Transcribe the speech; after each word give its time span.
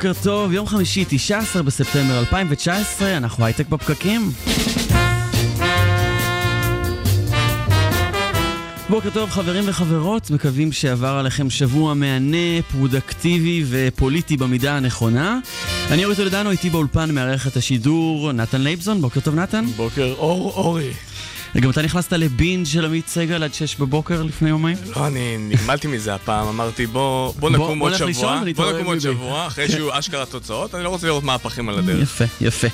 בוקר 0.00 0.22
טוב, 0.22 0.52
יום 0.52 0.66
חמישי, 0.66 1.04
19 1.08 1.62
בספטמבר 1.62 2.18
2019, 2.18 3.16
אנחנו 3.16 3.44
הייטק 3.44 3.68
בפקקים. 3.68 4.30
בוקר 8.88 9.10
טוב 9.10 9.30
חברים 9.30 9.64
וחברות, 9.66 10.30
מקווים 10.30 10.72
שעבר 10.72 11.08
עליכם 11.08 11.50
שבוע 11.50 11.94
מהנה, 11.94 12.62
פרודקטיבי 12.72 13.64
ופוליטי 13.68 14.36
במידה 14.36 14.76
הנכונה. 14.76 15.38
אני 15.90 16.04
אורי 16.04 16.16
טולדנו, 16.16 16.50
איתי 16.50 16.70
באולפן 16.70 17.14
מארח 17.14 17.46
את 17.46 17.56
השידור 17.56 18.32
נתן 18.32 18.60
לייבזון, 18.60 19.00
בוקר 19.00 19.20
טוב 19.20 19.34
נתן. 19.34 19.64
בוקר 19.76 20.14
אור 20.18 20.52
אורי. 20.56 20.92
גם 21.58 21.70
אתה 21.70 21.82
נכנסת 21.82 22.12
ל 22.12 22.21
binge 22.21 22.66
של 22.66 22.84
עמית 22.84 23.08
סגל 23.08 23.42
עד 23.42 23.54
6 23.54 23.76
בבוקר 23.76 24.22
לפני 24.22 24.48
יומיים? 24.48 24.76
לא, 24.96 25.06
אני 25.06 25.36
נגמלתי 25.38 25.86
מזה 25.86 26.14
הפעם, 26.14 26.48
אמרתי 26.48 26.86
בוא, 26.86 27.32
בוא 27.38 27.50
נקום 27.50 27.78
בוא 27.78 27.90
עוד 27.90 27.96
שבוע, 27.96 28.42
בוא 28.56 28.72
נקום 28.72 28.86
עוד. 28.86 28.98
שבוע, 28.98 29.46
אחרי 29.46 29.68
שיהיו 29.68 29.88
אשכרה 29.98 30.26
תוצאות, 30.26 30.74
אני 30.74 30.84
לא 30.84 30.88
רוצה 30.88 31.06
לראות 31.06 31.24
מהפכים 31.24 31.68
על 31.68 31.78
הדרך. 31.78 32.02
יפה, 32.02 32.24
יפה. 32.40 32.68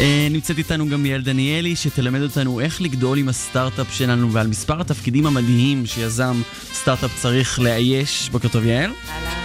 אה, 0.00 0.28
נמצאת 0.30 0.58
איתנו 0.58 0.88
גם 0.88 1.06
יעל 1.06 1.22
דניאלי, 1.22 1.76
שתלמד 1.76 2.22
אותנו 2.22 2.60
איך 2.60 2.82
לגדול 2.82 3.18
עם 3.18 3.28
הסטארט-אפ 3.28 3.86
שלנו 3.94 4.32
ועל 4.32 4.46
מספר 4.46 4.80
התפקידים 4.80 5.26
המדהים 5.26 5.86
שיזם 5.86 6.42
סטארט-אפ 6.74 7.10
צריך 7.20 7.60
לאייש. 7.60 8.28
בוקר 8.32 8.48
טוב 8.48 8.64
יעל. 8.64 8.90
אה, 9.08 9.43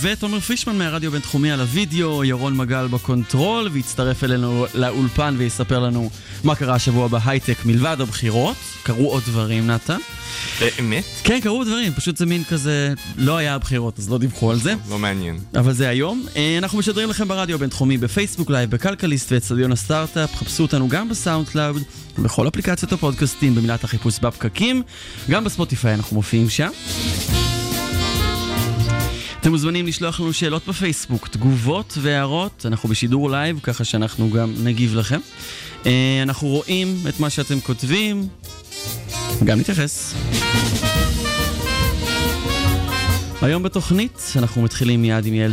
ותומר 0.00 0.40
פישמן 0.40 0.78
מהרדיו 0.78 1.08
הבינתחומי 1.08 1.50
על 1.50 1.60
הוידאו, 1.60 2.24
ירון 2.24 2.56
מגל 2.56 2.86
בקונטרול, 2.86 3.68
ויצטרף 3.72 4.24
אלינו 4.24 4.66
לאולפן 4.74 5.34
ויספר 5.38 5.78
לנו 5.78 6.10
מה 6.44 6.54
קרה 6.54 6.74
השבוע 6.74 7.08
בהייטק 7.08 7.64
מלבד 7.64 7.96
הבחירות. 8.00 8.56
קרו 8.82 9.10
עוד 9.10 9.22
דברים, 9.26 9.66
נתן. 9.66 9.98
באמת? 10.60 11.04
כן, 11.24 11.40
קרו 11.40 11.64
דברים, 11.64 11.92
פשוט 11.92 12.16
זה 12.16 12.26
מין 12.26 12.44
כזה, 12.44 12.94
לא 13.16 13.36
היה 13.36 13.54
הבחירות, 13.54 13.98
אז 13.98 14.10
לא 14.10 14.18
דיווחו 14.18 14.50
על 14.50 14.58
זה. 14.58 14.74
לא 14.90 14.98
מעניין. 14.98 15.38
אבל 15.54 15.72
זה 15.72 15.88
היום. 15.88 16.26
אה, 16.36 16.58
אנחנו 16.58 16.78
משדרים 16.78 17.10
לכם 17.10 17.28
ברדיו 17.28 17.54
הבינתחומי, 17.54 17.98
בפייסבוק 17.98 18.50
live, 18.50 18.70
בכלכליסט 18.70 19.32
ואצטדיון 19.32 19.72
הסטארט-אפ. 19.72 20.36
חפשו 20.36 20.62
אותנו 20.62 20.88
גם 20.88 21.08
בסאונד 21.08 21.48
קלאוד, 21.48 21.82
בכל 22.18 22.48
אפליקציות 22.48 22.92
הפודקאסטים, 22.92 23.54
במילת 23.54 23.84
החיפוש 23.84 24.18
בפקקים. 24.18 24.82
גם 25.30 25.44
בספוטיפיי 25.44 25.94
אנחנו 25.94 26.16
מופיעים 26.16 26.50
שם. 26.50 26.70
אתם 29.48 29.54
מוזמנים 29.54 29.86
לשלוח 29.86 30.20
לנו 30.20 30.32
שאלות 30.32 30.68
בפייסבוק, 30.68 31.28
תגובות 31.28 31.98
והערות, 32.00 32.66
אנחנו 32.66 32.88
בשידור 32.88 33.30
live, 33.30 33.60
ככה 33.62 33.84
שאנחנו 33.84 34.30
גם 34.30 34.54
נגיב 34.64 34.94
לכם. 34.94 35.20
אה, 35.86 36.20
אנחנו 36.22 36.48
רואים 36.48 36.96
את 37.08 37.20
מה 37.20 37.30
שאתם 37.30 37.60
כותבים, 37.60 38.28
גם 39.44 39.60
נתייחס. 39.60 40.14
היום 43.42 43.62
בתוכנית 43.62 44.32
אנחנו 44.36 44.62
מתחילים 44.62 45.02
מיד 45.02 45.26
עם 45.26 45.34
יעל 45.34 45.52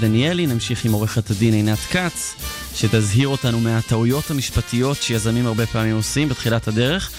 דניאלי, 0.00 0.46
נמשיך 0.46 0.84
עם 0.84 0.92
עורכת 0.92 1.30
הדין 1.30 1.54
עינת 1.54 1.78
כץ, 1.78 2.34
שתזהיר 2.74 3.28
אותנו 3.28 3.60
מהטעויות 3.60 4.30
המשפטיות 4.30 4.96
שיזמים 5.02 5.46
הרבה 5.46 5.66
פעמים 5.66 5.96
עושים 5.96 6.28
בתחילת 6.28 6.68
הדרך, 6.68 7.10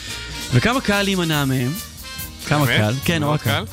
וכמה 0.53 0.81
קל 0.81 1.01
להימנע 1.01 1.45
מהם. 1.45 1.71
כמה? 2.47 2.67
קל, 2.67 2.93
כן, 3.05 3.21
נורא 3.21 3.37
קל. 3.37 3.63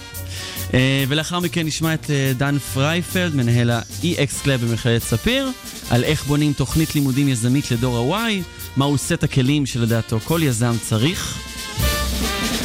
אה, 0.75 1.05
ולאחר 1.09 1.41
מכן 1.41 1.67
נשמע 1.67 1.95
את 1.95 2.11
אה, 2.11 2.33
דן 2.37 2.59
פרייפלד, 2.59 3.35
מנהל 3.35 3.71
ה-EX 3.71 4.45
Club 4.45 4.59
במכללת 4.69 5.03
ספיר, 5.03 5.51
על 5.91 6.05
איך 6.05 6.25
בונים 6.25 6.53
תוכנית 6.53 6.95
לימודים 6.95 7.29
יזמית 7.29 7.71
לדור 7.71 8.17
ה-Y, 8.17 8.33
מהו 8.77 8.99
סט 8.99 9.25
הכלים 9.25 9.67
שלדעתו 9.67 10.21
כל 10.21 10.41
יזם 10.43 10.75
צריך. 10.83 11.39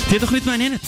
תהיה 0.10 0.20
תוכנית 0.20 0.46
מעניינת. 0.46 0.86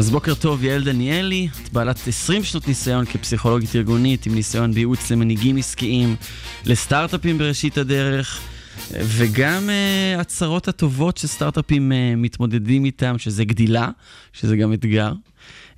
אז 0.00 0.10
בוקר 0.10 0.34
טוב, 0.34 0.64
יעל 0.64 0.84
דניאלי, 0.84 1.48
את 1.62 1.72
בעלת 1.72 2.08
20 2.08 2.44
שנות 2.44 2.68
ניסיון 2.68 3.04
כפסיכולוגית 3.04 3.76
ארגונית, 3.76 4.26
עם 4.26 4.34
ניסיון 4.34 4.72
בייעוץ 4.72 5.10
למנהיגים 5.10 5.56
עסקיים, 5.56 6.16
לסטארט-אפים 6.66 7.38
בראשית 7.38 7.78
הדרך, 7.78 8.40
וגם 8.90 9.68
uh, 9.68 10.20
הצרות 10.20 10.68
הטובות 10.68 11.16
שסטארט-אפים 11.16 11.92
uh, 11.92 11.94
מתמודדים 12.16 12.84
איתם, 12.84 13.18
שזה 13.18 13.44
גדילה, 13.44 13.90
שזה 14.32 14.56
גם 14.56 14.72
אתגר. 14.72 15.12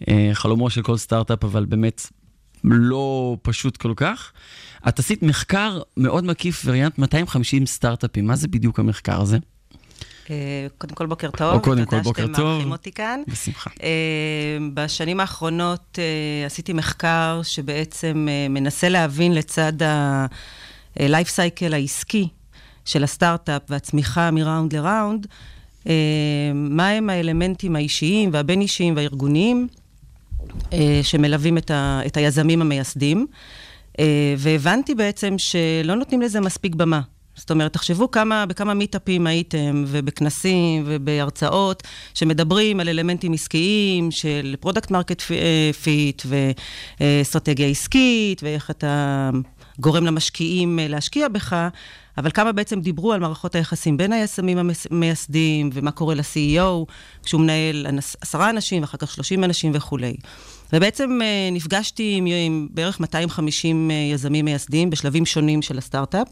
Uh, 0.00 0.06
חלומו 0.32 0.70
של 0.70 0.82
כל 0.82 0.96
סטארט-אפ, 0.96 1.44
אבל 1.44 1.64
באמת 1.64 2.06
לא 2.64 3.36
פשוט 3.42 3.76
כל 3.76 3.92
כך. 3.96 4.32
את 4.88 4.98
עשית 4.98 5.22
מחקר 5.22 5.80
מאוד 5.96 6.24
מקיף 6.24 6.62
וריאנט 6.66 6.98
250 6.98 7.66
סטארט-אפים, 7.66 8.26
מה 8.26 8.36
זה 8.36 8.48
בדיוק 8.48 8.78
המחקר 8.78 9.20
הזה? 9.20 9.38
אה, 10.32 10.66
קודם 10.78 10.94
כל, 10.94 11.06
בוקר 11.06 11.30
טוב. 11.30 11.54
או 11.54 11.60
קודם 11.60 11.84
כל, 11.84 12.00
בוקר 12.00 12.22
תודה 12.22 12.34
שאתם 12.34 12.42
טוב. 12.42 12.52
מארחים 12.52 12.72
אותי 12.72 12.92
כאן. 12.92 13.22
בשמחה. 13.28 13.70
אה, 13.82 13.88
בשנים 14.74 15.20
האחרונות 15.20 15.98
אה, 15.98 16.46
עשיתי 16.46 16.72
מחקר 16.72 17.40
שבעצם 17.44 18.28
מנסה 18.50 18.88
להבין 18.88 19.34
לצד 19.34 19.82
ה-life 19.82 21.28
cycle 21.36 21.74
העסקי 21.74 22.28
של 22.84 23.04
הסטארט-אפ 23.04 23.62
והצמיחה 23.68 24.30
מ 24.30 24.38
round 24.38 24.74
ל 24.74 24.82
round, 24.82 25.26
מהם 26.54 27.10
האלמנטים 27.10 27.76
האישיים 27.76 28.30
והבין-אישיים 28.32 28.96
והארגוניים 28.96 29.68
שמלווים 31.02 31.58
את, 31.58 31.70
ה, 31.70 32.00
את 32.06 32.16
היזמים 32.16 32.62
המייסדים, 32.62 33.26
והבנתי 34.38 34.94
בעצם 34.94 35.34
שלא 35.38 35.94
נותנים 35.94 36.22
לזה 36.22 36.40
מספיק 36.40 36.74
במה. 36.74 37.00
זאת 37.36 37.50
אומרת, 37.50 37.72
תחשבו 37.72 38.10
כמה, 38.10 38.46
בכמה 38.46 38.74
מיטאפים 38.74 39.26
הייתם, 39.26 39.84
ובכנסים, 39.86 40.82
ובהרצאות, 40.86 41.82
שמדברים 42.14 42.80
על 42.80 42.88
אלמנטים 42.88 43.32
עסקיים, 43.32 44.10
של 44.10 44.54
product 44.60 44.90
market 44.90 45.22
fit, 45.82 46.22
ואסטרטגיה 47.00 47.66
עסקית, 47.66 48.42
ואיך 48.42 48.70
אתה 48.70 49.30
גורם 49.78 50.06
למשקיעים 50.06 50.78
אה, 50.78 50.88
להשקיע 50.88 51.28
בך, 51.28 51.56
אבל 52.18 52.30
כמה 52.30 52.52
בעצם 52.52 52.80
דיברו 52.80 53.12
על 53.12 53.20
מערכות 53.20 53.54
היחסים 53.54 53.96
בין 53.96 54.12
היזמים 54.12 54.58
המייסדים, 54.90 55.70
ומה 55.72 55.90
קורה 55.90 56.14
ל-CEO, 56.14 56.92
כשהוא 57.24 57.40
מנהל 57.40 57.86
עשרה 58.20 58.50
אנשים, 58.50 58.82
ואחר 58.82 58.98
כך 58.98 59.10
שלושים 59.10 59.44
אנשים 59.44 59.72
וכולי. 59.74 60.14
ובעצם 60.72 61.18
אה, 61.22 61.48
נפגשתי 61.52 62.14
עם, 62.16 62.26
עם 62.46 62.68
בערך 62.70 63.00
250 63.00 63.90
אה, 63.90 63.96
יזמים 64.14 64.44
מייסדים 64.44 64.90
בשלבים 64.90 65.26
שונים 65.26 65.62
של 65.62 65.78
הסטארט-אפ. 65.78 66.28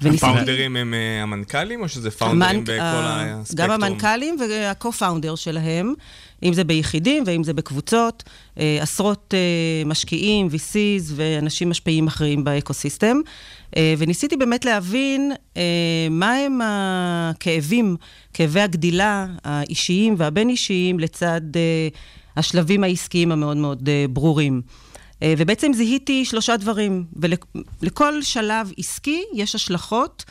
הפאונדרים 0.00 0.76
הם 0.76 0.94
אה, 0.94 1.22
המנכ"לים, 1.22 1.82
או 1.82 1.88
שזה 1.88 2.10
פאונדרים 2.10 2.60
המנ- 2.60 2.62
בכל 2.64 2.80
הספקטרום? 2.80 3.68
גם 3.68 3.70
המנכ"לים 3.70 4.36
וה-co-founder 4.40 5.36
שלהם, 5.36 5.94
אם 6.42 6.52
זה 6.52 6.64
ביחידים 6.64 7.24
ואם 7.26 7.44
זה 7.44 7.52
בקבוצות, 7.52 8.24
עשרות 8.56 9.34
משקיעים, 9.86 10.48
VCs 10.48 11.12
ואנשים 11.16 11.70
משפיעים 11.70 12.06
אחרים 12.06 12.44
באקוסיסטם. 12.44 13.16
אה, 13.76 13.94
וניסיתי 13.98 14.36
באמת 14.36 14.64
להבין 14.64 15.32
אה, 15.56 15.62
מהם 16.10 16.60
הכאבים, 16.64 17.96
כאבי 18.32 18.60
הגדילה 18.60 19.26
האישיים 19.44 20.14
והבין-אישיים 20.18 21.00
לצד 21.00 21.40
אה, 21.56 21.88
השלבים 22.36 22.84
העסקיים 22.84 23.32
המאוד 23.32 23.56
מאוד 23.56 23.88
ברורים. 24.10 24.62
ובעצם 25.24 25.72
זיהיתי 25.72 26.24
שלושה 26.24 26.56
דברים, 26.56 27.04
ולכל 27.82 28.22
שלב 28.22 28.72
עסקי 28.78 29.22
יש 29.34 29.54
השלכות, 29.54 30.24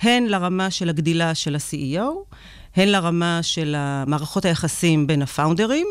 הן 0.00 0.26
לרמה 0.26 0.70
של 0.70 0.88
הגדילה 0.88 1.34
של 1.34 1.54
ה-CEO, 1.54 2.34
הן 2.76 2.88
לרמה 2.88 3.42
של 3.42 3.76
מערכות 4.06 4.44
היחסים 4.44 5.06
בין 5.06 5.22
הפאונדרים, 5.22 5.86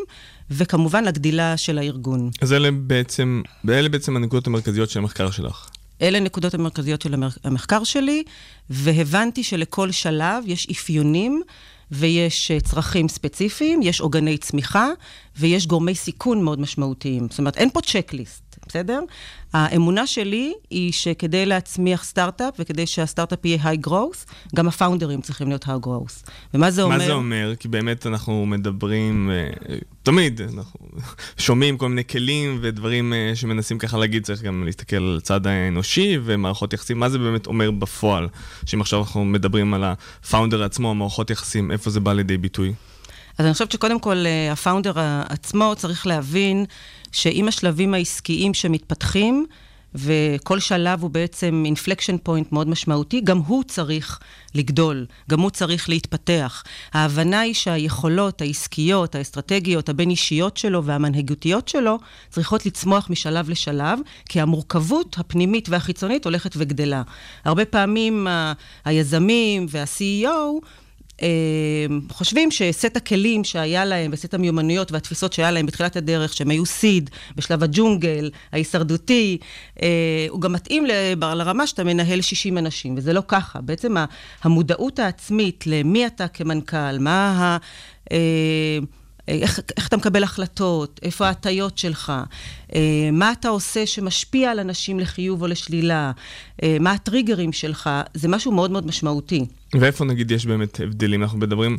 וכמובן 0.50 1.04
לגדילה 1.04 1.56
של 1.56 1.78
הארגון. 1.78 2.30
אז 2.40 2.52
אלה 2.52 2.70
בעצם, 2.70 3.42
ואלה 3.64 3.88
בעצם 3.88 4.16
הנקודות 4.16 4.46
המרכזיות 4.46 4.90
של 4.90 4.98
המחקר 4.98 5.30
שלך. 5.30 5.68
אלה 6.02 6.18
הנקודות 6.18 6.54
המרכזיות 6.54 7.02
של 7.02 7.14
המחקר 7.44 7.84
שלי, 7.84 8.22
והבנתי 8.70 9.42
שלכל 9.42 9.90
שלב 9.90 10.44
יש 10.46 10.66
אפיונים 10.70 11.42
ויש 11.90 12.50
אה, 12.50 12.60
צרכים 12.60 13.08
ספציפיים, 13.08 13.80
יש 13.82 14.00
עוגני 14.00 14.38
צמיחה 14.38 14.88
ויש 15.36 15.66
גורמי 15.66 15.94
סיכון 15.94 16.42
מאוד 16.42 16.60
משמעותיים. 16.60 17.26
זאת 17.30 17.38
אומרת, 17.38 17.56
אין 17.56 17.70
פה 17.70 17.80
צ'קליסט. 17.80 18.45
בסדר? 18.76 19.00
האמונה 19.52 20.06
שלי 20.06 20.52
היא 20.70 20.92
שכדי 20.92 21.46
להצמיח 21.46 22.04
סטארט-אפ 22.04 22.54
וכדי 22.58 22.86
שהסטארט-אפ 22.86 23.44
יהיה 23.44 23.58
היי 23.62 23.78
growth, 23.86 24.32
גם 24.54 24.68
הפאונדרים 24.68 25.20
צריכים 25.20 25.48
להיות 25.48 25.68
היי 25.68 25.76
growth. 25.76 26.30
ומה 26.54 26.70
זה 26.70 26.82
אומר? 26.82 26.98
מה 26.98 27.04
זה 27.06 27.12
אומר? 27.12 27.52
כי 27.58 27.68
באמת 27.68 28.06
אנחנו 28.06 28.46
מדברים, 28.46 29.30
אה, 29.30 29.76
תמיד 30.02 30.40
אנחנו 30.40 30.80
שומעים 31.38 31.78
כל 31.78 31.88
מיני 31.88 32.04
כלים 32.04 32.58
ודברים 32.60 33.12
אה, 33.12 33.32
שמנסים 33.34 33.78
ככה 33.78 33.98
להגיד, 33.98 34.24
צריך 34.24 34.42
גם 34.42 34.64
להסתכל 34.64 34.96
על 34.96 35.18
הצד 35.22 35.46
האנושי 35.46 36.18
ומערכות 36.24 36.72
יחסים, 36.72 36.98
מה 36.98 37.08
זה 37.08 37.18
באמת 37.18 37.46
אומר 37.46 37.70
בפועל? 37.70 38.28
שאם 38.66 38.80
עכשיו 38.80 39.00
אנחנו 39.00 39.24
מדברים 39.24 39.74
על 39.74 39.84
ה-founder 39.84 40.62
עצמו, 40.62 40.94
מערכות 40.94 41.30
יחסים, 41.30 41.70
איפה 41.70 41.90
זה 41.90 42.00
בא 42.00 42.12
לידי 42.12 42.36
ביטוי? 42.36 42.72
אז 43.38 43.46
אני 43.46 43.52
חושבת 43.52 43.72
שקודם 43.72 44.00
כל 44.00 44.26
אה, 44.26 44.52
ה-founder 44.52 44.92
עצמו 45.28 45.74
צריך 45.76 46.06
להבין 46.06 46.64
שעם 47.12 47.48
השלבים 47.48 47.94
העסקיים 47.94 48.54
שמתפתחים, 48.54 49.46
וכל 49.94 50.60
שלב 50.60 51.02
הוא 51.02 51.10
בעצם 51.10 51.62
inflection 51.66 52.16
point 52.22 52.52
מאוד 52.52 52.68
משמעותי, 52.68 53.20
גם 53.20 53.38
הוא 53.38 53.64
צריך 53.64 54.20
לגדול, 54.54 55.06
גם 55.30 55.40
הוא 55.40 55.50
צריך 55.50 55.88
להתפתח. 55.88 56.62
ההבנה 56.92 57.40
היא 57.40 57.54
שהיכולות 57.54 58.40
העסקיות, 58.42 59.14
האסטרטגיות, 59.14 59.88
הבין-אישיות 59.88 60.56
שלו 60.56 60.84
והמנהיגותיות 60.84 61.68
שלו 61.68 61.98
צריכות 62.30 62.66
לצמוח 62.66 63.10
משלב 63.10 63.50
לשלב, 63.50 63.98
כי 64.28 64.40
המורכבות 64.40 65.18
הפנימית 65.18 65.68
והחיצונית 65.68 66.24
הולכת 66.24 66.54
וגדלה. 66.56 67.02
הרבה 67.44 67.64
פעמים 67.64 68.26
היזמים 68.84 69.66
וה-CEO 69.70 70.66
חושבים 72.10 72.50
שסט 72.50 72.96
הכלים 72.96 73.44
שהיה 73.44 73.84
להם, 73.84 74.10
וסט 74.14 74.34
המיומנויות 74.34 74.92
והתפיסות 74.92 75.32
שהיה 75.32 75.50
להם 75.50 75.66
בתחילת 75.66 75.96
הדרך, 75.96 76.32
שהם 76.32 76.50
היו 76.50 76.66
סיד 76.66 77.10
בשלב 77.36 77.62
הג'ונגל, 77.62 78.30
ההישרדותי, 78.52 79.38
אה, 79.82 80.26
הוא 80.28 80.40
גם 80.40 80.52
מתאים 80.52 80.86
לרמה 81.20 81.66
שאתה 81.66 81.84
מנהל 81.84 82.20
60 82.20 82.58
אנשים, 82.58 82.94
וזה 82.96 83.12
לא 83.12 83.22
ככה. 83.28 83.60
בעצם 83.60 83.94
המודעות 84.42 84.98
העצמית 84.98 85.64
למי 85.66 86.06
אתה 86.06 86.28
כמנכ"ל, 86.28 86.98
מה 86.98 87.58
ה... 88.10 88.14
אה, 89.28 89.34
איך, 89.34 89.60
איך 89.76 89.88
אתה 89.88 89.96
מקבל 89.96 90.24
החלטות, 90.24 91.00
איפה 91.02 91.26
ההטיות 91.26 91.78
שלך, 91.78 92.12
מה 93.12 93.32
אתה 93.32 93.48
עושה 93.48 93.86
שמשפיע 93.86 94.50
על 94.50 94.60
אנשים 94.60 95.00
לחיוב 95.00 95.42
או 95.42 95.46
לשלילה, 95.46 96.12
מה 96.80 96.92
הטריגרים 96.92 97.52
שלך, 97.52 97.90
זה 98.14 98.28
משהו 98.28 98.52
מאוד 98.52 98.70
מאוד 98.70 98.86
משמעותי. 98.86 99.46
ואיפה 99.74 100.04
נגיד 100.04 100.30
יש 100.30 100.46
באמת 100.46 100.80
הבדלים? 100.80 101.22
אנחנו 101.22 101.38
מדברים 101.38 101.78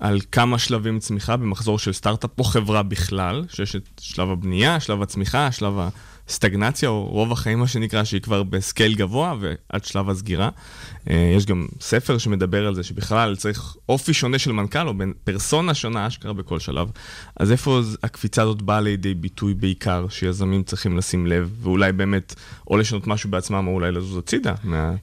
על 0.00 0.20
כמה 0.32 0.58
שלבים 0.58 0.98
צמיחה 0.98 1.36
במחזור 1.36 1.78
של 1.78 1.92
סטארט-אפ 1.92 2.30
או 2.38 2.44
חברה 2.44 2.82
בכלל, 2.82 3.44
שיש 3.48 3.76
את 3.76 3.82
שלב 4.00 4.30
הבנייה, 4.30 4.80
שלב 4.80 5.02
הצמיחה, 5.02 5.52
שלב 5.52 5.74
הסטגנציה 6.28 6.88
או 6.88 7.06
רוב 7.06 7.32
החיים 7.32 7.58
מה 7.58 7.66
שנקרא, 7.66 8.04
שהיא 8.04 8.20
כבר 8.20 8.42
בסקייל 8.42 8.94
גבוה 8.94 9.34
ועד 9.40 9.84
שלב 9.84 10.10
הסגירה. 10.10 10.48
אה, 11.10 11.32
יש 11.36 11.46
גם 11.46 11.66
ספר 11.80 12.18
שמדבר 12.18 12.66
על 12.66 12.74
זה 12.74 12.82
שבכלל 12.82 13.36
צריך 13.36 13.76
אופי 13.88 14.14
שונה 14.14 14.38
של 14.38 14.52
מנכ"ל 14.52 14.88
או 14.88 14.94
בין 14.94 15.12
פרסונה 15.24 15.74
שונה 15.74 16.06
אשכרה 16.06 16.32
בכל 16.32 16.58
שלב. 16.58 16.90
אז 17.36 17.52
איפה 17.52 17.80
הקפיצה 18.02 18.42
הזאת 18.42 18.62
באה 18.62 18.80
לידי 18.80 19.14
ביטוי 19.14 19.54
בעיקר, 19.54 20.06
שיזמים 20.10 20.62
צריכים 20.62 20.98
לשים 20.98 21.26
לב, 21.26 21.50
ואולי 21.62 21.92
באמת 21.92 22.34
או 22.70 22.76
לשנות 22.76 23.06
משהו 23.06 23.30
בעצמם 23.30 23.66
או 23.66 23.72
אולי 23.72 23.92
לזוז 23.92 24.18
הצידה 24.18 24.54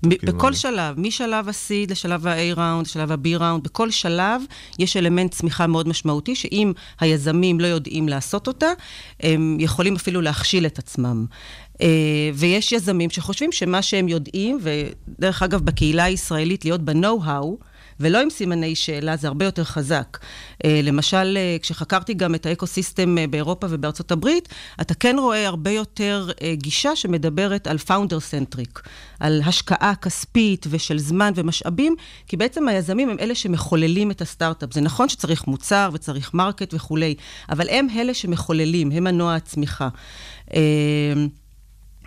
בכל 0.04 0.54
שלב, 0.54 1.00
משלב 1.00 1.50
ה-seed 1.50 1.92
לשלב 1.92 2.28
ה-A 2.28 2.60
ראונד, 2.60 2.86
לשלב 2.86 3.12
ה-B 3.12 3.28
ראונד, 3.40 3.64
בכל 3.64 3.92
שלב 3.92 4.42
יש 4.80 4.98
אלמנט 4.98 5.32
צמיחה 5.32 5.68
מאוד 5.68 5.88
משמעותי, 5.88 6.36
שאם 6.36 6.74
היזמים 7.00 7.60
לא 7.60 7.68
יודעים 7.68 8.10
לעשות 8.10 8.48
אותה, 8.48 8.68
הם 9.20 9.58
יכולים 9.60 9.96
אפילו 9.96 10.22
להכשיל 10.22 10.66
את 10.66 10.80
עצמם. 10.80 11.15
Uh, 11.74 11.78
ויש 12.34 12.72
יזמים 12.72 13.10
שחושבים 13.10 13.52
שמה 13.52 13.82
שהם 13.82 14.08
יודעים, 14.08 14.60
ודרך 14.62 15.44
אגב, 15.44 15.62
בקהילה 15.62 16.04
הישראלית 16.04 16.66
להיות 16.66 16.82
ב-know-how, 16.82 17.66
ולא 18.00 18.22
עם 18.22 18.30
סימני 18.30 18.76
שאלה, 18.76 19.18
זה 19.18 19.28
הרבה 19.28 19.46
יותר 19.46 19.64
חזק. 19.64 20.18
Uh, 20.18 20.68
למשל, 20.84 21.38
uh, 21.38 21.62
כשחקרתי 21.62 22.14
גם 22.14 22.36
את 22.36 22.46
ה-ecosystem 22.46 23.16
uh, 23.18 23.32
באירופה 23.32 23.68
ובארצות 23.70 24.12
הברית, 24.12 24.50
אתה 24.82 24.94
כן 24.94 25.16
רואה 25.20 25.48
הרבה 25.48 25.72
יותר 25.72 26.30
גישה 26.54 26.96
שמדברת 26.96 27.68
על 27.68 27.78
founder-centric, 27.78 28.82
על 29.20 29.42
השקעה 29.46 29.96
כספית 29.96 30.66
ושל 30.70 30.98
זמן 30.98 31.34
ומשאבים, 31.36 31.96
כי 32.28 32.38
בעצם 32.38 32.68
היזמים 32.68 33.10
הם 33.10 33.18
אלה 33.20 33.36
שמחוללים 33.36 34.12
את 34.12 34.22
הסטארט-אפ. 34.22 34.74
זה 34.74 34.82
נכון 34.82 35.10
שצריך 35.10 35.48
מוצר 35.48 35.90
וצריך 35.94 36.34
market 36.34 36.74
וכולי, 36.74 37.16
אבל 37.50 37.70
הם 37.70 37.88
אלה 37.96 38.14
שמחוללים, 38.14 38.92
הם 38.92 39.04
מנוע 39.04 39.36
הצמיחה. 39.36 39.90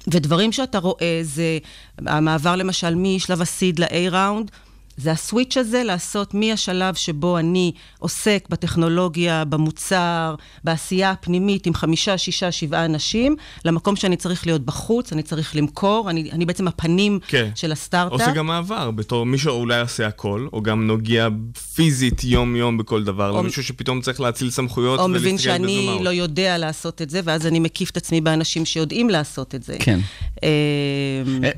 ודברים 0.08 0.52
שאתה 0.52 0.78
רואה 0.78 1.20
זה 1.22 1.58
המעבר 1.98 2.56
למשל 2.56 2.94
משלב 2.94 3.42
ה-seed 3.42 3.78
ל-A 3.78 4.10
round, 4.10 4.50
זה 4.98 5.12
ה-switch 5.12 5.56
הזה 5.56 5.82
לעשות 5.84 6.34
מהשלב 6.34 6.94
שבו 6.94 7.38
אני 7.38 7.72
עוסק 7.98 8.46
בטכנולוגיה, 8.50 9.44
במוצר, 9.44 10.34
בעשייה 10.64 11.10
הפנימית 11.10 11.66
עם 11.66 11.74
חמישה, 11.74 12.18
שישה, 12.18 12.52
שבעה 12.52 12.84
אנשים, 12.84 13.36
למקום 13.64 13.96
שאני 13.96 14.16
צריך 14.16 14.46
להיות 14.46 14.64
בחוץ, 14.64 15.12
אני 15.12 15.22
צריך 15.22 15.56
למכור, 15.56 16.10
אני, 16.10 16.30
אני 16.32 16.46
בעצם 16.46 16.68
הפנים 16.68 17.18
כן. 17.28 17.50
של 17.54 17.72
הסטארט-אפ. 17.72 18.20
עושה 18.20 18.32
גם 18.32 18.46
מעבר, 18.46 18.90
בתור 18.90 19.26
מישהו 19.26 19.52
אולי 19.52 19.80
עושה 19.80 20.06
הכל, 20.06 20.46
או 20.52 20.62
גם 20.62 20.86
נוגע 20.86 21.28
פיזית 21.74 22.24
יום-יום 22.24 22.78
בכל 22.78 23.04
דבר, 23.04 23.30
או 23.30 23.42
למישהו 23.42 23.64
שפתאום 23.64 24.00
צריך 24.00 24.20
להאציל 24.20 24.50
סמכויות 24.50 25.00
או 25.00 25.08
מבין 25.08 25.38
שאני 25.38 25.98
לא 26.02 26.10
יודע 26.10 26.58
לעשות 26.58 27.02
את 27.02 27.10
זה, 27.10 27.20
ואז 27.24 27.46
אני 27.46 27.60
מקיף 27.60 27.90
את 27.90 27.96
עצמי 27.96 28.20
באנשים 28.20 28.64
שיודעים 28.64 29.10
לעשות 29.10 29.54
את 29.54 29.62
זה. 29.62 29.76
כן. 29.78 29.98
אה, 30.42 30.48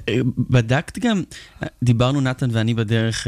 אה, 0.08 0.18
בדקת 0.38 0.98
גם, 0.98 1.22
דיברנו 1.82 2.20
נתן 2.20 2.48
ואני 2.52 2.74
בדרך 2.74 3.26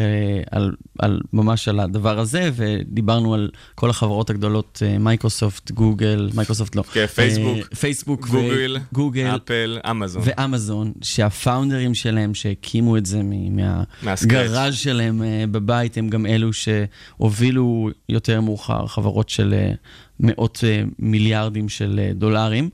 על, 0.51 0.73
על 0.99 1.21
ממש 1.33 1.69
על 1.69 1.81
הדבר 1.81 2.19
הזה, 2.19 2.51
ודיברנו 2.55 3.35
על 3.35 3.51
כל 3.75 3.91
החברות 3.91 4.31
הגדולות, 4.31 4.83
אה, 4.87 4.99
מייקרוסופט, 4.99 5.71
גוגל, 5.71 6.31
מייקרוסופט 6.35 6.77
לא. 6.77 6.83
כן, 6.83 7.07
פייסבוק, 7.07 7.59
אה, 7.59 7.77
פייסבוק, 7.77 8.29
גוגל, 8.29 8.79
גוגל, 8.93 9.37
אפל, 9.37 9.79
אמזון. 9.91 10.23
ואמזון, 10.25 10.93
שה-founderים 11.03 11.94
שלהם 11.95 12.35
שהקימו 12.35 12.97
את 12.97 13.07
זה 13.07 13.23
מהגראז' 14.03 14.75
שלהם 14.75 15.23
בבית, 15.51 15.99
הם 15.99 16.09
גם 16.09 16.27
אלו 16.27 16.51
שהובילו 16.53 17.91
יותר 18.09 18.41
מאוחר 18.41 18.87
חברות 18.87 19.29
של 19.29 19.55
מאות 20.21 20.65
מיליארדים 20.99 21.69
של 21.69 22.11
דולרים. 22.15 22.71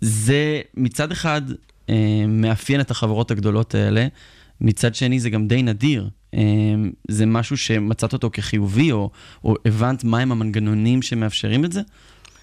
זה 0.00 0.60
מצד 0.76 1.12
אחד 1.12 1.42
מאפיין 2.28 2.80
את 2.80 2.90
החברות 2.90 3.30
הגדולות 3.30 3.74
האלה. 3.74 4.06
מצד 4.60 4.94
שני 4.94 5.20
זה 5.20 5.30
גם 5.30 5.48
די 5.48 5.62
נדיר. 5.62 6.08
אמ, 6.34 6.90
זה 7.08 7.26
משהו 7.26 7.56
שמצאת 7.56 8.12
אותו 8.12 8.30
כחיובי, 8.32 8.92
או, 8.92 9.10
או 9.44 9.54
הבנת 9.64 10.04
מהם 10.04 10.32
המנגנונים 10.32 11.02
שמאפשרים 11.02 11.64
את 11.64 11.72
זה? 11.72 11.80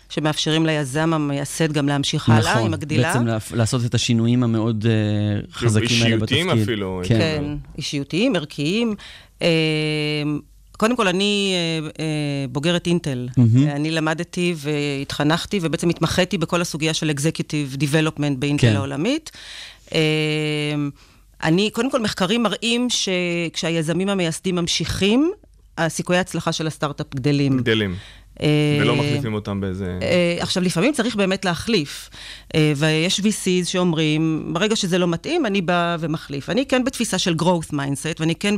שמאפשרים 0.10 0.66
ליזם 0.66 1.14
המייסד 1.14 1.72
גם 1.72 1.88
להמשיך 1.88 2.30
נכון, 2.30 2.36
הלאה 2.36 2.60
עם 2.60 2.74
הגדילה. 2.74 3.10
נכון, 3.10 3.26
בעצם 3.26 3.56
לעשות 3.58 3.86
את 3.86 3.96
השינויים 3.96 4.44
המאוד 4.44 4.86
uh, 4.86 5.54
חזקים 5.54 6.04
האלה 6.04 6.18
בתפקיד. 6.18 6.38
אישיותיים 6.38 6.50
אפילו. 6.50 7.02
כן, 7.08 7.20
כן 7.20 7.44
אישיותיים, 7.78 8.36
ערכיים. 8.36 8.96
Uh, 9.40 9.44
קודם 10.72 10.96
כל, 10.96 11.08
אני 11.08 11.54
uh, 11.54 11.92
uh, 11.98 12.00
בוגרת 12.52 12.88
אינטל. 12.88 13.28
Mm-hmm. 13.32 13.72
אני 13.72 13.92
למדתי 13.92 14.56
והתחנכתי, 14.58 15.60
ובעצם 15.62 15.90
התמחיתי 15.90 16.38
בכל 16.38 16.62
הסוגיה 16.62 16.94
של 16.94 17.12
Executive 17.18 17.78
Development 17.78 18.36
באינטל 18.40 18.68
כן. 18.68 18.76
העולמית. 18.76 19.32
Uh, 19.90 19.94
אני, 21.44 21.70
קודם 21.70 21.92
כל, 21.92 22.02
מחקרים 22.02 22.44
מראים 22.44 22.88
שכשהיזמים 22.90 24.10
המייסדים 24.10 24.56
ממשיכים, 24.56 25.32
הסיכויי 25.78 26.18
ההצלחה 26.18 26.52
של 26.52 26.68
הסטארט-אפ 26.68 27.16
גדלים. 27.16 27.58
גדלים. 27.58 27.96
אה, 28.42 28.78
ולא 28.82 28.96
מחליפים 28.96 29.34
אותם 29.34 29.62
באיזה... 29.62 30.00
אה, 30.02 30.38
עכשיו, 30.40 30.64
לפעמים 30.64 30.94
צריך 30.94 31.16
באמת 31.16 31.46
להחליף. 31.46 32.10
אה, 32.56 32.74
ויש 32.76 33.20
VCs 33.20 33.66
שאומרים, 33.66 34.50
ברגע 34.54 34.76
שזה 34.76 34.98
לא 34.98 35.08
מתאים, 35.08 35.46
אני 35.46 35.62
בא 35.62 35.98
ומחליף. 36.00 36.50
אני 36.50 36.66
כן 36.66 36.84
בתפיסה 36.84 37.18
של 37.18 37.36
growth 37.42 37.74
mindset, 37.74 38.20
ואני 38.20 38.36
כן 38.36 38.56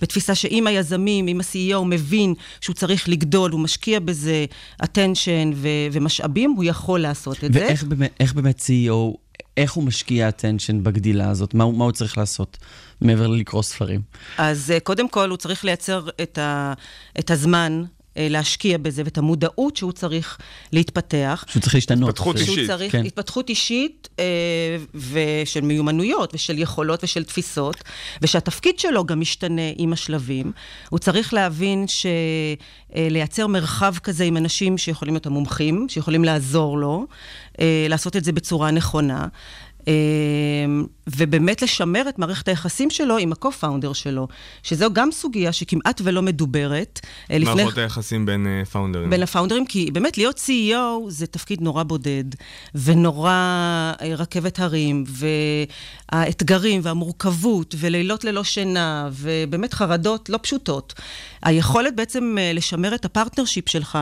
בתפיסה 0.00 0.34
שאם 0.34 0.66
היזמים, 0.66 1.28
אם 1.28 1.40
ה-CEO 1.40 1.84
מבין 1.84 2.34
שהוא 2.60 2.74
צריך 2.74 3.08
לגדול, 3.08 3.50
הוא 3.50 3.60
משקיע 3.60 4.00
בזה 4.00 4.44
attention 4.82 5.54
ומשאבים, 5.92 6.50
הוא 6.50 6.64
יכול 6.64 7.00
לעשות 7.00 7.44
את 7.44 7.52
זה. 7.52 7.68
ואיך 7.98 8.34
באמת 8.34 8.60
CEO 8.60 9.21
איך 9.56 9.72
הוא 9.72 9.84
משקיע 9.84 10.28
attention 10.28 10.74
בגדילה 10.82 11.30
הזאת? 11.30 11.54
מה, 11.54 11.72
מה 11.72 11.84
הוא 11.84 11.92
צריך 11.92 12.18
לעשות 12.18 12.58
מעבר 13.00 13.26
ללקרוא 13.26 13.62
ספרים? 13.62 14.00
אז 14.38 14.72
uh, 14.76 14.80
קודם 14.80 15.08
כל, 15.08 15.30
הוא 15.30 15.36
צריך 15.36 15.64
לייצר 15.64 16.08
את, 16.22 16.38
ה, 16.38 16.72
את 17.18 17.30
הזמן 17.30 17.82
אה, 17.82 18.01
להשקיע 18.16 18.78
בזה, 18.78 19.02
ואת 19.04 19.18
המודעות 19.18 19.76
שהוא 19.76 19.92
צריך 19.92 20.38
להתפתח. 20.72 21.44
שהוא 21.48 21.60
צריך 21.60 21.74
להשתנות. 21.74 22.08
התפתחות 22.08 22.36
אפילו. 22.36 22.46
שהוא 22.46 22.56
אישית, 22.56 22.70
צריך 22.70 22.92
כן. 22.92 23.04
התפתחות 23.04 23.48
אישית 23.48 24.08
אה, 24.18 24.24
ושל 24.94 25.60
מיומנויות 25.60 26.34
ושל 26.34 26.58
יכולות 26.58 27.04
ושל 27.04 27.24
תפיסות, 27.24 27.84
ושהתפקיד 28.22 28.78
שלו 28.78 29.04
גם 29.04 29.20
משתנה 29.20 29.62
עם 29.76 29.92
השלבים. 29.92 30.52
הוא 30.90 30.98
צריך 30.98 31.34
להבין 31.34 31.86
שלייצר 31.88 33.46
מרחב 33.46 33.94
כזה 34.02 34.24
עם 34.24 34.36
אנשים 34.36 34.78
שיכולים 34.78 35.14
להיות 35.14 35.26
המומחים, 35.26 35.86
שיכולים 35.88 36.24
לעזור 36.24 36.78
לו, 36.78 37.06
אה, 37.60 37.86
לעשות 37.88 38.16
את 38.16 38.24
זה 38.24 38.32
בצורה 38.32 38.70
נכונה. 38.70 39.26
אה, 39.88 39.92
ובאמת 41.06 41.62
לשמר 41.62 42.08
את 42.08 42.18
מערכת 42.18 42.48
היחסים 42.48 42.90
שלו 42.90 43.18
עם 43.18 43.32
ה-co-founder 43.32 43.94
שלו, 43.94 44.28
שזו 44.62 44.92
גם 44.92 45.12
סוגיה 45.12 45.52
שכמעט 45.52 46.00
ולא 46.04 46.22
מדוברת. 46.22 47.00
אה, 47.30 47.38
מערכות 47.38 47.78
היחסים 47.78 48.26
בין 48.26 48.46
אה, 48.46 48.64
פאונדרים. 48.64 49.10
בין 49.10 49.22
הפאונדרים, 49.22 49.66
כי 49.66 49.90
באמת 49.90 50.18
להיות 50.18 50.38
CEO 50.38 51.08
זה 51.08 51.26
תפקיד 51.26 51.60
נורא 51.60 51.82
בודד, 51.82 52.24
ונורא 52.74 53.30
אה, 53.30 54.14
רכבת 54.16 54.58
הרים, 54.58 55.04
והאתגרים 56.12 56.80
והמורכבות, 56.84 57.74
ולילות 57.78 58.24
ללא 58.24 58.44
שינה, 58.44 59.08
ובאמת 59.12 59.74
חרדות 59.74 60.28
לא 60.28 60.38
פשוטות. 60.42 60.94
היכולת 61.42 61.96
בעצם 61.96 62.36
אה, 62.38 62.52
לשמר 62.52 62.94
את 62.94 63.04
ה-partnership 63.04 63.68
שלך, 63.68 63.98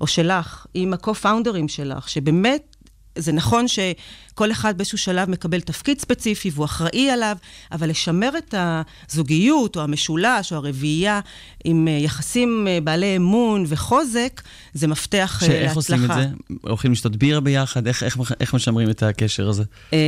או 0.00 0.06
שלך, 0.06 0.66
עם 0.74 0.94
ה-co-founders 0.94 1.68
שלך, 1.68 2.08
שבאמת... 2.08 2.76
זה 3.18 3.32
נכון 3.32 3.66
שכל 3.68 4.52
אחד 4.52 4.78
באיזשהו 4.78 4.98
שלב 4.98 5.30
מקבל 5.30 5.60
תפקיד 5.60 6.00
ספציפי 6.00 6.50
והוא 6.54 6.64
אחראי 6.64 7.10
עליו, 7.10 7.36
אבל 7.72 7.90
לשמר 7.90 8.30
את 8.38 8.54
הזוגיות 8.58 9.76
או 9.76 9.82
המשולש 9.82 10.52
או 10.52 10.56
הרביעייה 10.56 11.20
עם 11.64 11.88
אה, 11.88 11.92
יחסים 11.92 12.66
אה, 12.68 12.78
בעלי 12.80 13.16
אמון 13.16 13.64
וחוזק, 13.68 14.42
זה 14.74 14.86
מפתח 14.86 15.42
אה, 15.42 15.48
להצלחה. 15.48 15.60
שאיך 15.60 15.76
עושים 15.76 16.04
את 16.04 16.10
זה? 16.14 16.26
הולכים 16.60 16.92
לשתות 16.92 17.16
בירה 17.16 17.40
ביחד? 17.40 17.86
איך, 17.86 18.02
איך, 18.02 18.18
איך 18.40 18.54
משמרים 18.54 18.90
את 18.90 19.02
הקשר 19.02 19.48
הזה? 19.48 19.64
אה, 19.92 19.98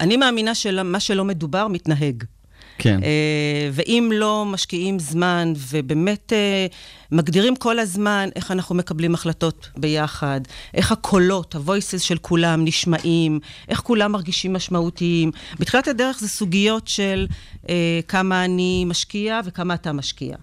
אני 0.00 0.16
מאמינה 0.16 0.54
שמה 0.54 1.00
שלא 1.00 1.24
מדובר 1.24 1.68
מתנהג. 1.68 2.24
כן. 2.80 3.00
אה, 3.02 3.70
ואם 3.72 4.10
לא 4.14 4.44
משקיעים 4.46 4.98
זמן 4.98 5.52
ובאמת 5.70 6.32
אה, 6.32 6.66
מגדירים 7.12 7.56
כל 7.56 7.78
הזמן 7.78 8.28
איך 8.36 8.50
אנחנו 8.50 8.74
מקבלים 8.74 9.14
החלטות 9.14 9.68
ביחד, 9.76 10.40
איך 10.74 10.92
הקולות, 10.92 11.54
ה-voices 11.54 11.98
של 11.98 12.18
כולם 12.18 12.64
נשמעים, 12.64 13.40
איך 13.68 13.80
כולם 13.80 14.12
מרגישים 14.12 14.52
משמעותיים. 14.52 15.30
בתחילת 15.58 15.88
הדרך 15.88 16.18
זה 16.20 16.28
סוגיות 16.28 16.88
של 16.88 17.26
אה, 17.68 18.00
כמה 18.08 18.44
אני 18.44 18.84
משקיע 18.84 19.40
וכמה 19.44 19.74
אתה 19.74 19.92
משקיע. 19.92 20.36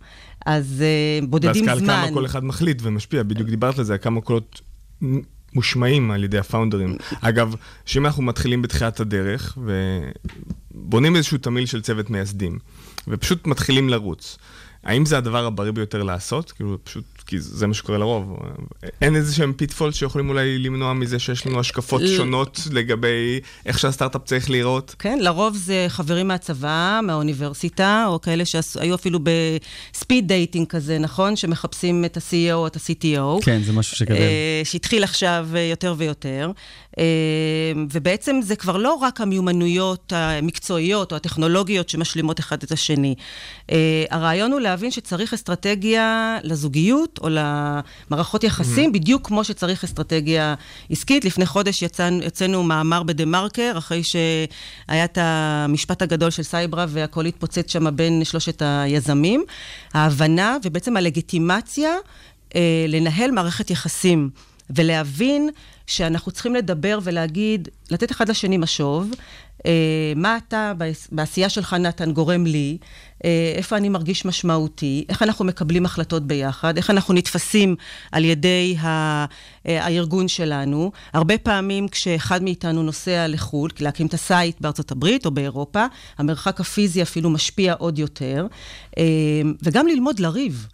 אז 0.46 0.84
אה, 0.86 1.27
בודדים 1.27 1.67
ואז 1.67 1.79
זמן. 1.79 1.89
על 1.89 2.06
כמה 2.06 2.13
כל 2.13 2.25
אחד 2.25 2.44
מחליט 2.44 2.79
ומשפיע, 2.82 3.24
בדיוק 3.24 3.50
דיברת 3.50 3.79
על 3.79 3.86
זה, 3.86 3.98
כמה 3.98 4.22
קולות 4.22 4.62
מושמעים 5.53 6.12
על 6.12 6.24
ידי 6.24 6.38
הפאונדרים. 6.38 6.96
אגב, 7.22 7.56
שאם 7.86 8.06
אנחנו 8.06 8.24
מתחילים 8.24 8.62
בתחילת 8.62 9.00
הדרך 9.00 9.58
ובונים 10.88 11.15
איזשהו 11.15 11.38
תמהיל 11.38 11.65
של 11.65 11.82
צוות 11.82 12.10
מייסדים, 12.10 12.60
ופשוט 13.08 13.48
מתחילים 13.48 13.89
לרוץ, 13.89 14.38
האם 14.84 15.06
זה 15.06 15.17
הדבר 15.17 15.46
הבריא 15.46 15.72
ביותר 15.72 16.03
לעשות? 16.03 16.51
כאילו, 16.51 16.77
פשוט, 16.84 17.17
כי 17.28 17.40
זה 17.40 17.68
מה 17.68 17.74
שקורה 17.74 17.98
לרוב. 17.98 18.38
אין 19.02 19.16
איזה 19.16 19.36
שהם 19.36 19.54
pitfall 19.54 19.92
שיכולים 19.92 20.30
אולי 20.30 20.58
למנוע 20.58 20.94
מזה 20.94 21.20
שיש 21.20 21.48
לנו 21.48 21.60
השקפות 21.60 22.02
ל- 22.02 22.18
שונות 22.18 22.60
לגבי 22.72 23.40
איך 23.66 23.80
שהסטארט-אפ 23.80 24.22
צריך 24.26 24.50
להיראות? 24.50 24.96
כן, 25.00 25.20
לרוב 25.22 25.56
זה 25.56 25.86
חברים 25.90 26.28
מהצבא, 26.28 27.00
מהאוניברסיטה, 27.04 28.06
או 28.08 28.22
כאלה 28.22 28.44
שהיו 28.46 28.96
אפילו 28.96 29.20
ב-speed 29.94 30.28
dating 30.28 30.68
כזה, 30.68 30.98
נכון? 31.00 31.36
שמחפשים 31.36 32.06
את 32.06 32.18
ה-CEO 32.18 32.54
או 32.54 32.68
את 32.68 32.76
ה-CTO. 32.76 33.46
כן, 33.46 33.62
זה 33.64 33.74
משהו 33.74 33.98
שגדל. 33.98 34.16
אה, 34.16 34.62
שהתחיל 34.64 35.04
עכשיו 35.04 35.48
אה, 35.56 35.60
יותר 35.60 35.96
ויותר. 35.98 36.52
אה, 37.00 37.04
ובעצם 37.92 38.40
זה 38.44 38.56
כבר 38.56 38.78
לא 38.78 38.94
רק 38.94 39.22
המיומנויות 39.22 40.14
המקצועיות 40.16 41.12
או 41.12 41.18
הטכנולוגיות 41.18 41.90
שמשלימות 41.90 42.40
אחד 42.40 42.64
את 42.64 42.72
השני. 42.72 43.16
אה, 43.72 44.04
הרעיון 44.10 44.52
הוא 44.52 44.60
להבין 44.60 44.92
שצריך 44.92 45.34
אסטרטגיה 45.34 46.38
לזוגיות 46.44 47.17
או 47.18 47.30
למערכות 47.30 48.44
יחסים, 48.44 48.92
בדיוק 48.92 49.28
כמו 49.28 49.44
שצריך 49.44 49.84
אסטרטגיה 49.84 50.56
עסקית. 50.90 51.26
לפני 51.26 51.46
חודש 51.46 51.82
יצאנו, 51.82 52.24
יצאנו 52.24 52.64
מאמר 52.64 53.04
בדה-מרקר, 53.04 53.74
אחרי 53.78 54.04
שהיה 54.04 55.06
את 55.06 55.18
המשפט 55.22 56.02
הגדול 56.02 56.30
של 56.30 56.44
סייברה 56.44 56.86
והכל 56.90 57.26
התפוצץ 57.26 57.72
שם 57.72 57.96
בין 57.96 58.24
שלושת 58.24 58.62
היזמים. 58.66 59.44
ההבנה 59.94 60.58
ובעצם 60.64 60.98
הלגיטימציה 60.98 61.92
אה, 62.56 62.86
לנהל 62.88 63.32
מערכת 63.32 63.70
יחסים 63.70 64.30
ולהבין 64.70 65.50
שאנחנו 65.88 66.32
צריכים 66.32 66.56
לדבר 66.56 67.00
ולהגיד, 67.04 67.68
לתת 67.92 68.12
אחד 68.12 68.30
לשני 68.30 68.58
משוב, 68.58 69.12
מה 70.16 70.38
אתה 70.48 70.74
בעש- 70.78 71.08
בעשייה 71.12 71.50
שלך, 71.50 71.74
נתן, 71.74 72.12
גורם 72.12 72.46
לי, 72.46 72.78
אה, 73.26 73.54
איפה 73.56 73.78
אני 73.78 73.90
מרגיש 73.90 74.26
משמעותי, 74.26 75.06
איך 75.10 75.24
אנחנו 75.24 75.46
מקבלים 75.46 75.86
החלטות 75.86 76.28
ביחד, 76.28 76.78
איך 76.78 76.90
אנחנו 76.90 77.14
נתפסים 77.14 77.76
על 78.12 78.26
ידי 78.26 78.76
ה, 78.80 78.88
אה, 78.88 79.26
הארגון 79.86 80.28
שלנו. 80.28 80.92
הרבה 81.14 81.38
פעמים 81.38 81.88
כשאחד 81.88 82.44
מאיתנו 82.44 82.84
נוסע 82.84 83.28
לחו"ל, 83.28 83.70
להקים 83.80 84.08
את 84.08 84.14
ה-site 84.14 84.62
בארצות 84.62 84.92
הברית 84.92 85.26
או 85.26 85.32
באירופה, 85.32 85.86
המרחק 86.18 86.60
הפיזי 86.60 87.02
אפילו 87.02 87.30
משפיע 87.30 87.74
עוד 87.74 88.00
יותר, 88.00 88.48
אה, 88.98 89.04
וגם 89.64 89.88
ללמוד 89.88 90.20
לריב. 90.20 90.68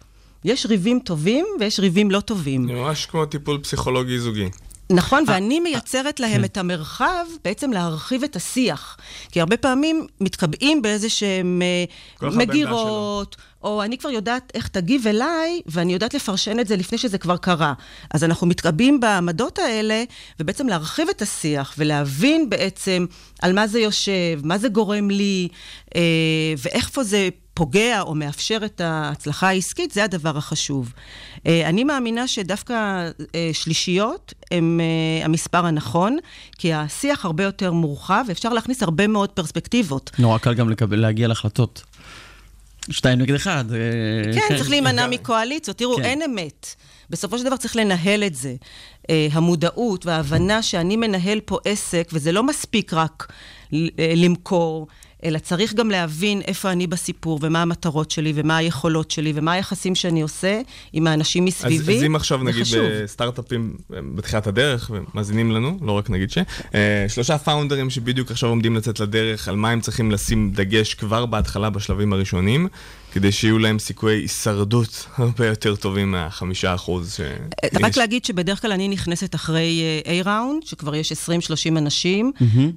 יש 0.44 0.66
ריבים 0.66 0.98
טובים 1.04 1.46
ויש 1.60 1.80
ריבים 1.80 2.10
לא 2.10 2.20
טובים. 2.20 2.66
ממש 2.66 3.06
כמו 3.06 3.26
טיפול 3.26 3.58
פסיכולוגי 3.62 4.18
זוגי. 4.18 4.48
נכון, 4.90 5.24
ואני 5.26 5.60
מייצרת 5.60 6.20
להם 6.20 6.44
את 6.44 6.56
המרחב 6.56 7.26
בעצם 7.44 7.72
להרחיב 7.72 8.24
את 8.24 8.36
השיח. 8.36 8.96
כי 9.32 9.40
הרבה 9.40 9.56
פעמים 9.56 10.06
מתקבעים 10.20 10.82
באיזה 10.82 11.08
שהם 11.08 11.62
אה, 12.22 12.28
מגירות, 12.30 13.36
או 13.62 13.82
אני 13.82 13.98
כבר 13.98 14.10
יודעת 14.10 14.52
איך 14.54 14.68
תגיב 14.68 15.06
אליי, 15.06 15.60
ואני 15.66 15.92
יודעת 15.92 16.14
לפרשן 16.14 16.60
את 16.60 16.66
זה 16.68 16.76
לפני 16.76 16.98
שזה 16.98 17.18
כבר 17.18 17.36
קרה. 17.36 17.72
אז 18.10 18.24
אנחנו 18.24 18.46
מתקבעים 18.46 19.00
בעמדות 19.00 19.58
האלה, 19.58 20.04
ובעצם 20.40 20.68
להרחיב 20.68 21.08
את 21.08 21.22
השיח, 21.22 21.74
ולהבין 21.78 22.50
בעצם 22.50 23.06
על 23.42 23.52
מה 23.52 23.66
זה 23.66 23.80
יושב, 23.80 24.40
מה 24.42 24.58
זה 24.58 24.68
גורם 24.68 25.10
לי, 25.10 25.48
אה, 25.96 26.00
ואיפה 26.58 27.04
זה 27.04 27.28
פוגע 27.54 28.00
או 28.00 28.14
מאפשר 28.14 28.58
את 28.64 28.80
ההצלחה 28.80 29.48
העסקית, 29.48 29.90
זה 29.90 30.04
הדבר 30.04 30.36
החשוב. 30.36 30.92
אה, 31.46 31.68
אני 31.68 31.84
מאמינה 31.84 32.28
שדווקא 32.28 32.74
אה, 33.34 33.50
שלישיות 33.52 34.34
הם 34.50 34.80
אה, 34.80 35.24
המספר 35.24 35.66
הנכון, 35.66 36.16
כי 36.58 36.72
השיח 36.72 37.24
הרבה 37.24 37.44
יותר 37.44 37.72
מורחב, 37.72 38.24
ואפשר 38.28 38.48
להכניס 38.48 38.82
הרבה 38.82 39.06
מאוד 39.06 39.30
פרספקטיבות. 39.30 40.10
נורא 40.18 40.38
קל 40.38 40.54
גם 40.54 40.70
לקבל, 40.70 41.00
להגיע 41.00 41.28
להחלטות. 41.28 41.82
שתיים 42.90 43.18
נגד 43.18 43.34
אחד. 43.34 43.64
אה, 43.72 43.78
כן, 44.34 44.56
צריך 44.56 44.70
להימנע. 44.70 45.06
מקואליציות. 45.06 45.78
תראו, 45.78 45.96
כן. 45.96 46.02
אין 46.02 46.22
אמת. 46.22 46.74
בסופו 47.10 47.38
של 47.38 47.44
דבר 47.44 47.56
צריך 47.56 47.76
לנהל 47.76 48.24
את 48.24 48.34
זה. 48.34 48.54
המודעות 49.08 50.06
וההבנה 50.06 50.62
שאני 50.62 50.96
מנהל 50.96 51.40
פה 51.40 51.58
עסק, 51.64 52.10
וזה 52.12 52.32
לא 52.32 52.42
מספיק 52.42 52.94
רק 52.94 53.32
למכור, 54.16 54.86
אלא 55.24 55.38
צריך 55.38 55.74
גם 55.74 55.90
להבין 55.90 56.42
איפה 56.46 56.72
אני 56.72 56.86
בסיפור, 56.86 57.38
ומה 57.42 57.62
המטרות 57.62 58.10
שלי, 58.10 58.32
ומה 58.36 58.56
היכולות 58.56 59.10
שלי, 59.10 59.32
ומה 59.34 59.52
היחסים 59.52 59.94
שאני 59.94 60.22
עושה 60.22 60.60
עם 60.92 61.06
האנשים 61.06 61.42
אז, 61.42 61.48
מסביבי. 61.48 61.98
אז 61.98 62.04
אם 62.04 62.16
עכשיו 62.16 62.38
נגיד 62.42 62.62
חשוב. 62.62 62.86
בסטארט-אפים 63.02 63.76
אה, 63.94 63.98
בתחילת 64.14 64.46
הדרך, 64.46 64.90
ומאזינים 64.94 65.50
לנו, 65.50 65.78
לא 65.82 65.92
רק 65.92 66.10
נגיד 66.10 66.30
ש, 66.30 66.38
אה, 66.74 67.06
שלושה 67.08 67.38
פאונדרים 67.38 67.90
שבדיוק 67.90 68.30
עכשיו 68.30 68.48
עומדים 68.48 68.76
לצאת 68.76 69.00
לדרך, 69.00 69.48
על 69.48 69.56
מה 69.56 69.70
הם 69.70 69.80
צריכים 69.80 70.10
לשים 70.10 70.50
דגש 70.50 70.94
כבר 70.94 71.26
בהתחלה 71.26 71.70
בשלבים 71.70 72.12
הראשונים, 72.12 72.68
כדי 73.14 73.32
שיהיו 73.32 73.58
להם 73.58 73.78
סיכויי 73.78 74.20
הישרדות 74.20 75.06
הרבה 75.16 75.46
יותר 75.46 75.76
טובים 75.76 76.10
מהחמישה 76.10 76.74
אחוז 76.74 77.14
ש... 77.14 77.20
אה, 77.20 77.68
רק 77.82 77.96
להגיד 77.96 78.24
שבדרך 78.24 78.62
כלל 78.62 78.72
אני 78.72 78.88
נכנסת 78.88 79.34
אחרי 79.34 79.82
אה, 80.06 80.22
A-ראונד, 80.22 80.66
שכבר 80.66 80.94
יש 80.94 81.12
20-30 81.12 81.16
אנשים, 81.68 82.32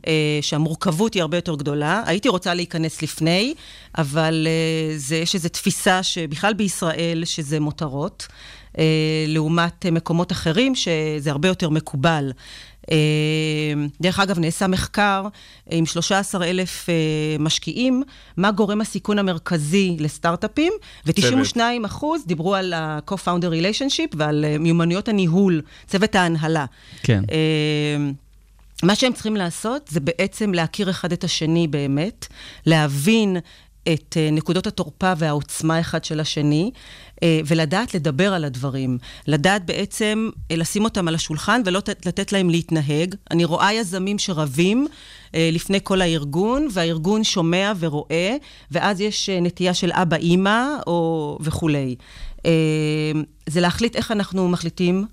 אה, 0.08 0.12
שהמורכבות 0.41 1.13
היא 1.13 1.22
הרבה 1.22 1.38
יותר 1.38 1.56
גדולה. 1.56 2.03
הייתי 2.06 2.29
רוצה 2.29 2.53
להיכנס 2.53 3.01
לפני, 3.01 3.53
אבל 3.98 4.48
זה, 4.96 5.15
יש 5.15 5.36
איזו 5.36 5.50
תפיסה 5.50 6.03
שבכלל 6.03 6.53
בישראל, 6.53 7.25
שזה 7.25 7.60
מותרות, 7.60 8.27
לעומת 9.27 9.86
מקומות 9.86 10.32
אחרים, 10.32 10.75
שזה 10.75 11.32
הרבה 11.32 11.48
יותר 11.48 11.70
מקובל. 11.70 12.32
אה, 12.91 12.98
דרך 14.01 14.20
אגב, 14.20 14.39
נעשה 14.39 14.67
מחקר 14.67 15.27
עם 15.70 15.86
13 15.86 16.46
אלף 16.46 16.89
אה, 16.89 16.94
משקיעים, 17.39 18.03
מה 18.38 18.51
גורם 18.51 18.82
הסיכון 18.82 19.20
המרכזי 19.20 19.98
לסטארט-אפים, 20.00 20.74
ו-92 21.06 21.60
אחוז 21.86 22.22
דיברו 22.25 22.56
על 22.56 22.74
ה-co-founder 22.74 23.50
relationship 23.51 24.15
ועל 24.15 24.46
אה, 24.46 24.58
מיומנויות 24.58 25.08
הניהול, 25.08 25.62
צוות 25.88 26.15
ההנהלה. 26.15 26.65
כן. 27.03 27.24
אה, 27.32 28.12
מה 28.84 28.96
שהם 28.96 29.13
צריכים 29.13 29.36
לעשות 29.36 29.88
זה 29.88 30.00
בעצם 30.00 30.53
להכיר 30.53 30.89
אחד 30.89 31.12
את 31.12 31.24
השני 31.24 31.67
באמת, 31.67 32.27
להבין 32.65 33.38
את 33.94 34.17
אה, 34.17 34.29
נקודות 34.32 34.67
התורפה 34.67 35.13
והעוצמה 35.17 35.79
אחד 35.79 36.03
של 36.03 36.20
השני, 36.20 36.72
אה, 36.72 36.72
ולדעת 37.46 37.94
לדבר 37.94 38.34
על 38.34 38.46
הדברים. 38.46 38.98
לדעת 39.28 39.66
בעצם 39.66 40.30
אה, 40.52 40.56
לשים 40.56 40.84
אותם 40.84 41.08
על 41.08 41.16
השולחן 41.16 41.62
ולא 41.66 41.80
לתת 42.06 42.32
להם 42.32 42.50
להתנהג. 42.50 43.16
אני 43.32 43.46
רואה 43.46 43.74
יזמים 43.74 44.20
שרבים 44.20 44.88
אה, 45.36 45.50
לפני 45.54 45.80
כל 45.84 46.02
הארגון, 46.02 46.68
והארגון 46.72 47.24
שומע 47.24 47.74
ורואה, 47.80 48.36
ואז 48.72 49.02
יש 49.02 49.30
אה, 49.30 49.40
נטייה 49.40 49.74
של 49.74 49.92
אבא-אימא 49.92 50.66
או 50.88 51.38
וכולי. 51.42 51.96
אה, 52.46 52.52
זה 53.48 53.62
להחליט 53.62 53.96
איך 53.96 54.12
אנחנו 54.12 54.50
מחליטים. 54.50 55.06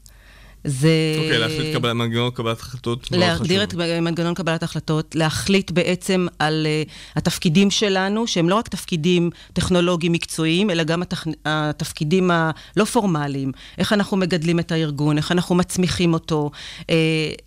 זה... 0.65 1.17
אוקיי, 1.19 1.39
להחליט 1.39 1.77
קבלת 1.77 1.95
מנגנון 1.95 2.31
קבלת 2.31 2.61
החלטות. 2.61 3.11
מאוד 3.11 3.23
להגדיר. 3.23 3.63
את 3.63 3.75
מנגנון 3.75 4.35
קבלת 4.35 4.63
החלטות, 4.63 5.15
להחליט 5.15 5.71
בעצם 5.71 6.27
על 6.39 6.67
uh, 6.87 6.91
התפקידים 7.17 7.71
שלנו, 7.71 8.27
שהם 8.27 8.49
לא 8.49 8.55
רק 8.55 8.69
תפקידים 8.69 9.31
טכנולוגיים 9.53 10.13
מקצועיים, 10.13 10.71
אלא 10.71 10.83
גם 10.83 11.03
התכ... 11.03 11.27
התפקידים 11.45 12.31
הלא 12.31 12.85
פורמליים. 12.85 13.53
איך 13.79 13.93
אנחנו 13.93 14.17
מגדלים 14.17 14.59
את 14.59 14.73
הארגון, 14.73 15.17
איך 15.17 15.33
אנחנו 15.33 15.55
מצמיחים 15.55 16.13
אותו, 16.15 16.51
uh, 16.81 16.85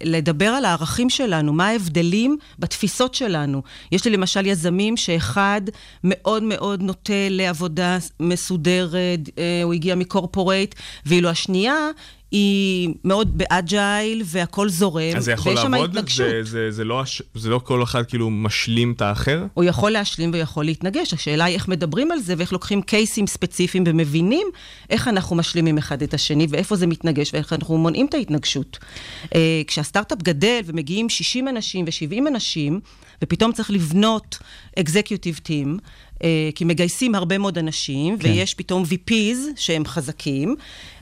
לדבר 0.03 0.47
על 0.47 0.65
הערכים 0.65 1.09
שלנו, 1.09 1.53
מה 1.53 1.67
ההבדלים 1.67 2.37
בתפיסות 2.59 3.15
שלנו. 3.15 3.61
יש 3.91 4.05
לי 4.05 4.11
למשל 4.11 4.45
יזמים 4.45 4.97
שאחד 4.97 5.61
מאוד 6.03 6.43
מאוד 6.43 6.81
נוטה 6.81 7.13
לעבודה 7.29 7.97
מסודרת, 8.19 9.19
uh, 9.27 9.31
הוא 9.63 9.73
הגיע 9.73 9.95
מקורפורייט, 9.95 10.75
ואילו 11.05 11.29
השנייה... 11.29 11.75
היא 12.31 12.89
מאוד 13.03 13.37
באג'ייל 13.37 14.21
והכל 14.25 14.69
זורם, 14.69 15.15
אז 15.17 15.23
זה 15.25 15.31
יכול 15.31 15.51
לעבוד? 15.73 15.95
זה- 16.17 16.43
זה- 16.43 16.71
זה 16.71 16.83
לא 16.83 17.03
זה 17.35 17.49
לא 17.49 17.59
כל 17.63 17.83
אחד 17.83 18.03
כאילו 18.05 18.29
משלים 18.29 18.91
את 18.91 19.01
האחר? 19.01 19.45
הוא 19.53 19.63
יכול 19.63 19.91
להשלים 19.91 20.29
ויכול 20.33 20.65
להתנגש. 20.65 21.13
השאלה 21.13 21.43
היא 21.45 21.55
איך 21.55 21.67
מדברים 21.67 22.11
על 22.11 22.19
זה 22.19 22.33
ואיך 22.37 22.53
לוקחים 22.53 22.81
קייסים 22.81 23.27
ספציפיים 23.27 23.83
ומבינים 23.87 24.47
איך 24.89 25.07
אנחנו 25.07 25.35
משלימים 25.35 25.77
אחד 25.77 26.01
את 26.01 26.13
השני 26.13 26.47
ואיפה 26.49 26.75
זה 26.75 26.87
מתנגש 26.87 27.33
ואיך 27.33 27.53
אנחנו 27.53 27.77
מונעים 27.77 28.05
את 28.05 28.13
ההתנגשות. 28.13 28.77
אה, 29.35 29.61
כשהסטארט-אפ 29.67 30.17
גדל 30.23 30.59
ומגיעים 30.65 31.09
60 31.09 31.47
אנשים 31.47 31.85
ו-70 31.85 32.27
אנשים, 32.27 32.79
ופתאום 33.23 33.51
צריך 33.51 33.71
לבנות 33.71 34.37
אקזקיוטיב 34.79 35.39
טים, 35.43 35.77
כי 36.55 36.63
מגייסים 36.65 37.15
הרבה 37.15 37.37
מאוד 37.37 37.57
אנשים, 37.57 38.17
כן. 38.19 38.29
ויש 38.29 38.53
פתאום 38.53 38.83
VPs 38.83 39.37
שהם 39.55 39.85
חזקים. 39.85 40.55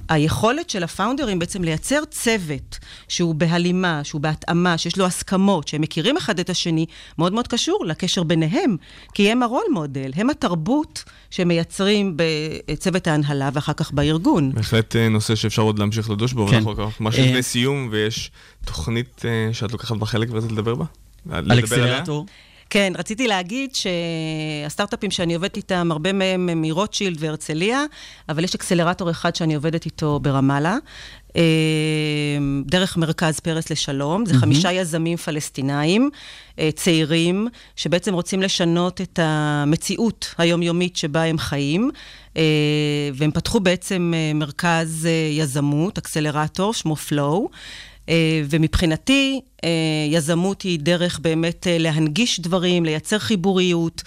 היכולת 0.09 0.69
של 0.69 0.83
הפאונדרים 0.83 1.39
בעצם 1.39 1.63
לייצר 1.63 2.05
צוות 2.09 2.79
שהוא 3.07 3.35
בהלימה, 3.35 4.03
שהוא 4.03 4.21
בהתאמה, 4.21 4.77
שיש 4.77 4.97
לו 4.97 5.05
הסכמות, 5.05 5.67
שהם 5.67 5.81
מכירים 5.81 6.17
אחד 6.17 6.39
את 6.39 6.49
השני, 6.49 6.85
מאוד 7.17 7.33
מאוד 7.33 7.47
קשור 7.47 7.85
לקשר 7.85 8.23
ביניהם, 8.23 8.75
כי 9.13 9.31
הם 9.31 9.43
הרול 9.43 9.63
מודל, 9.73 10.11
הם 10.15 10.29
התרבות 10.29 11.03
שמייצרים 11.29 12.17
בצוות 12.17 13.07
ההנהלה 13.07 13.49
ואחר 13.53 13.73
כך 13.73 13.91
בארגון. 13.91 14.51
בהחלט 14.53 14.95
אה, 14.95 15.09
נושא 15.09 15.35
שאפשר 15.35 15.61
עוד 15.61 15.79
להמשיך 15.79 16.09
לדוש 16.09 16.33
בו, 16.33 16.47
כן. 16.47 16.67
ואנחנו 16.67 16.89
ממש 16.99 17.19
אה, 17.19 17.25
לפני 17.25 17.43
סיום, 17.43 17.87
ויש 17.91 18.31
תוכנית 18.65 19.25
אה, 19.25 19.53
שאת 19.53 19.71
לוקחת 19.71 19.97
בה 19.97 20.05
חלק 20.05 20.27
ורצית 20.31 20.51
לדבר 20.51 20.75
בה? 20.75 20.85
על 21.31 21.59
אקסלרטור? 21.59 22.25
כן, 22.75 22.93
רציתי 22.97 23.27
להגיד 23.27 23.69
שהסטארט-אפים 23.75 25.11
שאני 25.11 25.35
עובדת 25.35 25.57
איתם, 25.57 25.91
הרבה 25.91 26.13
מהם 26.13 26.49
הם 26.49 26.61
מרוטשילד 26.61 27.17
והרצליה, 27.19 27.83
אבל 28.29 28.43
יש 28.43 28.55
אקסלרטור 28.55 29.11
אחד 29.11 29.35
שאני 29.35 29.55
עובדת 29.55 29.85
איתו 29.85 30.19
ברמאללה, 30.19 30.77
אה, 31.35 31.41
דרך 32.65 32.97
מרכז 32.97 33.39
פרס 33.39 33.69
לשלום. 33.71 34.25
זה 34.25 34.33
חמישה 34.33 34.71
יזמים 34.71 35.17
פלסטינאים, 35.17 36.09
אה, 36.59 36.69
צעירים, 36.75 37.47
שבעצם 37.75 38.13
רוצים 38.13 38.41
לשנות 38.41 39.01
את 39.01 39.19
המציאות 39.21 40.35
היומיומית 40.37 40.97
שבה 40.97 41.23
הם 41.23 41.37
חיים. 41.37 41.91
אה, 42.37 42.43
והם 43.13 43.31
פתחו 43.31 43.59
בעצם 43.59 44.13
אה, 44.15 44.31
מרכז 44.33 45.05
אה, 45.05 45.29
יזמות, 45.31 45.97
אקסלרטור, 45.97 46.73
שמו 46.73 46.95
פלואו. 46.95 47.49
אה, 48.09 48.41
ומבחינתי, 48.49 49.41
אה, 49.63 49.69
יזמות 50.09 50.61
היא 50.61 50.79
דרך 50.79 51.19
באמת 51.19 51.67
אה, 51.67 51.77
להנגיש 51.77 52.39
דברים, 52.39 52.85
לייצר 52.85 53.19
חיבוריות. 53.19 54.03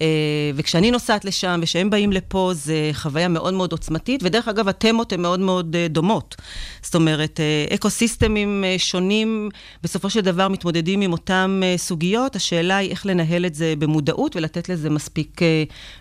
אה, 0.00 0.06
וכשאני 0.54 0.90
נוסעת 0.90 1.24
לשם 1.24 1.60
ושהם 1.62 1.90
באים 1.90 2.12
לפה, 2.12 2.50
זה 2.54 2.90
חוויה 2.92 3.28
מאוד 3.28 3.54
מאוד 3.54 3.72
עוצמתית, 3.72 4.20
ודרך 4.24 4.48
אגב, 4.48 4.68
התמות 4.68 5.12
הן 5.12 5.20
מאוד 5.20 5.40
מאוד 5.40 5.76
אה, 5.76 5.86
דומות. 5.88 6.36
זאת 6.82 6.94
אומרת, 6.94 7.40
אה, 7.40 7.74
אקו-סיסטמים 7.74 8.64
שונים, 8.78 9.48
בסופו 9.82 10.10
של 10.10 10.20
דבר 10.20 10.48
מתמודדים 10.48 11.00
עם 11.00 11.12
אותן 11.12 11.60
סוגיות, 11.76 12.36
השאלה 12.36 12.76
היא 12.76 12.90
איך 12.90 13.06
לנהל 13.06 13.46
את 13.46 13.54
זה 13.54 13.74
במודעות 13.78 14.36
ולתת 14.36 14.68
לזה 14.68 14.90
מספיק 14.90 15.40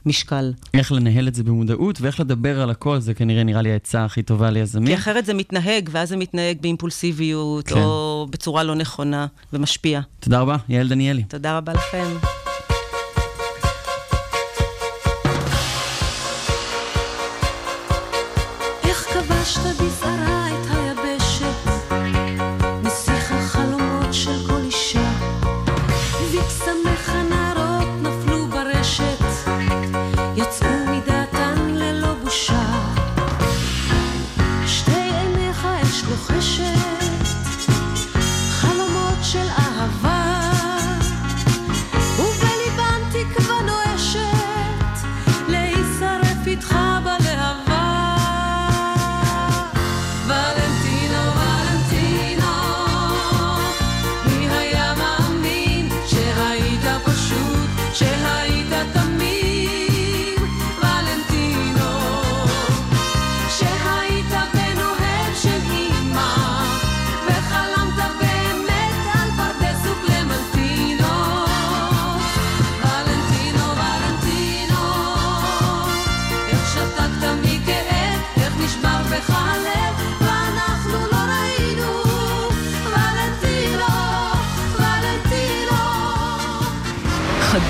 משקל. 0.06 0.53
איך 0.74 0.91
לנהל 0.91 1.27
את 1.27 1.36
זה 1.36 1.43
במודעות 1.43 2.02
ואיך 2.02 2.19
לדבר 2.19 2.62
על 2.62 2.69
הכל, 2.69 3.00
זה 3.00 3.13
כנראה 3.13 3.43
נראה 3.43 3.62
לי 3.62 3.71
העצה 3.71 4.06
הכי 4.06 4.23
טובה 4.23 4.47
כי 4.47 4.54
ליזמים. 4.54 4.93
אחרת 4.93 5.26
זה 5.26 5.34
מתנהג, 5.34 5.89
ואז 5.91 6.10
זה 6.10 6.17
מתנהג 6.17 6.58
באימפולסיביות, 6.62 7.67
כן. 7.67 7.76
או 7.76 8.28
בצורה 8.30 8.63
לא 8.63 8.76
נכונה, 8.76 9.28
ומשפיע. 9.54 10.02
תודה 10.19 10.39
רבה, 10.39 10.56
יעל 10.69 10.88
דניאלי. 10.88 11.23
תודה 11.23 11.58
רבה 11.58 11.73
לכם. 11.73 12.38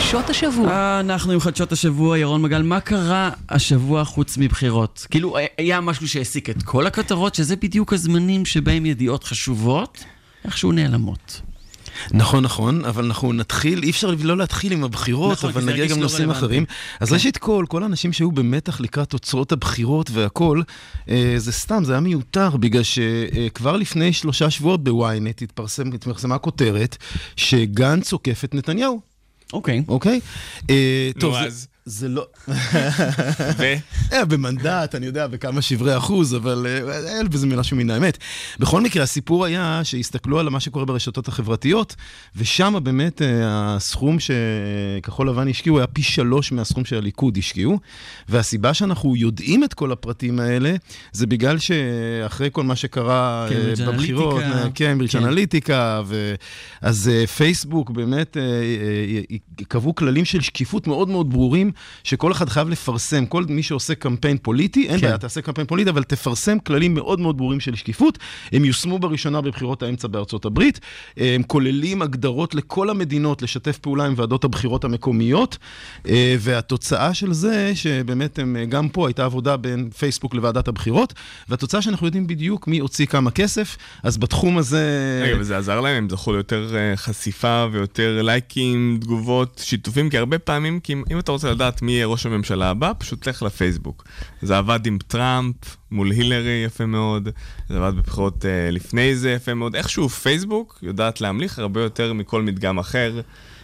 חדשות 0.10 0.30
השבוע. 0.30 1.00
אנחנו 1.00 1.32
עם 1.32 1.40
חדשות 1.40 1.72
השבוע, 1.72 2.18
ירון 2.18 2.42
מגל, 2.42 2.62
מה 2.62 2.80
קרה 2.80 3.30
השבוע 3.50 4.04
חוץ 4.04 4.38
מבחירות? 4.38 5.08
כאילו, 5.10 5.36
היה 5.58 5.82
משהו 5.82 6.08
שהעסיק 6.08 6.50
את 6.50 6.64
כל 6.64 6.88
הכותרות, 6.88 7.36
שזה 7.36 7.56
בדיוק 7.56 7.94
הזמנים 7.94 8.46
שבהם 8.46 8.86
ידיעות 8.86 9.24
חשובות, 9.24 10.04
איכשהו 10.46 10.72
נעלמות. 10.72 11.42
נכון, 12.12 12.44
נכון, 12.44 12.86
אבל 12.86 13.06
אנחנו 13.06 13.34
נתחיל, 13.34 13.84
אי 13.84 13.90
אפשר 13.90 14.14
לא 14.24 14.38
להתחיל 14.38 14.74
עם 14.74 14.84
הבחירות, 14.84 15.32
נכון, 15.32 15.50
אבל 15.50 15.66
נגיע 15.66 15.86
גם 15.86 15.92
לא 15.92 15.98
לנושאים 15.98 16.30
רלוונטי. 16.30 16.46
אחרים. 16.46 16.66
אז 17.00 17.08
כן. 17.08 17.14
ראשית 17.14 17.38
כל, 17.38 17.66
כל 17.70 17.84
האנשים 17.84 18.14
שהיו 18.14 18.32
במתח 18.32 18.82
לקראת 18.82 19.10
תוצאות 19.10 19.52
הבחירות 19.52 20.10
והכל, 20.14 20.62
אה, 21.10 21.34
זה 21.38 21.52
סתם, 21.52 21.84
זה 21.84 21.94
היה 21.94 22.02
מיותר, 22.02 22.58
בגלל 22.58 22.84
שכבר 22.84 23.78
לפני 23.78 24.14
שלושה 24.14 24.50
שבועות 24.50 24.84
בוויינט 24.84 25.42
התפרסמה 25.42 26.38
כותרת 26.38 26.98
שגנץ 27.36 28.12
עוקף 28.12 28.44
את 28.44 28.56
נתניהו, 28.56 29.09
אוקיי. 29.54 29.84
אוקיי? 29.88 30.20
אה, 30.70 31.10
נו, 31.16 31.22
טוב, 31.22 31.34
זה- 31.34 31.40
אז? 31.40 31.68
זה 31.86 32.10
לא... 32.10 32.28
ו? 33.58 33.64
היה 34.12 34.26
במנדט, 34.30 34.96
אני 34.96 35.06
יודע, 35.06 35.28
בכמה 35.28 35.62
שברי 35.62 35.98
אחוז, 35.98 36.36
אבל 36.36 36.68
אה, 36.70 37.18
אין 37.18 37.30
בזה 37.30 37.48
משהו 37.48 37.78
מן 37.78 37.90
האמת. 37.90 38.18
בכל 38.60 38.82
מקרה, 38.82 39.04
הסיפור 39.04 39.46
היה 39.46 39.82
שהסתכלו 39.84 40.40
על 40.40 40.50
מה 40.50 40.60
שקורה 40.60 40.86
ברשתות 40.86 41.28
החברתיות, 41.28 41.96
ושם 42.36 42.76
באמת 42.84 43.22
אה, 43.22 43.28
הסכום 43.76 44.18
שכחול 44.20 45.30
לבן 45.30 45.48
השקיעו 45.48 45.78
היה 45.78 45.88
פי 45.88 46.04
שלוש 46.04 46.52
מהסכום 46.52 46.86
שהליכוד 46.86 47.38
השקיעו, 47.38 47.80
והסיבה 48.30 48.74
שאנחנו 48.74 49.16
יודעים 49.16 49.64
את 49.64 49.74
כל 49.74 49.92
הפרטים 49.92 50.40
האלה, 50.40 50.76
זה 51.12 51.28
בגלל 51.28 51.58
שאחרי 51.60 52.50
כל 52.52 52.64
מה 52.64 52.76
שקרה 52.76 53.48
אה, 53.52 53.74
בבחירות, 53.88 54.44
אנליטיקה. 54.44 54.64
אה, 54.64 54.70
קיימברידג' 54.70 55.12
כן. 55.12 55.24
אנליטיקה, 55.24 56.02
ו... 56.06 56.36
אז 56.82 57.12
אה, 57.14 57.28
פייסבוק 57.28 57.90
באמת 57.90 58.38
אה, 58.38 58.42
אה, 58.42 59.22
אה, 59.32 59.38
קבעו 59.68 59.96
כללים 59.96 60.26
של 60.26 60.42
שקיפות 60.42 60.88
מאוד 60.88 61.10
מאוד 61.10 61.30
ברורים, 61.30 61.69
כללים 61.70 62.00
שכל 62.04 62.32
אחד 62.32 62.50
חייב 62.50 62.70
לפרסם, 62.70 63.26
כל 63.26 63.44
מי 63.50 63.64
שעושה 63.64 63.96
קמפיין 63.96 64.38
פוליטי, 64.38 64.88
אין 64.88 65.00
כן. 65.00 65.02
בעיה, 65.02 65.18
תעשה 65.18 65.42
קמפיין 65.42 65.68
פוליטי, 65.68 65.90
אבל 65.90 66.04
תפרסם 66.04 66.60
כללים 66.60 66.94
מאוד 66.94 67.20
מאוד 67.20 67.38
ברורים 67.38 67.60
של 67.60 67.76
שקיפות. 67.76 68.18
הם 68.52 68.66
יושמו 68.66 69.00
בראשונה 69.00 69.42
בבחירות 69.42 69.84
האמצע 69.84 70.08
בארצות 70.08 70.46
הברית. 70.46 70.80
הם 71.18 71.44
כוללים 71.44 72.02
הגדרות 72.02 72.56
לכל 72.56 72.90
המדינות 72.90 73.42
לשתף 73.42 73.78
פעולה 73.78 74.06
עם 74.06 74.14
ועדות 74.18 74.44
הבחירות 74.44 74.84
המקומיות, 74.84 75.58
אה, 76.08 76.36
והתוצאה 76.40 77.14
של 77.14 77.34
זה, 77.34 77.72
שבאמת 77.76 78.40
הם, 78.40 78.56
אה, 78.56 78.66
גם 78.66 78.90
פה 78.90 79.08
הייתה 79.08 79.26
עבודה 79.26 79.58
בין 79.58 79.90
פייסבוק 79.98 80.34
לוועדת 80.34 80.68
הבחירות, 80.68 81.14
והתוצאה 81.50 81.82
שאנחנו 81.82 82.08
יודעים 82.08 82.28
בדיוק 82.28 82.68
מי 82.68 82.80
הוציא 82.80 83.06
כמה 83.06 83.32
כסף, 83.32 83.78
אז 84.04 84.18
בתחום 84.18 84.58
הזה... 84.58 84.80
רגע, 85.24 85.38
וזה 85.40 85.58
עזר 85.58 85.82
להם, 85.82 85.96
הם 85.96 86.10
זכו 86.10 86.34
ליותר 86.34 86.76
אה, 86.76 86.98
חשיפה 86.98 87.66
ויותר 87.72 88.22
לייקים, 88.22 88.98
תגובות, 89.02 89.62
שיתופים, 89.64 90.10
כי 90.10 90.18
הרבה 90.18 90.40
פעמים, 90.40 90.80
כי 90.80 90.94
אם, 90.94 91.04
אם 91.12 91.20
אתה 91.20 91.32
רוצה 91.32 91.50
לדעת 91.60 91.82
מי 91.82 91.92
יהיה 91.92 92.06
ראש 92.06 92.26
הממשלה 92.26 92.70
הבא, 92.70 92.92
פשוט 92.98 93.28
לך 93.28 93.44
לפייסבוק. 93.44 94.04
זה 94.42 94.58
עבד 94.58 94.86
עם 94.86 94.98
טראמפ, 95.08 95.56
מול 95.92 96.12
הילרי 96.12 96.64
יפה 96.66 96.86
מאוד, 96.86 97.30
זה 97.70 97.78
עבד 97.78 97.98
בבחירות 97.98 98.46
אה, 98.46 98.72
לפני 98.72 99.16
זה 99.16 99.32
יפה 99.32 99.54
מאוד. 99.54 99.76
איכשהו 99.76 100.10
פייסבוק 100.10 100.80
יודעת 100.82 101.22
להמליך 101.22 101.60
הרבה 101.60 101.82
יותר 101.82 102.14
מכל 102.14 102.42
מדגם 102.42 102.80
אחר. 102.80 103.22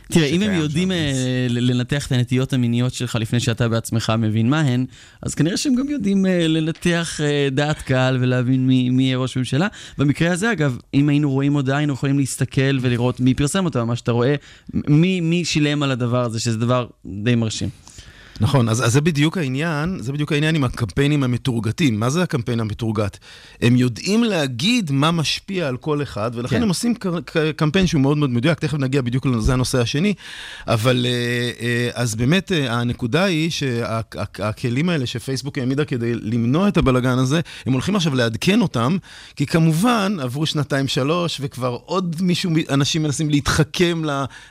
תראה, 0.09 0.27
אם 0.27 0.41
הם 0.41 0.53
יודעים. 0.53 0.91
אה, 0.91 1.47
לנתח 1.49 2.07
את 2.07 2.11
הנטיות 2.11 2.53
המיניות 2.53 2.93
שלך 2.93 3.15
לפני 3.15 3.39
שאתה 3.39 3.69
בעצמך 3.69 4.13
מבין 4.17 4.49
מה 4.49 4.59
הן, 4.59 4.85
אז 5.21 5.35
כנראה 5.35 5.57
שהם 5.57 5.75
גם 5.75 5.89
יודעים 5.89 6.25
אה, 6.25 6.47
לנתח 6.47 7.19
אה, 7.23 7.47
דעת 7.51 7.81
קהל 7.81 8.17
ולהבין 8.21 8.67
מי 8.67 8.89
מי 8.89 9.03
יהיה 9.03 9.17
ראש 9.17 9.37
ממשלה. 9.37 9.67
במקרה 9.97 10.31
הזה, 10.31 10.51
אגב, 10.51 10.77
אם 10.93 11.09
היינו 11.09 11.31
רואים 11.31 11.53
הודעה, 11.53 11.77
היינו 11.77 11.93
יכולים 11.93 12.19
להסתכל 12.19 12.77
ולראות 12.81 13.19
מי 13.19 13.33
פרסם 13.33 13.65
אותה, 13.65 13.83
מה 13.83 13.95
שאתה 13.95 14.11
רואה, 14.11 14.35
מי 14.73 15.21
מי 15.21 15.45
שילם 15.45 15.83
על 15.83 15.91
הדבר 15.91 16.23
הזה, 16.23 16.39
שזה 16.39 16.57
דבר 16.57 16.87
די 17.05 17.35
מרשים. 17.35 17.69
נכון, 18.39 18.69
אז, 18.69 18.85
אז 18.85 18.93
זה 18.93 19.01
בדיוק 19.01 19.37
העניין, 19.37 19.97
זה 19.99 20.13
בדיוק 20.13 20.31
העניין 20.31 20.55
עם 20.55 20.63
הקמפיינים 20.63 21.23
המתורגתים. 21.23 21.99
מה 21.99 22.09
זה 22.09 22.23
הקמפיין 22.23 22.59
המתורגת? 22.59 23.17
הם 23.61 23.75
יודעים 23.75 24.23
להגיד 24.23 24.91
מה 24.91 25.11
משפיע 25.11 25.67
על 25.67 25.77
כל 25.77 26.01
אחד, 26.01 26.31
ולכן 26.33 26.55
כן. 26.55 26.63
הם 26.63 26.69
עושים 26.69 26.93
קמפיין 27.55 27.87
שהוא 27.87 28.01
מאוד 28.01 28.17
מאוד 28.17 28.29
מדויק, 28.29 28.59
תכף 28.59 28.77
נגיע 28.77 29.01
בדיוק 29.01 29.25
לזה 29.25 29.53
הנושא 29.53 29.81
השני, 29.81 30.13
אבל 30.67 31.05
אה, 31.05 31.11
אה, 31.61 31.89
אז 31.93 32.15
באמת 32.15 32.51
אה, 32.51 32.73
הנקודה 32.73 33.23
היא 33.23 33.49
שהכלים 33.51 34.89
האלה 34.89 35.05
שפייסבוק 35.05 35.57
העמידה 35.57 35.85
כדי 35.85 36.13
למנוע 36.13 36.67
את 36.67 36.77
הבלגן 36.77 37.17
הזה, 37.17 37.41
הם 37.65 37.73
הולכים 37.73 37.95
עכשיו 37.95 38.15
לעדכן 38.15 38.61
אותם, 38.61 38.97
כי 39.35 39.45
כמובן 39.45 40.17
עברו 40.21 40.45
שנתיים-שלוש, 40.45 41.37
וכבר 41.41 41.77
עוד 41.85 42.15
מישהו, 42.21 42.51
אנשים 42.69 43.03
מנסים 43.03 43.29
להתחכם 43.29 44.01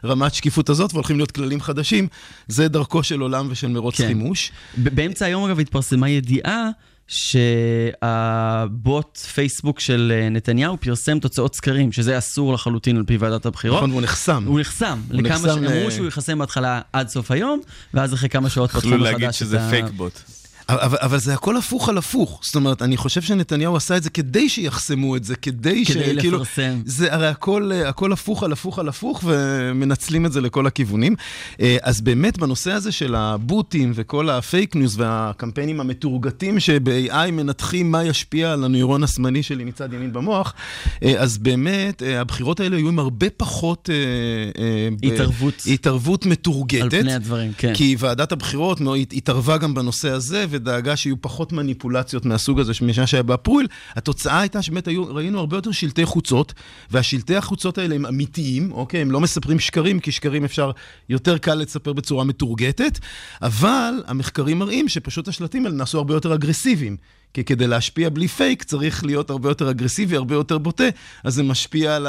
לרמת 0.05 0.35
שקיפות 0.35 0.68
הזאת, 0.68 0.92
והולכים 0.92 1.16
להיות 1.16 1.31
כללים 1.31 1.61
חדשים. 1.61 2.09
זה 2.49 2.68
דרכו 2.68 3.03
של 3.03 3.20
עולם 3.20 3.47
ושל 3.51 3.74
מרוץ 3.75 3.97
כן. 3.97 4.07
חימוש. 4.07 4.53
באמצע 4.77 5.27
היום, 5.27 5.45
אגב, 5.45 5.61
התפרסמה 5.61 6.09
ידיעה 6.09 6.69
שהבוט 7.09 9.19
פייסבוק 9.19 9.81
של 9.81 10.13
אה, 10.15 10.29
נתניהו 10.29 10.77
פרסם 10.81 11.19
תוצאות 11.19 11.55
סקרים, 11.55 11.93
שזה 11.93 12.19
אסור 12.19 12.53
לחלוטין 12.53 12.97
על 12.97 13.03
פי 13.07 13.17
ועדת 13.17 13.47
הבחירות. 13.47 13.79
נכון, 13.79 13.91
הוא 13.91 14.03
נחסם. 14.03 14.45
הוא 14.47 14.61
נחסם. 14.61 15.01
הוא 15.09 15.23
לכמה 15.23 15.37
נחסם 15.37 15.65
ש... 15.65 15.71
אמרו 15.71 15.91
שהוא 15.91 16.07
יחסם 16.07 16.39
בהתחלה 16.39 16.81
עד 16.93 17.09
סוף 17.09 17.31
היום, 17.31 17.61
ואז 17.95 18.15
אחרי 18.15 18.29
כמה 18.29 18.51
שעות 18.51 18.71
פתחו 18.71 18.89
יכלו 18.89 18.99
מחדש 18.99 19.13
להגיד 19.13 19.29
את 19.29 19.35
שזה 19.35 19.61
ה... 19.61 19.71
פייק 19.71 19.87
בוט. 19.97 20.21
אבל, 20.68 20.98
אבל 21.00 21.18
זה 21.18 21.35
הכל 21.35 21.57
הפוך 21.57 21.88
על 21.88 21.98
הפוך. 21.98 22.40
זאת 22.42 22.55
אומרת, 22.55 22.83
אני 22.83 22.96
חושב 22.96 23.22
שנתניהו 23.22 23.77
עשה 23.77 23.96
את 23.96 24.03
זה 24.03 24.11
כדי 24.11 24.48
שיחסמו 24.48 25.16
את 25.16 25.24
זה, 25.24 25.37
כדי, 25.37 25.85
כדי 25.85 26.20
כאילו, 26.20 26.38
לפרסם. 26.38 26.83
זה 26.85 27.14
הרי 27.14 27.27
הכל, 27.27 27.70
הכל 27.87 28.12
הפוך 28.12 28.42
על 28.42 28.53
הפוך 28.53 28.79
על 28.79 28.88
הפוך, 28.88 29.20
ומנצלים 29.24 30.27
את 30.27 30.33
זה 30.33 30.40
לכל 30.40 30.66
הכיוונים. 30.66 31.16
אה, 31.61 31.77
אז 31.83 32.00
באמת, 32.00 32.38
בנושא 32.38 32.72
הזה 32.72 32.92
של 32.92 33.14
הבוטים 33.14 33.92
וכל 33.94 34.31
הפייק 34.31 34.77
ניוז 34.77 35.00
והקמפיינים 35.00 35.81
המתורגטים 35.81 36.61
שב-AI 36.61 37.31
מנתחים 37.33 37.90
מה 37.90 38.05
ישפיע 38.05 38.53
על 38.53 38.64
הנוירון 38.64 39.05
השמאלי 39.05 39.42
שלי 39.42 39.64
מצד 39.64 39.92
ימין 39.92 40.12
במוח, 40.12 40.55
אה, 41.03 41.14
אז 41.18 41.38
באמת, 41.38 42.03
אה, 42.03 42.20
הבחירות 42.20 42.61
האלה 42.61 42.77
היו 42.77 42.88
עם 42.88 42.98
הרבה 42.98 43.31
פחות... 43.37 43.90
התערבות. 45.03 45.55
התערבות 45.66 46.27
מתורגטת. 46.27 46.83
על 46.83 46.90
פני 46.90 47.14
הדברים, 47.14 47.53
כן. 47.59 47.74
כי 47.74 47.96
ועדת 47.98 48.33
הבחירות 48.33 48.81
התערבה 49.12 49.59
גם 49.59 49.74
בנושא 49.74 50.11
הזה, 50.11 50.46
ודאגה 50.55 50.97
שיהיו 50.97 51.21
פחות 51.21 51.53
מניפולציות 51.53 52.25
מהסוג 52.25 52.61
הזה 52.61 52.73
משנה 52.83 53.07
שהיה 53.07 53.23
באפריל. 53.23 53.67
התוצאה 53.97 54.40
הייתה 54.40 54.62
שבאמת 54.62 54.88
היו, 54.88 55.14
ראינו 55.14 55.38
הרבה 55.38 55.57
יותר 55.57 55.71
שלטי 55.73 56.05
חוצות, 56.05 56.53
והשלטי 56.90 57.37
החוצות 57.37 57.79
האלה 57.79 57.95
הם 57.95 58.07
אמיתיים, 58.07 58.73
אוקיי? 58.73 59.01
הם 59.01 59.11
לא 59.11 59.21
מספרים 59.21 59.61
שקרים, 59.61 60.01
כי 60.01 60.12
שקרים 60.12 60.45
אפשר 60.45 60.71
יותר 61.09 61.38
קל 61.38 61.55
לספר 61.55 61.93
בצורה 61.93 62.25
מתורגטת, 62.25 62.99
אבל 63.43 63.95
המחקרים 64.07 64.59
מראים 64.59 64.88
שפשוט 64.88 65.29
השלטים 65.29 65.67
האלה 65.67 65.77
נעשו 65.77 65.99
הרבה 65.99 66.14
יותר 66.14 66.35
אגרסיביים. 66.35 66.97
כי 67.35 67.44
כדי 67.44 67.66
להשפיע 67.66 68.09
בלי 68.09 68.29
פייק 68.29 68.62
צריך 68.62 69.05
להיות 69.05 69.31
הרבה 69.31 69.51
יותר 69.51 69.70
אגרסיבי, 69.70 70.16
הרבה 70.16 70.35
יותר 70.35 70.59
בוטה, 70.59 70.85
אז 71.25 71.35
זה 71.35 71.42
משפיע 71.42 71.97
על 71.97 72.07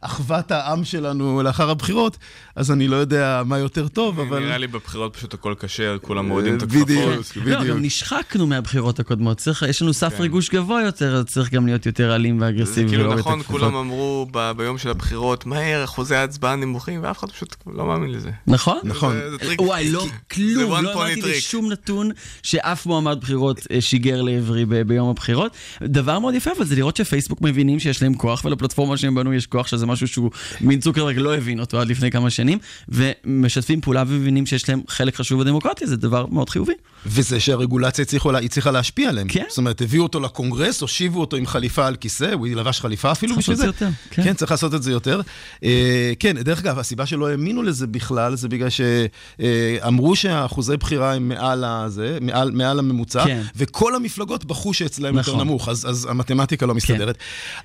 אחוות 0.00 0.50
העם 0.50 0.84
שלנו 0.84 1.42
לאחר 1.42 1.70
הבחירות, 1.70 2.16
אז 2.56 2.70
אני 2.70 2.88
לא 2.88 2.96
יודע 2.96 3.42
מה 3.46 3.58
יותר 3.58 3.88
טוב, 3.88 4.20
אבל... 4.20 4.38
נראה 4.44 4.58
לי 4.58 4.66
בבחירות 4.66 5.16
פשוט 5.16 5.34
הכל 5.34 5.54
כשר, 5.60 5.96
כולם 6.02 6.26
מורידים 6.28 6.56
את 6.56 6.62
בדיוק. 6.62 6.90
הכפפות. 7.12 7.36
לא, 7.36 7.42
בדיוק. 7.60 7.76
גם 7.76 7.82
נשחקנו 7.82 8.46
מהבחירות 8.46 9.00
הקודמות. 9.00 9.36
צריך, 9.38 9.62
יש 9.62 9.82
לנו 9.82 9.92
סף 9.92 10.14
כן. 10.16 10.22
ריגוש 10.22 10.50
גבוה 10.50 10.82
יותר, 10.82 11.16
אז 11.16 11.24
צריך 11.24 11.52
גם 11.52 11.66
להיות 11.66 11.86
יותר 11.86 12.14
אלים 12.14 12.38
זה 12.38 12.44
ואגרסיבי. 12.44 12.88
כאילו 12.88 13.02
ולהוריד 13.02 13.18
את 13.20 13.26
נכון. 13.26 13.42
כולם 13.42 13.74
אמרו 13.74 14.26
ביום 14.56 14.78
של 14.78 14.88
הבחירות, 14.90 15.46
מהר, 15.46 15.84
אחוזי 15.84 16.14
ההצבעה 16.16 16.56
נמוכים, 16.56 17.00
ואף 17.02 17.18
אחד 17.18 17.30
פשוט 17.30 17.56
לא 17.66 17.86
מאמין 17.86 18.10
לזה. 18.12 18.30
נכון? 18.46 18.78
נכון. 18.84 19.14
זה- 19.14 19.46
זה. 19.46 19.54
וואי, 19.58 19.90
לא, 19.90 20.06
כלום, 20.32 20.84
לא 20.84 20.92
אמרתי. 20.92 21.20
לשום 21.22 21.72
נתון 21.72 22.10
שאף 22.42 22.86
מועמד 22.86 23.18
בחירות 23.20 23.60
אה, 23.70 23.80
שיגר 23.80 24.22
לעברי 24.44 24.64
ב- 24.64 24.74
ביום 24.88 25.08
הבחירות. 25.08 25.52
דבר 25.82 26.18
מאוד 26.18 26.34
יפה, 26.34 26.50
אבל 26.56 26.64
זה 26.64 26.76
לראות 26.76 26.96
שפייסבוק 26.96 27.40
מבינים 27.40 27.80
שיש 27.80 28.02
להם 28.02 28.14
כוח, 28.14 28.44
ולפלטפורמה 28.44 28.96
שהם 28.96 29.14
בנו 29.14 29.34
יש 29.34 29.46
כוח, 29.46 29.66
שזה 29.66 29.86
משהו 29.86 30.08
שהוא 30.08 30.30
מין 30.60 30.80
צוקרברג 30.80 31.18
לא 31.18 31.36
הבין 31.36 31.60
אותו 31.60 31.80
עד 31.80 31.88
לפני 31.88 32.10
כמה 32.10 32.30
שנים, 32.30 32.58
ומשתפים 32.88 33.80
פעולה 33.80 34.04
ומבינים 34.06 34.46
שיש 34.46 34.68
להם 34.68 34.80
חלק 34.88 35.16
חשוב 35.16 35.42
בדמוקרטיה, 35.42 35.86
זה 35.86 35.96
דבר 35.96 36.26
מאוד 36.26 36.50
חיובי. 36.50 36.72
וזה 37.06 37.40
שהרגולציה 37.40 38.02
הצליחה, 38.02 38.32
לה- 38.32 38.38
הצליחה 38.38 38.70
להשפיע 38.70 39.08
עליהם. 39.08 39.28
כן. 39.28 39.44
זאת 39.48 39.58
אומרת, 39.58 39.80
הביאו 39.82 40.02
אותו 40.02 40.20
לקונגרס, 40.20 40.80
הושיבו 40.80 41.20
אותו 41.20 41.36
עם 41.36 41.46
חליפה 41.46 41.86
על 41.86 41.96
כיסא, 41.96 42.32
הוא 42.32 42.46
לבש 42.48 42.80
חליפה 42.80 43.12
אפילו 43.12 43.36
בשביל 43.36 43.56
זה. 43.56 43.66
יותר, 43.66 43.88
כן. 44.10 44.22
כן, 44.24 44.34
צריך 44.34 44.50
לעשות 44.50 44.74
את 44.74 44.82
זה 44.82 44.90
יותר. 44.92 45.20
אה, 45.64 46.12
כן, 46.18 46.36
דרך 46.42 46.58
אגב, 46.60 46.78
הסיבה 46.78 47.06
שלא 47.06 47.28
האמינו 47.28 47.62
לזה 47.62 47.86
בכלל, 47.86 48.36
זה 48.36 48.48
בגלל 48.48 48.68
שאמרו 48.70 50.16
שהאחוזי 50.16 50.76
בחירה 50.76 51.14
הם 51.14 51.28
מעל 51.28 51.64
הזה, 51.64 52.18
מעל, 52.20 52.50
מעל 52.50 52.78
הממוצע, 52.78 53.24
כן. 53.24 53.42
וכל 53.56 53.94
המפלגות 53.94 54.44
בחו 54.44 54.74
יותר 54.74 55.28
נכון. 55.28 55.40
נמוך, 55.40 55.68
אז, 55.68 55.86
אז 55.90 56.06
המתמטיקה 56.10 56.66
לא 56.66 56.74
מסתדרת. 56.74 57.18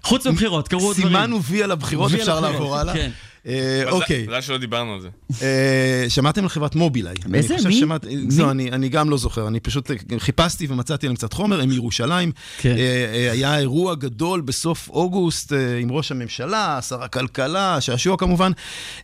חוץ 0.03 0.27
מבחירות, 0.27 0.67
קרו 0.67 0.93
דברים. 0.93 1.07
סימנו 1.07 1.43
וי 1.43 1.63
על 1.63 1.71
הבחירות, 1.71 2.11
אפשר 2.13 2.39
לעבור 2.39 2.77
הלאה? 2.77 2.93
כן. 2.93 3.09
אה, 3.49 3.91
אוקיי. 3.91 4.25
מזל 4.27 4.41
שלא 4.41 4.57
דיברנו 4.57 4.93
על 4.93 5.01
זה. 5.01 5.09
אה, 5.41 6.05
שמעתם 6.09 6.43
על 6.43 6.49
חברת 6.49 6.75
מובילאיי? 6.75 7.15
איזה? 7.33 7.55
מי? 7.67 7.81
זהו, 8.27 8.49
אני 8.49 8.71
אני 8.71 8.89
גם 8.89 9.09
לא 9.09 9.17
זוכר, 9.17 9.47
אני 9.47 9.59
פשוט 9.59 9.91
חיפשתי 10.17 10.67
ומצאתי 10.69 11.07
להם 11.07 11.15
קצת 11.15 11.33
חומר, 11.33 11.61
הם 11.61 11.69
מירושלים. 11.69 12.31
כן. 12.57 12.69
אה, 12.69 12.75
אה, 13.13 13.31
היה 13.31 13.57
אירוע 13.57 13.95
גדול 13.95 14.41
בסוף 14.41 14.89
אוגוסט 14.89 15.53
אה, 15.53 15.77
עם 15.77 15.91
ראש 15.91 16.11
הממשלה, 16.11 16.79
שר 16.81 17.03
הכלכלה, 17.03 17.81
שעשוע 17.81 18.17
כמובן. 18.17 18.51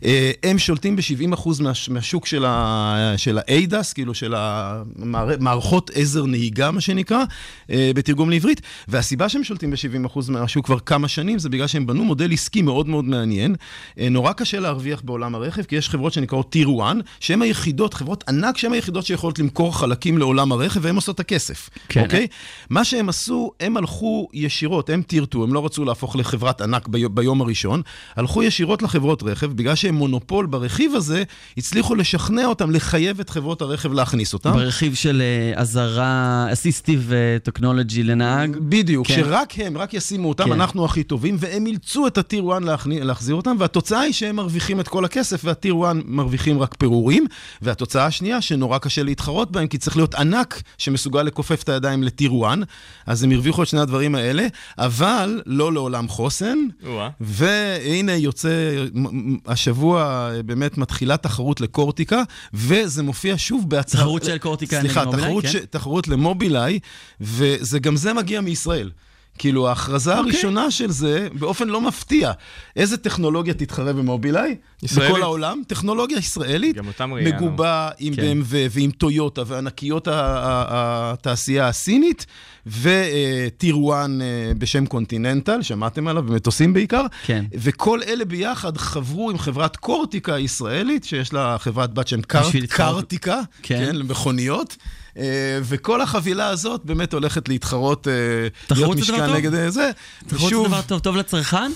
אה, 0.04 0.30
הם 0.42 0.58
שולטים 0.58 0.96
ב-70% 0.96 1.48
מהשוק 1.90 2.26
של 2.26 2.44
ה-ADAS, 2.44 3.94
כאילו 3.94 4.14
של 4.14 4.34
המערכות 4.36 5.90
עזר 5.94 6.26
נהיגה, 6.26 6.70
מה 6.70 6.80
שנקרא, 6.80 7.24
אה, 7.70 7.90
בתרגום 7.94 8.30
לעברית. 8.30 8.60
והסיבה 8.88 9.28
שהם 9.28 9.44
שולטים 9.44 9.70
ב-70% 9.70 10.18
מהשוק 10.28 10.66
כבר 10.66 10.78
כמה 10.78 11.08
שנים, 11.08 11.38
זה 11.38 11.48
בגלל 11.48 11.66
שהם 11.66 11.86
בנו 11.86 12.04
מודל 12.04 12.32
עסקי 12.32 12.62
מאוד 12.62 12.88
מאוד 12.88 13.04
מעניין. 13.04 13.54
אה, 14.00 14.08
נורא 14.08 14.32
קשה 14.36 14.60
להרוויח 14.60 15.00
בעולם 15.04 15.34
הרכב, 15.34 15.62
כי 15.62 15.76
יש 15.76 15.88
חברות 15.88 16.12
שנקראות 16.12 16.50
טיר 16.50 16.68
1, 16.82 16.96
שהן 17.20 17.42
היחידות, 17.42 17.94
חברות 17.94 18.24
ענק 18.28 18.58
שהן 18.58 18.72
היחידות 18.72 19.06
שיכולות 19.06 19.38
למכור 19.38 19.78
חלקים 19.78 20.18
לעולם 20.18 20.52
הרכב, 20.52 20.80
והן 20.82 20.94
עושות 20.96 21.14
את 21.14 21.20
הכסף. 21.20 21.70
כן. 21.88 22.00
אוקיי? 22.04 22.26
מה 22.70 22.84
שהם 22.84 23.08
עשו, 23.08 23.50
הם 23.60 23.76
הלכו 23.76 24.28
ישירות, 24.32 24.90
הם 24.90 25.02
טיר 25.02 25.24
2, 25.24 25.44
הם 25.44 25.54
לא 25.54 25.64
רצו 25.64 25.84
להפוך 25.84 26.16
לחברת 26.16 26.60
ענק 26.60 26.88
בי, 26.88 27.08
ביום 27.08 27.40
הראשון, 27.40 27.82
הלכו 28.16 28.42
ישירות 28.42 28.82
לחברות 28.82 29.22
רכב, 29.22 29.52
בגלל 29.52 29.74
שהם 29.74 29.94
מונופול 29.94 30.46
ברכיב 30.46 30.92
הזה, 30.94 31.22
הצליחו 31.58 31.94
לשכנע 31.94 32.44
אותם 32.46 32.70
לחייב 32.70 33.20
את 33.20 33.30
חברות 33.30 33.62
הרכב 33.62 33.92
להכניס 33.92 34.32
אותם. 34.32 34.52
ברכיב 34.52 34.94
של 34.94 35.22
אה, 35.22 35.60
אזהרה, 35.60 36.06
אסיסטיב 36.52 37.12
טכנולוגי 37.42 38.02
לנהג. 38.02 38.56
בדיוק, 38.60 39.06
כן. 39.06 39.14
שרק 39.14 39.52
הם, 39.58 39.78
רק 39.78 39.94
ישימו 39.94 40.28
אותם, 40.28 40.44
כן. 40.44 40.52
אנחנו 40.52 40.84
הכי 40.84 41.02
טובים, 41.02 41.36
והם 41.40 41.66
אילצו 41.66 42.06
את 42.06 42.18
הטיר 42.18 42.52
1 42.52 42.62
להכני- 42.62 43.00
להחזיר 43.00 43.34
אותם, 43.34 43.56
והתוצאה 43.58 44.00
היא 44.00 44.12
שהם 44.18 44.36
מרוויחים 44.36 44.80
את 44.80 44.88
כל 44.88 45.04
הכסף, 45.04 45.40
והטיר 45.44 45.74
1 45.86 45.96
מרוויחים 46.04 46.58
רק 46.58 46.74
פירורים. 46.78 47.26
והתוצאה 47.62 48.06
השנייה, 48.06 48.40
שנורא 48.40 48.78
קשה 48.78 49.02
להתחרות 49.02 49.52
בהם, 49.52 49.66
כי 49.66 49.78
צריך 49.78 49.96
להיות 49.96 50.14
ענק 50.14 50.62
שמסוגל 50.78 51.22
לכופף 51.22 51.62
את 51.62 51.68
הידיים 51.68 52.02
לטיר 52.02 52.32
1, 52.46 52.58
אז 53.06 53.22
הם 53.22 53.30
הרוויחו 53.30 53.62
את 53.62 53.68
שני 53.68 53.80
הדברים 53.80 54.14
האלה, 54.14 54.46
אבל 54.78 55.42
לא 55.46 55.72
לעולם 55.72 56.08
חוסן. 56.08 56.58
והנה 57.20 58.12
יוצא, 58.12 58.84
השבוע 59.46 60.02
אה, 60.02 60.42
באמת 60.42 60.78
מתחילה 60.78 61.16
תחרות 61.16 61.60
לקורטיקה, 61.60 62.22
וזה 62.54 63.02
מופיע 63.02 63.34
שוב 63.38 63.70
בהצהרה... 63.70 64.02
תחרות 64.02 64.24
של 64.24 64.38
קורטיקה 64.38 64.80
סליחה, 64.80 65.04
תחרות, 65.12 65.44
כן? 65.44 65.50
ש... 65.50 65.56
תחרות 65.56 66.08
למובילאי, 66.08 66.78
וגם 67.20 67.96
זה 67.96 68.12
מגיע 68.12 68.40
מישראל. 68.40 68.90
כאילו, 69.38 69.68
ההכרזה 69.68 70.18
אוקיי. 70.18 70.32
הראשונה 70.32 70.70
של 70.70 70.90
זה, 70.90 71.28
באופן 71.32 71.68
לא 71.68 71.80
מפתיע, 71.80 72.32
איזה 72.76 72.96
טכנולוגיה 72.96 73.54
תתחרה 73.54 73.92
במובילאי? 73.92 74.56
ישראלית. 74.82 75.10
בכל 75.10 75.22
העולם? 75.22 75.62
טכנולוגיה 75.66 76.18
ישראלית, 76.18 76.76
גם 76.76 76.86
אותם 76.86 77.12
ראיינו. 77.12 77.36
מגובה 77.36 77.88
עם 77.98 78.14
כן. 78.16 78.38
BMW 78.42 78.54
ועם 78.70 78.90
טויוטה 78.90 79.42
וענקיות 79.46 80.08
התעשייה 80.10 81.68
הסינית, 81.68 82.26
וטיר 82.66 83.76
1 83.94 84.10
בשם 84.58 84.86
קונטיננטל, 84.86 85.62
שמעתם 85.62 86.08
עליו, 86.08 86.22
במטוסים 86.22 86.72
בעיקר. 86.72 87.06
כן. 87.24 87.44
וכל 87.54 88.00
אלה 88.02 88.24
ביחד 88.24 88.76
חברו 88.76 89.30
עם 89.30 89.38
חברת 89.38 89.76
קורטיקה 89.76 90.34
הישראלית, 90.34 91.04
שיש 91.04 91.32
לה 91.32 91.56
חברת 91.58 91.94
בת 91.94 92.08
שם 92.08 92.22
קר... 92.22 92.50
קרטיקה, 92.68 93.40
כן. 93.62 93.78
כן, 93.86 93.96
למכוניות. 93.96 94.76
אה, 95.18 95.24
וכל 95.62 96.00
החבילה 96.00 96.48
הזאת 96.48 96.80
באמת 96.84 97.12
הולכת 97.12 97.48
להתחרות, 97.48 98.08
אה, 98.08 98.12
להיות 98.76 98.98
טוב. 99.26 99.36
נגד 99.36 99.54
אה, 99.54 99.70
זה. 99.70 99.90
תחרות 100.26 100.50
זה 100.50 100.68
דבר 100.68 100.82
טוב, 100.82 100.98
טוב 100.98 101.16
לצרכן, 101.16 101.72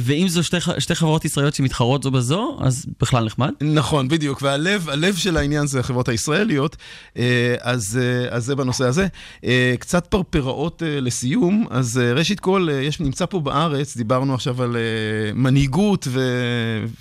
ואם 0.00 0.28
זו 0.28 0.42
שתי, 0.42 0.56
שתי 0.78 0.94
חברות 0.94 1.24
ישראליות 1.24 1.54
שמתחרות 1.54 2.02
זו 2.02 2.10
בזו, 2.10 2.58
אז 2.60 2.86
בכלל 3.00 3.24
נחמד. 3.24 3.50
נכון, 3.60 4.08
בדיוק, 4.08 4.42
והלב 4.42 4.88
הלב 4.88 5.16
של 5.16 5.36
העניין 5.36 5.66
זה 5.66 5.80
החברות 5.80 6.08
הישראליות, 6.08 6.76
אה, 7.16 7.54
אז, 7.60 7.98
אה, 8.02 8.36
אז 8.36 8.44
זה 8.44 8.56
בנושא 8.56 8.84
הזה. 8.84 9.06
אה, 9.44 9.74
קצת 9.78 10.06
פרפראות 10.06 10.82
אה, 10.82 11.00
לסיום, 11.00 11.66
אז 11.70 11.98
אה, 11.98 12.12
ראשית 12.12 12.40
כל, 12.40 12.68
אה, 12.70 12.80
יש, 12.80 13.00
נמצא 13.00 13.26
פה 13.26 13.40
בארץ, 13.40 13.96
דיברנו 13.96 14.34
עכשיו 14.34 14.62
על 14.62 14.76
אה, 14.76 15.32
מנהיגות, 15.34 16.08
ו, 16.10 16.20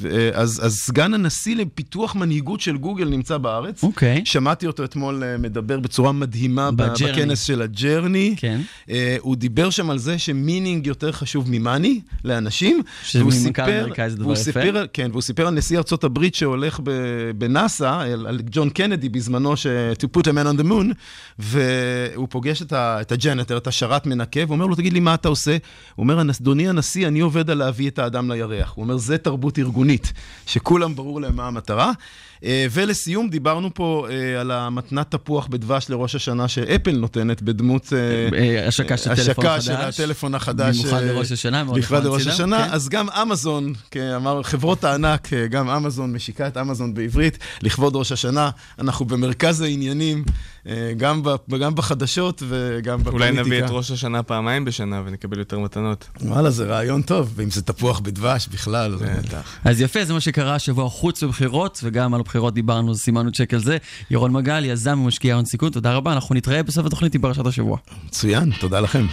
אה, 0.05 0.29
אז, 0.33 0.61
אז 0.63 0.75
סגן 0.75 1.13
הנשיא 1.13 1.55
לפיתוח 1.55 2.15
מנהיגות 2.15 2.61
של 2.61 2.77
גוגל 2.77 3.09
נמצא 3.09 3.37
בארץ. 3.37 3.83
אוקיי. 3.83 4.21
שמעתי 4.25 4.67
אותו 4.67 4.83
אתמול 4.83 5.23
אה, 5.23 5.37
מדבר 5.37 5.79
בצורה 5.79 6.11
מדהימה 6.11 6.71
ב-Journey. 6.71 7.11
בכנס 7.11 7.43
של 7.43 7.61
ה-Journey. 7.61 8.35
כן. 8.37 8.61
אה, 8.89 9.17
הוא 9.19 9.35
דיבר 9.35 9.69
שם 9.69 9.89
על 9.89 9.97
זה 9.97 10.19
ש-meaning 10.19 10.87
יותר 10.87 11.11
חשוב 11.11 11.45
מ-money 11.49 11.99
לאנשים. 12.23 12.60
שזה 13.03 13.19
והוא 13.19 13.31
ממנכ"ל 13.33 13.63
סיפר- 13.65 13.81
אמריקאי 13.81 14.09
זה 14.09 14.15
דבר 14.15 14.25
והוא 14.25 14.33
יפה. 14.33 14.43
סיפר 14.43 14.85
כן, 14.93 15.07
והוא 15.11 15.21
סיפר 15.21 15.47
על 15.47 15.53
נשיא 15.53 15.77
ארצות 15.77 16.03
הברית 16.03 16.35
שהולך 16.35 16.79
בנאסא, 17.37 17.83
על, 18.13 18.27
על 18.27 18.39
ג'ון 18.51 18.69
קנדי 18.69 19.09
בזמנו, 19.09 19.57
ש... 19.57 19.67
to 20.03 20.17
put 20.17 20.23
a 20.23 20.31
man 20.31 20.57
on 20.57 20.63
the 20.63 20.65
moon, 20.65 20.93
והוא 21.39 22.27
פוגש 22.29 22.61
את, 22.61 22.73
ה... 22.73 22.97
את 23.01 23.11
ה-janitor, 23.11 23.57
את 23.57 23.67
השרת 23.67 24.05
מנקה, 24.05 24.39
ואומר 24.47 24.65
לו, 24.65 24.75
תגיד 24.75 24.93
לי, 24.93 24.99
מה 24.99 25.13
אתה 25.13 25.27
עושה? 25.27 25.51
הוא 25.95 26.03
אומר, 26.03 26.21
אדוני 26.41 26.69
הנשיא, 26.69 27.07
אני 27.07 27.19
עובד 27.19 27.49
על 27.49 27.57
להביא 27.57 27.89
את 27.89 27.99
האדם 27.99 28.31
לירח. 28.31 28.73
הוא 28.75 28.83
אומר, 28.83 28.97
זה 28.97 29.17
תרבות 29.17 29.59
ארגונית, 29.59 30.13
שכולם 30.45 30.95
ברור 30.95 31.21
להם 31.21 31.35
מה 31.35 31.47
המטרה. 31.47 31.91
אה, 32.43 32.65
ולסיום, 32.71 33.29
דיברנו 33.29 33.69
פה 33.73 34.07
אה, 34.09 34.41
על 34.41 34.51
המתנת 34.51 35.11
תפוח 35.11 35.47
בדבש 35.47 35.85
לראש 35.89 36.15
השנה 36.15 36.47
שאפל 36.47 36.91
נותנת 36.97 37.41
בדמות... 37.41 37.93
אה, 38.33 38.67
השקה 38.67 38.97
של 38.97 39.15
טלפון 39.15 39.45
השקה 39.45 39.61
של 39.61 39.75
חדש. 39.77 39.99
הטלפון 39.99 40.35
החדש. 40.35 40.77
במיוחד 40.79 41.03
לראש 41.03 41.31
השנה, 41.31 41.63
במיוחד 41.63 42.03
לראש 42.03 42.27
השנה. 42.27 42.67
כן. 42.67 42.73
אז 42.73 42.89
גם 42.89 43.09
אמזון, 43.09 43.73
כאמר, 43.91 44.43
חברות 44.43 44.83
הענק, 44.83 45.29
גם 45.49 45.69
אמזון 45.69 46.13
משיקה 46.13 46.47
את 46.47 46.57
אמזון 46.57 46.93
בעברית, 46.93 47.37
לכבוד 47.61 47.95
ראש 47.95 48.11
השנה. 48.11 48.49
אנחנו 48.79 49.05
במרכז 49.05 49.61
העניינים, 49.61 50.23
גם, 50.97 51.23
ב, 51.23 51.55
גם 51.59 51.75
בחדשות 51.75 52.43
וגם 52.47 53.03
בפוליטיקה. 53.03 53.31
אולי 53.31 53.43
נביא 53.47 53.65
את 53.65 53.69
ראש 53.69 53.91
השנה 53.91 54.23
פעמיים 54.23 54.65
בשנה 54.65 55.01
ונקבל 55.05 55.39
יותר 55.39 55.59
מתנות. 55.59 56.07
וואלה, 56.21 56.49
זה 56.49 56.65
רעיון 56.65 57.01
טוב, 57.01 57.33
ואם 57.35 57.49
זה 57.49 57.61
תפוח 57.61 57.99
בדבש 57.99 58.47
בכלל. 58.51 58.97
זה- 58.97 59.05
בטח. 59.23 59.57
אז 59.65 59.81
יפה, 59.81 60.05
זה 60.05 60.13
מה 60.13 60.19
שקרה 60.19 60.55
השבוע 60.55 60.89
חוץ 60.89 61.23
בבחירות, 61.23 61.79
וגם 61.83 62.13
על 62.13 62.21
הבחירות 62.31 62.53
דיברנו, 62.53 62.95
סימנו 62.95 63.31
צ'ק 63.31 63.53
על 63.53 63.59
זה. 63.59 63.77
ירון 64.11 64.31
מגל, 64.31 64.65
יזם 64.65 64.99
ומשקיע 65.03 65.35
הון 65.35 65.45
סיכון, 65.45 65.69
תודה 65.69 65.93
רבה, 65.93 66.13
אנחנו 66.13 66.35
נתראה 66.35 66.63
בסוף 66.63 66.85
התוכנית 66.85 67.15
עם 67.15 67.21
פרשת 67.21 67.45
השבוע. 67.45 67.77
מצוין, 68.05 68.51
תודה 68.59 68.79
לכם. 68.79 69.05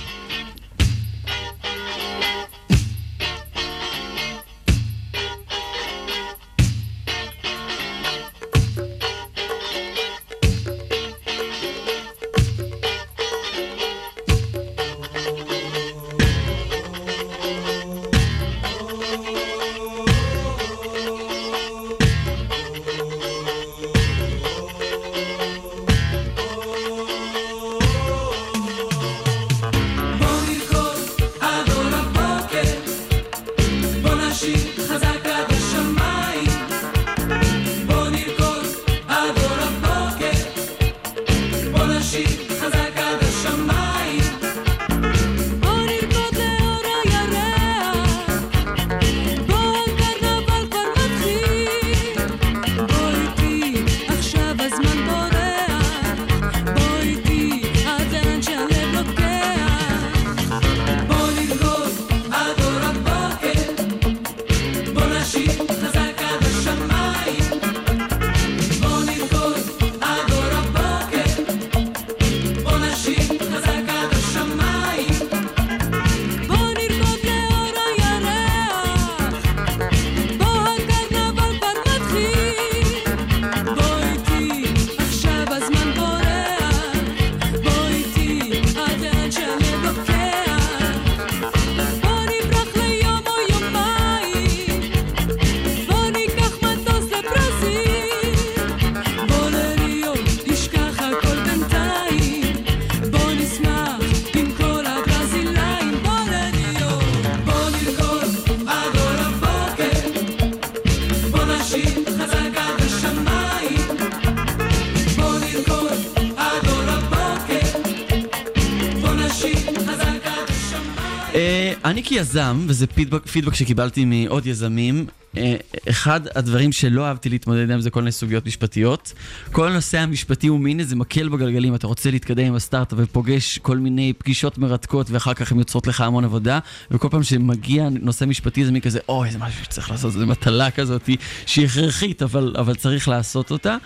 אני 121.88 122.02
כיזם, 122.02 122.64
וזה 122.66 122.86
פידבק, 122.86 123.26
פידבק 123.26 123.54
שקיבלתי 123.54 124.04
מעוד 124.04 124.46
יזמים, 124.46 125.06
אה, 125.36 125.56
אחד 125.88 126.20
הדברים 126.34 126.72
שלא 126.72 127.06
אהבתי 127.06 127.28
להתמודד 127.28 127.60
איתם 127.60 127.80
זה 127.80 127.90
כל 127.90 128.00
מיני 128.00 128.12
סוגיות 128.12 128.46
משפטיות. 128.46 129.12
כל 129.52 129.68
הנושא 129.68 129.98
המשפטי 129.98 130.46
הוא 130.46 130.60
מין 130.60 130.80
איזה 130.80 130.96
מקל 130.96 131.28
בגלגלים, 131.28 131.74
אתה 131.74 131.86
רוצה 131.86 132.10
להתקדם 132.10 132.46
עם 132.46 132.54
הסטארט-אפ 132.54 132.98
ופוגש 133.02 133.58
כל 133.58 133.78
מיני 133.78 134.12
פגישות 134.18 134.58
מרתקות 134.58 135.10
ואחר 135.10 135.34
כך 135.34 135.52
הן 135.52 135.58
יוצרות 135.58 135.86
לך 135.86 136.00
המון 136.00 136.24
עבודה, 136.24 136.58
וכל 136.90 137.08
פעם 137.08 137.22
שמגיע 137.22 137.88
נושא 138.00 138.24
משפטי 138.24 138.64
זה 138.64 138.72
מין 138.72 138.80
כזה, 138.80 138.98
אוי, 139.08 139.30
זה 139.30 139.38
משהו 139.38 139.64
שצריך 139.64 139.90
לעשות, 139.90 140.12
זו 140.12 140.26
מטלה 140.26 140.70
כזאת 140.70 141.10
שהיא 141.46 141.66
הכרחית, 141.66 142.22
אבל, 142.22 142.54
אבל 142.58 142.74
צריך 142.74 143.08
לעשות 143.08 143.50
אותה. 143.50 143.76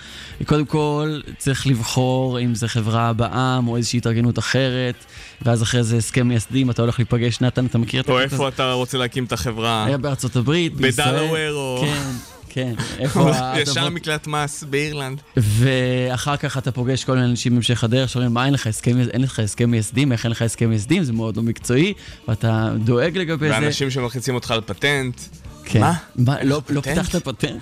קודם 0.46 0.64
כל, 0.64 1.20
צריך 1.38 1.66
לבחור 1.66 2.40
אם 2.40 2.54
זה 2.54 2.68
חברה 2.68 3.12
בע"מ 3.12 3.68
או 3.68 3.76
איזושהי 3.76 3.98
התארגנות 3.98 4.38
אחרת, 4.38 5.04
ואז 5.44 5.62
אחרי 5.62 5.82
זה 5.82 5.96
הסכם 5.96 6.28
מייסדים, 6.28 6.70
אתה 6.70 6.82
הולך 6.82 6.98
להיפגש, 6.98 7.40
נתן, 7.40 7.66
אתה 7.66 7.78
מכיר 7.78 8.00
את 8.00 8.08
או 8.08 8.14
הקטע 8.14 8.26
הזה? 8.26 8.34
איפה 8.34 8.48
אתה 8.48 8.72
רוצה 8.72 8.98
להקים 8.98 9.24
את 9.24 9.32
החברה? 9.32 9.84
היה 9.84 9.98
בארצות 9.98 10.36
הברית, 10.36 10.74
בישראל. 10.74 11.14
בדלוור, 11.14 11.52
או 11.54 11.84
כן, 11.84 12.10
כן. 12.48 12.74
איפה 12.98 13.30
ישר 13.30 13.44
ההטבות? 13.44 13.92
מקלט 13.92 14.26
מס 14.26 14.64
באירלנד. 14.64 15.20
ואחר 15.36 16.36
כך 16.36 16.58
אתה 16.58 16.72
פוגש 16.72 17.04
כל 17.04 17.12
מיני 17.14 17.26
אנשים 17.26 17.52
בהמשך 17.52 17.84
הדרך 17.84 18.08
שאומרים, 18.08 18.34
מה 18.34 18.44
אין 18.46 18.54
לך 18.54 18.66
הסכם, 18.66 19.00
אין 19.00 19.22
לך 19.22 19.38
הסכם 19.38 19.70
מייסדים, 19.70 20.12
איך 20.12 20.24
אין 20.24 20.30
לך 20.32 20.42
הסכם 20.42 20.68
מייסדים, 20.68 21.04
זה 21.04 21.12
מאוד 21.12 21.36
לא 21.36 21.42
מקצועי, 21.42 21.92
ואתה 22.28 22.70
דואג 22.84 23.18
לגבי 23.18 23.48
זה. 23.48 23.54
ואנשים 23.54 23.90
שמלחיצים 23.90 24.34
אותך 24.34 24.50
על 24.50 24.60
פטנט. 24.66 25.20
כן. 25.64 25.80
מה? 25.80 25.92
מה? 26.16 26.44
לא, 26.44 26.62
לא 26.68 26.80
פטנט? 26.80 26.98
פיתחת 26.98 27.22
פטנט? 27.22 27.60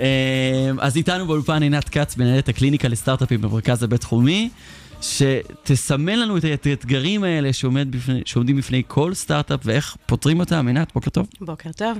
אמ, 0.00 0.06
אז 0.80 0.96
איתנו 0.96 1.26
באולפן 1.26 1.62
עינת 1.62 1.88
כץ, 1.88 2.16
מנהלת 2.16 2.48
הקליניקה 2.48 2.88
לסטארט-אפים 2.88 3.40
במרכז 3.40 3.82
הבינתחומי, 3.82 4.50
שתסמן 5.04 6.18
לנו 6.18 6.36
את 6.36 6.66
האתגרים 6.66 7.24
האלה 7.24 7.52
שעומד 7.52 7.90
בפני, 7.90 8.22
שעומדים 8.24 8.56
בפני 8.56 8.82
כל 8.86 9.14
סטארט-אפ 9.14 9.60
ואיך 9.64 9.96
פותרים 10.06 10.40
אותם. 10.40 10.66
עינת, 10.66 10.92
בוקר 10.94 11.10
טוב. 11.10 11.28
בוקר 11.40 11.72
טוב. 11.72 11.98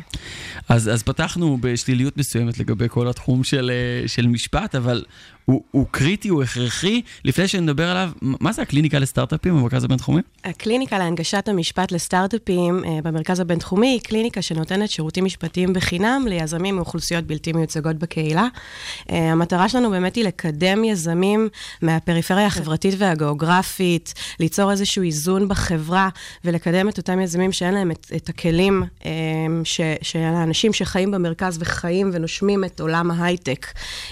אז, 0.68 0.88
אז 0.88 1.02
פתחנו 1.02 1.58
בשליליות 1.60 2.16
מסוימת 2.16 2.58
לגבי 2.58 2.86
כל 2.88 3.08
התחום 3.08 3.44
של, 3.44 3.70
אה, 3.70 4.08
של 4.08 4.26
משפט, 4.26 4.74
אבל 4.74 5.04
הוא, 5.44 5.62
הוא 5.70 5.86
קריטי, 5.90 6.28
הוא 6.28 6.42
הכרחי. 6.42 7.02
לפני 7.24 7.48
שנדבר 7.48 7.90
עליו, 7.90 8.10
מה 8.22 8.52
זה 8.52 8.62
הקליניקה 8.62 8.98
לסטארט-אפים 8.98 9.54
במרכז 9.54 9.84
הבינתחומי? 9.84 10.20
הקליניקה 10.44 10.98
להנגשת 10.98 11.48
המשפט 11.48 11.92
לסטארט-אפים 11.92 12.84
אה, 12.84 12.98
במרכז 13.02 13.40
הבינתחומי 13.40 13.86
היא 13.86 14.00
קליניקה 14.00 14.42
שנותנת 14.42 14.90
שירותים 14.90 15.24
משפטיים 15.24 15.72
בחינם 15.72 16.26
ליזמים 16.28 16.76
מאוכלוסיות 16.76 17.24
בלתי 17.24 17.52
מיוצגות 17.52 17.96
בקהילה. 17.96 18.46
אה, 19.10 19.32
המטרה 19.32 19.68
שלנו 19.68 19.90
באמת 19.90 20.16
היא 20.16 20.24
לקדם 20.24 20.84
יזמים 20.84 21.48
מהפריפריה 21.82 22.46
החברתית 22.46 22.94
והגיאוגרפית, 22.98 24.14
ליצור 24.40 24.70
איזשהו 24.70 25.02
איזון 25.02 25.48
בחברה 25.48 26.08
ולקדם 26.44 26.88
את 26.88 26.98
אותם 26.98 27.20
יזמים 27.20 27.52
שאין 27.52 27.74
להם 27.74 27.90
את, 27.90 28.06
את 28.16 28.28
הכלים 28.28 28.82
אה, 29.06 29.10
ש, 29.64 29.80
של 30.02 30.18
האנשים 30.18 30.72
שחיים 30.72 31.10
במרכז 31.10 31.58
וחיים 31.60 32.10
ונושמים 32.12 32.64
את 32.64 32.80
עולם 32.80 33.10
ההייטק. 33.10 33.66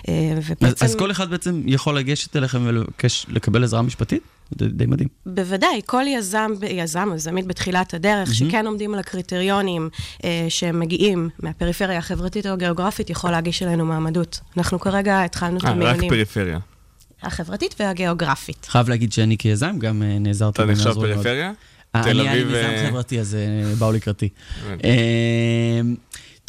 אה, 0.09 0.15
אז, 0.37 0.45
ובעצם... 0.51 0.85
אז 0.85 0.97
כל 0.97 1.11
אחד 1.11 1.22
בעצם 1.29 1.63
יכול 1.67 1.99
לגשת 1.99 2.37
אליכם 2.37 2.63
ולבקש 2.67 3.27
לקבל 3.29 3.65
עזרה 3.65 3.83
משפטית? 3.83 4.23
זה 4.59 4.69
די 4.69 4.87
מדהים. 4.87 5.09
בוודאי, 5.27 5.81
כל 5.87 6.05
יזם, 6.07 6.51
יזם 6.71 7.09
או 7.11 7.15
יזמית 7.15 7.47
בתחילת 7.47 7.95
הדרך, 7.95 8.29
mm-hmm. 8.29 8.35
שכן 8.35 8.67
עומדים 8.67 8.95
על 8.95 9.01
הקריטריונים 9.01 9.89
אה, 10.25 10.47
שהם 10.49 10.81
מגיעים 10.81 11.29
מהפריפריה 11.39 11.99
החברתית 11.99 12.47
או 12.47 12.53
הגיאוגרפית, 12.53 13.11
יכול 13.11 13.31
להגיש 13.31 13.63
אלינו 13.63 13.85
מעמדות. 13.85 14.41
אנחנו 14.57 14.81
כרגע 14.81 15.25
התחלנו 15.25 15.59
את 15.59 15.65
אה, 15.65 15.71
רק 15.71 15.77
המיונים. 15.77 16.11
פריפריה. 16.11 16.59
החברתית 17.23 17.75
והגיאוגרפית. 17.81 18.67
חייב 18.71 18.89
להגיד 18.89 19.13
שאני 19.13 19.39
כיזם 19.39 19.79
גם 19.79 20.03
אה, 20.03 20.19
נעזרתי 20.19 20.63
אתה 20.63 20.73
נחשב. 20.73 20.95
פריפריה? 20.95 21.53
אה, 21.95 22.03
תל 22.03 22.09
אני 22.09 22.21
אני 22.21 22.31
אביב, 22.33 22.47
מיזם 22.47 22.69
אה, 22.69 22.89
חברתי, 22.89 23.21
אז 23.21 23.37
באו 23.79 23.93
לקראתי. 23.93 24.29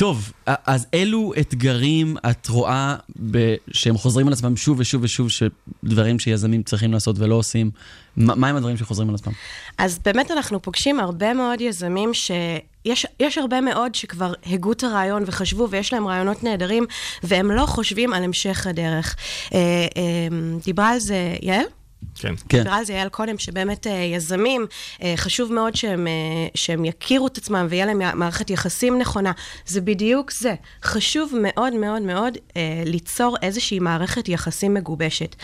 טוב, 0.04 0.32
אז 0.46 0.88
אילו 0.94 1.34
אתגרים 1.40 2.18
את 2.30 2.48
רואה 2.48 2.96
ב- 3.32 3.56
שהם 3.72 3.98
חוזרים 3.98 4.28
על 4.28 4.34
עצמם 4.34 4.58
שוב 4.58 4.80
ושוב 4.80 5.04
ושוב, 5.04 5.30
שדברים 5.30 6.20
שיזמים 6.20 6.64
צריכים 6.64 6.94
לעשות 6.94 7.16
ולא 7.20 7.36
עושים? 7.36 7.72
מה 8.18 8.36
מה 8.36 8.50
הם 8.50 8.56
הדברים 8.56 8.78
שחוזרים 8.78 9.10
על 9.10 9.16
עצמם? 9.16 9.34
אז 9.78 10.00
באמת 10.06 10.32
אנחנו 10.32 10.62
פוגשים 10.62 11.00
הרבה 11.00 11.34
מאוד 11.34 11.62
יזמים 11.62 12.14
שיש 12.14 13.06
יש 13.20 13.38
הרבה 13.38 13.62
מאוד 13.62 13.96
שכבר 13.96 14.34
הגו 14.46 14.72
את 14.72 14.84
הרעיון 14.84 15.24
וחשבו 15.26 15.70
ויש 15.70 15.94
להם 15.94 16.08
רעיונות 16.08 16.44
נהדרים, 16.44 16.86
והם 17.24 17.52
לא 17.52 17.66
חושבים 17.66 18.14
על 18.14 18.24
המשך 18.24 18.68
הדרך. 18.68 19.16
אה, 19.54 19.60
אה, 19.60 20.38
דיברה 20.66 20.90
על 20.90 21.00
זה 21.00 21.36
יעל? 21.42 21.66
כן. 22.16 22.34
כן. 22.50 22.58
דיברה 22.58 22.78
על 22.78 22.86
זה 22.86 22.94
יעל 22.94 23.10
קודם, 23.10 23.38
שבאמת 23.38 23.88
אה, 23.88 23.92
יזמים, 23.94 24.66
אה, 25.04 25.14
חשוב 25.18 25.54
מאוד 25.54 25.76
שהם, 25.76 26.08
אה, 26.08 26.48
שהם 26.56 26.86
יכירו 26.86 27.28
את 27.28 27.38
עצמם 27.38 27.68
ויהיה 27.70 27.86
להם 27.86 28.02
מערכת 28.20 28.50
יחסים 28.50 29.00
נכונה. 29.00 29.32
זה 29.66 29.82
בדיוק 29.82 30.32
זה. 30.32 30.56
חשוב 30.84 31.34
מאוד 31.42 31.74
מאוד 31.74 32.02
מאוד 32.02 32.38
ליצור 32.86 33.38
איזושהי 33.42 33.80
מערכת 33.80 34.30
יחסים 34.30 34.74
מגובשת. 34.74 35.36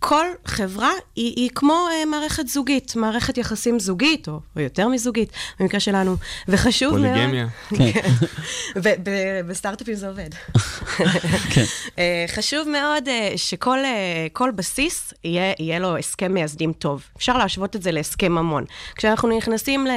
כל 0.00 0.26
חברה 0.44 0.90
היא, 1.16 1.32
היא 1.36 1.50
כמו 1.54 1.86
אה, 1.92 2.04
מערכת 2.04 2.48
זוגית, 2.48 2.96
מערכת 2.96 3.38
יחסים 3.38 3.78
זוגית, 3.78 4.28
או, 4.28 4.40
או 4.56 4.60
יותר 4.60 4.88
מזוגית, 4.88 5.32
במקרה 5.60 5.80
שלנו, 5.80 6.16
וחשוב 6.48 6.96
מאוד... 6.96 7.06
פוליגמיה. 7.06 7.46
כן. 7.68 8.10
בסטארט-אפים 9.48 9.94
זה 9.94 10.08
עובד. 10.08 10.28
כן. 11.54 11.64
אה, 11.98 12.24
חשוב 12.28 12.68
מאוד 12.68 13.08
אה, 13.08 13.32
שכל 13.36 13.78
אה, 13.78 14.26
כל 14.32 14.50
בסיס 14.50 15.14
יהיה, 15.24 15.54
יהיה 15.58 15.78
לו 15.78 15.96
הסכם 15.96 16.34
מייסדים 16.34 16.72
טוב. 16.72 17.02
אפשר 17.16 17.38
להשוות 17.38 17.76
את 17.76 17.82
זה 17.82 17.90
להסכם 17.90 18.32
ממון. 18.32 18.64
כשאנחנו 18.96 19.36
נכנסים 19.38 19.86
ל, 19.86 19.90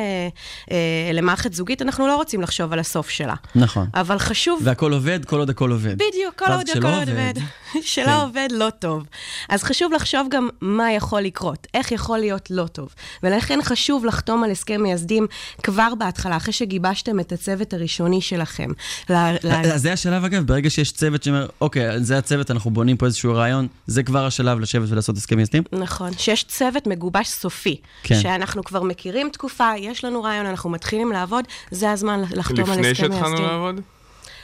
אה, 0.72 0.78
למערכת 1.14 1.54
זוגית, 1.54 1.82
אנחנו 1.82 2.08
לא 2.08 2.16
רוצים 2.16 2.42
לחשוב 2.42 2.74
על 2.74 2.80
הסוף 2.80 3.10
שלה. 3.10 3.36
נכון. 3.56 3.88
אבל 3.94 4.20
חשוב... 4.20 4.62
והכל 4.64 4.94
עובד 4.94 5.26
כל 5.26 5.40
עוד 5.40 5.50
הכל 5.50 5.72
עובד. 5.72 5.94
בדיוק, 5.94 6.36
כל 6.36 6.52
עוד 6.52 6.70
הכל 6.70 6.88
עובד. 6.88 7.34
כן. 7.74 7.80
שלא 7.82 8.24
עובד 8.24 8.48
לא 8.52 8.70
טוב. 8.80 9.04
אז 9.50 9.64
חשוב 9.64 9.91
לחשוב 9.94 10.28
גם 10.30 10.50
מה 10.62 10.94
יכול 10.94 11.22
לקרות, 11.22 11.68
איך 11.74 11.92
יכול 11.92 12.18
להיות 12.18 12.52
לא 12.52 12.68
טוב. 12.68 12.90
ולכן 13.24 13.60
חשוב 13.64 14.06
לחתום 14.06 14.44
על 14.44 14.52
הסכם 14.52 14.82
מייסדים 14.82 15.28
כבר 15.64 15.96
בהתחלה, 15.98 16.38
אחרי 16.38 16.54
שגיבשתם 16.54 17.20
את 17.20 17.32
הצוות 17.32 17.74
הראשוני 17.74 18.22
שלכם. 18.22 18.70
ל- 19.10 19.14
ל- 19.14 19.72
אז 19.74 19.82
זה 19.82 19.94
השלב, 19.94 20.24
אגב, 20.24 20.44
ברגע 20.44 20.70
שיש 20.70 20.92
צוות 20.92 21.24
שאומר, 21.24 21.48
אוקיי, 21.62 22.04
זה 22.04 22.18
הצוות, 22.18 22.52
אנחנו 22.52 22.72
בונים 22.72 22.98
פה 22.98 23.06
איזשהו 23.06 23.34
רעיון, 23.34 23.68
זה 23.88 24.04
כבר 24.04 24.26
השלב 24.26 24.60
לשבת 24.60 24.90
ולעשות 24.90 25.18
הסכם 25.18 25.36
מייסדים? 25.36 25.64
נכון, 25.72 26.12
שיש 26.18 26.44
צוות 26.44 26.88
מגובש 26.88 27.28
סופי. 27.28 27.82
כן. 28.04 28.22
שאנחנו 28.22 28.64
כבר 28.64 28.84
מכירים 28.84 29.30
תקופה, 29.30 29.70
יש 29.78 30.06
לנו 30.06 30.24
רעיון, 30.24 30.46
אנחנו 30.46 30.70
מתחילים 30.70 31.12
לעבוד, 31.12 31.46
זה 31.72 31.92
הזמן 31.92 32.22
לחתום 32.32 32.58
על 32.60 32.64
הסכם 32.64 32.72
לפני 32.72 32.82
מייסדים. 32.82 33.12
שהתחלנו 33.12 33.42
לעבוד? 33.42 33.82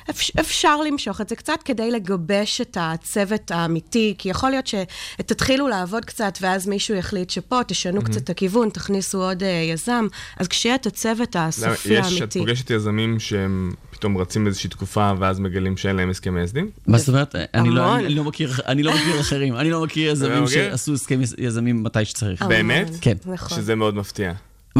אפ- 0.10 0.40
אפשר 0.40 0.78
למשוך 0.82 1.22
את 1.22 1.30
זה 1.30 1.36
קצת 1.36 1.60
כדי 1.66 1.92
לגבש 1.92 2.62
את 2.62 2.78
הצוות 2.80 3.52
האמיתי, 3.52 4.16
כי 4.18 4.30
יכול 4.30 4.50
להיות 4.50 4.68
שתתחילו 4.68 5.68
לעבוד 5.68 6.06
קצת, 6.06 6.38
ואז 6.42 6.68
מישהו 6.68 6.96
יחליט 6.96 7.30
שפה, 7.30 7.60
תשנו 7.68 8.02
קצת 8.04 8.18
את 8.18 8.30
הכיוון, 8.30 8.70
תכניסו 8.70 9.24
עוד 9.24 9.44
אה, 9.44 9.48
יזם, 9.74 10.08
אז 10.38 10.48
כשיהיה 10.48 10.76
את 10.76 10.86
הצוות 10.86 11.36
הסופי 11.40 11.90
יש, 11.94 12.00
את 12.00 12.20
האמיתי. 12.20 12.40
פוגשת 12.40 12.70
יזמים 12.70 13.20
שהם 13.20 13.72
פתאום 13.92 14.18
רצים 14.18 14.48
איזושהי 14.48 14.70
תקופה 14.70 15.12
ואז 15.20 15.40
מגלים 15.40 15.78
שאין 15.78 15.96
להם 15.96 16.10
הסכם 16.10 16.34
מייסדים? 16.34 16.70
מה 16.88 16.98
זאת 16.98 17.08
אומרת? 17.10 17.36
אני 17.54 17.70
לא-. 17.70 17.96
אני 17.96 18.16
לא 18.16 18.24
מכיר- 18.24 18.52
אני 18.68 18.84
לא 18.84 18.94
מכיר 18.94 19.20
אחרים, 19.20 19.56
אני 19.56 19.70
לא 19.72 19.84
מכיר 19.84 20.10
יזמים 20.12 20.44
מכיר? 20.44 20.70
שעשו 20.70 20.94
הסכם 20.94 21.22
יז- 21.22 21.36
יזמים 21.38 21.84
מתי 21.84 22.06
שצריך. 22.06 22.42
באמת? 22.42 22.88
כן. 23.02 23.14
נכון. 23.26 23.58
שזה 23.58 23.76
מאוד 23.76 23.96
מפתיע. 23.96 24.34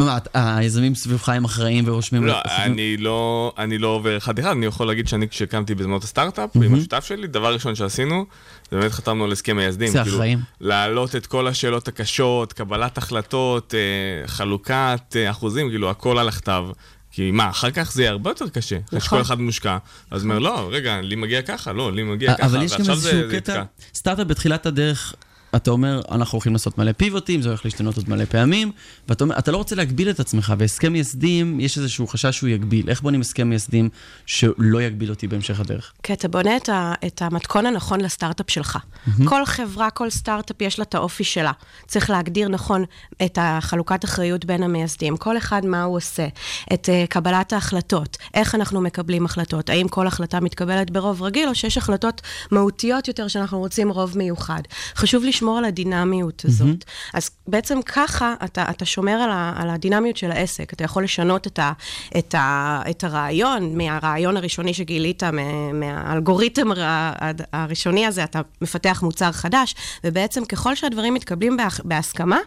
מה, 0.06 0.16
את- 0.16 0.28
היזמים 0.34 0.94
סביבך 0.94 1.28
הם 1.28 1.44
אחראים 1.44 1.84
ורושמים... 1.88 2.26
לא, 2.26 2.40
אני 2.46 2.96
לא, 2.96 3.52
אני 3.58 3.78
לא 3.78 3.88
עובר 3.88 4.16
אחד-אחד, 4.16 4.50
אני 4.50 4.66
יכול 4.66 4.86
להגיד 4.86 5.08
שאני 5.08 5.28
כשהקמתי 5.28 5.74
בזמנו 5.74 5.96
את 5.98 6.04
הסטארט-אפ, 6.04 6.50
עם 6.56 6.74
השותף 6.74 7.04
שלי, 7.04 7.26
דבר 7.26 7.52
ראשון 7.54 7.74
שעשינו, 7.74 8.26
זה 8.70 8.78
באמת 8.78 8.92
חתמנו 8.92 9.24
על 9.24 9.32
הסכם 9.32 9.56
מייסדים. 9.56 9.88
זה 9.92 10.02
כאילו, 10.02 10.16
אחראים. 10.16 10.38
להעלות 10.60 11.16
את 11.16 11.26
כל 11.26 11.46
השאלות 11.46 11.88
הקשות, 11.88 12.52
קבלת 12.52 12.98
החלטות, 12.98 13.74
אה, 13.74 14.28
חלוקת 14.28 15.16
אה, 15.16 15.30
אחוזים, 15.30 15.68
כאילו, 15.68 15.90
הכל 15.90 16.18
על 16.18 16.28
הכתב. 16.28 16.64
כי 17.10 17.30
מה, 17.30 17.48
אחר 17.50 17.70
כך 17.70 17.92
זה 17.92 18.02
יהיה 18.02 18.10
הרבה 18.10 18.30
יותר 18.30 18.48
קשה. 18.48 18.76
אחרי 18.76 18.98
נכון. 18.98 19.00
שכל 19.00 19.20
אחד 19.20 19.40
מושקע. 19.40 19.78
אז 20.10 20.22
אומר, 20.22 20.38
לא, 20.38 20.68
רגע, 20.72 21.00
לי 21.00 21.16
מגיע 21.16 21.42
ככה, 21.42 21.72
לא, 21.72 21.92
לי 21.92 22.02
מגיע 22.02 22.34
ככה, 22.34 22.42
אה, 22.42 22.46
אבל 22.46 22.62
יש 22.62 22.72
גם 22.72 22.78
ועכשיו 22.78 22.96
זה 22.96 23.10
איזשהו 23.10 23.30
זה 23.30 23.36
קטע, 23.40 23.52
יתקע. 23.52 23.62
סטארט-אפ 23.94 24.26
בתחילת 24.26 24.66
הדרך, 24.66 25.14
אתה 25.56 25.70
אומר, 25.70 26.00
אנחנו 26.10 26.36
הולכים 26.36 26.52
לעשות 26.52 26.78
מלא 26.78 26.92
פיבוטים, 26.92 27.42
זה 27.42 27.48
הולך 27.48 27.64
להשתנות 27.64 27.96
עוד 27.96 28.08
מלא 28.08 28.24
פעמים, 28.24 28.72
ואתה 29.08 29.24
אומר, 29.24 29.38
אתה 29.38 29.50
לא 29.50 29.56
רוצה 29.56 29.76
להגביל 29.76 30.10
את 30.10 30.20
עצמך, 30.20 30.54
והסכם 30.58 30.92
מייסדים, 30.92 31.60
יש 31.60 31.78
איזשהו 31.78 32.06
חשש 32.06 32.36
שהוא 32.36 32.48
יגביל. 32.48 32.90
איך 32.90 33.00
בונים 33.00 33.20
הסכם 33.20 33.48
מייסדים 33.48 33.88
שלא 34.26 34.82
יגביל 34.82 35.10
אותי 35.10 35.28
בהמשך 35.28 35.60
הדרך? 35.60 35.92
כי 36.02 36.12
אתה 36.12 36.28
בונה 36.28 36.56
את, 36.56 36.68
ה, 36.68 36.94
את 37.06 37.22
המתכון 37.22 37.66
הנכון 37.66 38.00
לסטארט-אפ 38.00 38.50
שלך. 38.50 38.78
כל 39.24 39.44
חברה, 39.44 39.90
כל 39.90 40.10
סטארט-אפ 40.10 40.62
יש 40.62 40.78
לה 40.78 40.82
את 40.82 40.94
האופי 40.94 41.24
שלה. 41.24 41.52
צריך 41.86 42.10
להגדיר 42.10 42.48
נכון 42.48 42.84
את 43.24 43.38
החלוקת 43.40 44.04
אחריות 44.04 44.44
בין 44.44 44.62
המייסדים, 44.62 45.16
כל 45.16 45.36
אחד 45.36 45.66
מה 45.66 45.82
הוא 45.82 45.96
עושה, 45.96 46.26
את 46.72 46.88
uh, 46.88 47.06
קבלת 47.08 47.52
ההחלטות, 47.52 48.16
איך 48.34 48.54
אנחנו 48.54 48.80
מקבלים 48.80 49.24
החלטות, 49.24 49.70
האם 49.70 49.88
כל 49.88 50.06
החלטה 50.06 50.40
מתקבלת 50.40 50.90
ברוב 50.90 51.22
רגיל, 51.22 51.48
או 51.48 51.54
שיש 51.54 51.78
החלטות 51.78 52.20
מהותיות 52.50 53.08
יותר 53.08 53.28
שאנחנו 53.28 53.58
רוצים 53.58 53.90
רוב 53.90 54.18
מיוחד. 54.18 54.62
חשוב 54.96 55.24
לשמור 55.38 55.58
על 55.58 55.64
הדינמיות 55.64 56.42
הזאת. 56.44 56.84
אז 57.14 57.30
בעצם 57.48 57.78
ככה 57.82 58.34
אתה, 58.44 58.64
אתה 58.70 58.84
שומר 58.84 59.12
על, 59.12 59.30
ה, 59.30 59.52
על 59.56 59.70
הדינמיות 59.70 60.16
של 60.16 60.30
העסק. 60.30 60.72
אתה 60.72 60.84
יכול 60.84 61.04
לשנות 61.04 61.46
את, 61.46 61.58
ה, 61.58 61.72
את, 62.18 62.34
ה, 62.34 62.82
את 62.90 63.04
הרעיון, 63.04 63.76
מהרעיון 63.78 64.36
הראשוני 64.36 64.74
שגילית, 64.74 65.22
מה- 65.24 65.72
מהאלגוריתם 65.72 66.72
הר- 66.72 67.12
הראשוני 67.52 68.06
הזה, 68.06 68.24
אתה 68.24 68.40
מפתח 68.62 69.00
מוצר 69.02 69.32
חדש, 69.32 69.74
ובעצם 70.04 70.44
ככל 70.44 70.74
שהדברים 70.74 71.14
מתקבלים 71.14 71.56
בהח- 71.56 71.80
בהסכמה, 71.84 72.38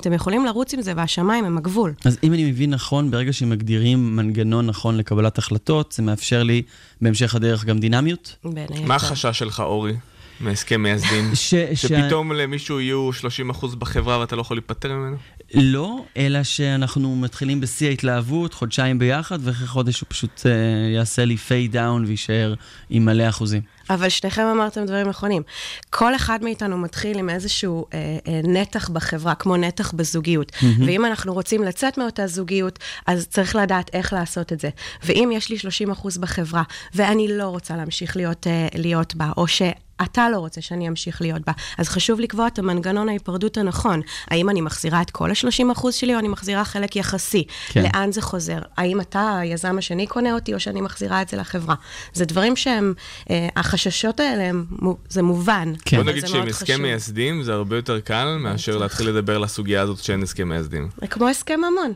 אתם 0.00 0.12
יכולים 0.12 0.44
לרוץ 0.44 0.74
עם 0.74 0.82
זה, 0.82 0.92
והשמיים 0.96 1.44
הם 1.44 1.58
הגבול. 1.58 1.92
אז 2.04 2.18
אם 2.24 2.32
אני 2.32 2.50
מבין 2.50 2.70
נכון, 2.70 3.10
ברגע 3.10 3.32
שמגדירים 3.32 4.16
מנגנון 4.16 4.66
נכון 4.66 4.96
לקבלת 4.96 5.38
החלטות, 5.38 5.92
זה 5.92 6.02
מאפשר 6.02 6.42
לי 6.42 6.62
בהמשך 7.00 7.34
הדרך 7.34 7.64
גם 7.64 7.78
דינמיות? 7.78 8.36
בין 8.44 8.66
היתר. 8.70 8.86
מה 8.86 8.94
החשש 8.94 9.38
שלך, 9.38 9.60
אורי, 9.60 9.92
מהסכם 10.40 10.82
מייסדים? 10.82 11.30
ש- 11.34 11.54
ש- 11.54 11.86
שפתאום 11.86 12.32
למישהו 12.32 12.80
יהיו 12.80 13.10
30% 13.52 13.76
בחברה 13.76 14.18
ואתה 14.18 14.36
לא 14.36 14.40
יכול 14.40 14.56
להיפטר 14.56 14.92
ממנו? 14.92 15.16
לא, 15.54 16.04
אלא 16.16 16.42
שאנחנו 16.42 17.16
מתחילים 17.16 17.60
בשיא 17.60 17.88
ההתלהבות, 17.88 18.54
חודשיים 18.54 18.98
ביחד, 18.98 19.38
ואחרי 19.42 19.66
חודש 19.66 20.00
הוא 20.00 20.06
פשוט 20.08 20.42
אה, 20.46 20.52
יעשה 20.94 21.24
לי 21.24 21.36
fade 21.36 21.72
down 21.72 22.04
ויישאר 22.04 22.54
עם 22.90 23.04
מלא 23.04 23.28
אחוזים. 23.28 23.62
אבל 23.90 24.08
שניכם 24.08 24.42
אמרתם 24.42 24.84
דברים 24.84 25.08
נכונים. 25.08 25.42
כל 25.90 26.14
אחד 26.14 26.38
מאיתנו 26.42 26.78
מתחיל 26.78 27.18
עם 27.18 27.30
איזשהו 27.30 27.86
אה, 27.94 28.18
אה, 28.28 28.40
נתח 28.44 28.88
בחברה, 28.88 29.34
כמו 29.34 29.56
נתח 29.56 29.92
בזוגיות. 29.92 30.52
Mm-hmm. 30.52 30.64
ואם 30.86 31.04
אנחנו 31.04 31.34
רוצים 31.34 31.62
לצאת 31.62 31.98
מאותה 31.98 32.26
זוגיות, 32.26 32.78
אז 33.06 33.26
צריך 33.26 33.56
לדעת 33.56 33.90
איך 33.92 34.12
לעשות 34.12 34.52
את 34.52 34.60
זה. 34.60 34.68
ואם 35.04 35.30
יש 35.32 35.50
לי 35.50 35.58
30 35.58 35.90
אחוז 35.90 36.18
בחברה, 36.18 36.62
ואני 36.94 37.28
לא 37.38 37.44
רוצה 37.44 37.76
להמשיך 37.76 38.16
להיות, 38.16 38.46
אה, 38.46 38.68
להיות 38.74 39.14
בה, 39.14 39.30
או 39.36 39.48
ש... 39.48 39.62
אתה 40.02 40.30
לא 40.30 40.38
רוצה 40.38 40.60
שאני 40.60 40.88
אמשיך 40.88 41.22
להיות 41.22 41.42
בה. 41.46 41.52
אז 41.78 41.88
חשוב 41.88 42.20
לקבוע 42.20 42.46
את 42.46 42.58
המנגנון 42.58 43.08
ההיפרדות 43.08 43.56
הנכון. 43.56 44.00
האם 44.28 44.50
אני 44.50 44.60
מחזירה 44.60 45.02
את 45.02 45.10
כל 45.10 45.30
ה-30% 45.30 45.92
שלי, 45.92 46.14
או 46.14 46.18
אני 46.18 46.28
מחזירה 46.28 46.64
חלק 46.64 46.96
יחסי? 46.96 47.44
כן. 47.68 47.82
לאן 47.82 48.12
זה 48.12 48.22
חוזר? 48.22 48.58
האם 48.76 49.00
אתה, 49.00 49.38
היזם 49.38 49.78
השני, 49.78 50.06
קונה 50.06 50.34
אותי, 50.34 50.54
או 50.54 50.60
שאני 50.60 50.80
מחזירה 50.80 51.22
את 51.22 51.28
זה 51.28 51.36
לחברה? 51.36 51.74
זה 52.12 52.24
דברים 52.24 52.56
שהם, 52.56 52.94
אה, 53.30 53.48
החששות 53.56 54.20
האלה, 54.20 54.42
הם, 54.42 54.64
זה 55.08 55.22
מובן. 55.22 55.72
כן. 55.84 55.96
בוא 55.96 56.04
נגיד 56.04 56.20
זה 56.20 56.28
שעם 56.28 56.48
הסכם. 56.48 56.82
מייסדים 56.82 57.42
זה 57.42 57.52
הרבה 57.52 57.76
יותר 57.76 58.00
קל 58.00 58.36
מאשר 58.40 58.76
להתחיל 58.76 59.08
לדבר 59.08 59.36
על 59.36 59.44
הסוגיה 59.44 59.82
הזאת 59.82 59.98
שאין 59.98 60.22
הסכם 60.22 60.48
מייסדים. 60.48 60.88
כמו 61.10 61.28
הסכם 61.28 61.60
ממון. 61.60 61.92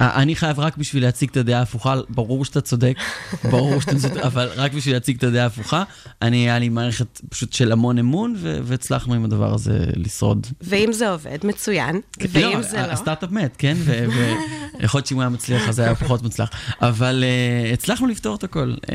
אה, 0.00 0.22
אני 0.22 0.36
חייב 0.36 0.60
רק 0.60 0.76
בשביל 0.76 1.02
להציג 1.02 1.30
את 1.30 1.36
הדעה 1.36 1.58
ההפוכה, 1.58 1.94
ברור 2.08 2.44
שאתה 2.44 2.60
צודק, 2.60 2.96
ברור 3.50 3.80
שאתה 3.80 3.98
צודק, 3.98 4.16
אבל 4.28 4.50
רק 4.56 4.72
בשביל 4.72 4.94
להציג 4.94 5.16
את 5.16 5.22
הדעה 5.22 5.42
ההפוכה, 5.42 5.82
אני, 6.22 6.36
היה 6.36 6.58
לי 6.58 6.68
מערכת 6.68 7.20
פשוט 7.28 7.52
של 7.52 7.72
המון 7.72 7.98
אמון, 7.98 8.34
ו- 8.38 8.58
והצלחנו 8.62 9.14
עם 9.14 9.24
הדבר 9.24 9.54
הזה 9.54 9.86
לשרוד. 9.96 10.46
ואם 10.60 10.92
זה 10.92 11.10
עובד, 11.10 11.38
מצוין. 11.44 12.00
ואם 12.30 12.62
זה 12.62 12.76
לא... 12.76 12.82
הסטארט-אפ 12.82 13.30
מת, 13.30 13.54
כן? 13.58 13.76
ויכול 14.80 14.98
להיות 14.98 15.06
שאם 15.06 15.16
הוא 15.16 15.22
היה 15.22 15.28
מצליח, 15.28 15.68
אז 15.68 15.78
היה 15.78 15.94
פחות 15.94 16.22
מוצלח. 16.22 16.50
אבל 16.80 17.24
uh, 17.24 17.72
הצלחנו 17.72 18.06
לפתור 18.06 18.34
את 18.34 18.44
הכל. 18.44 18.74
Uh, 18.86 18.90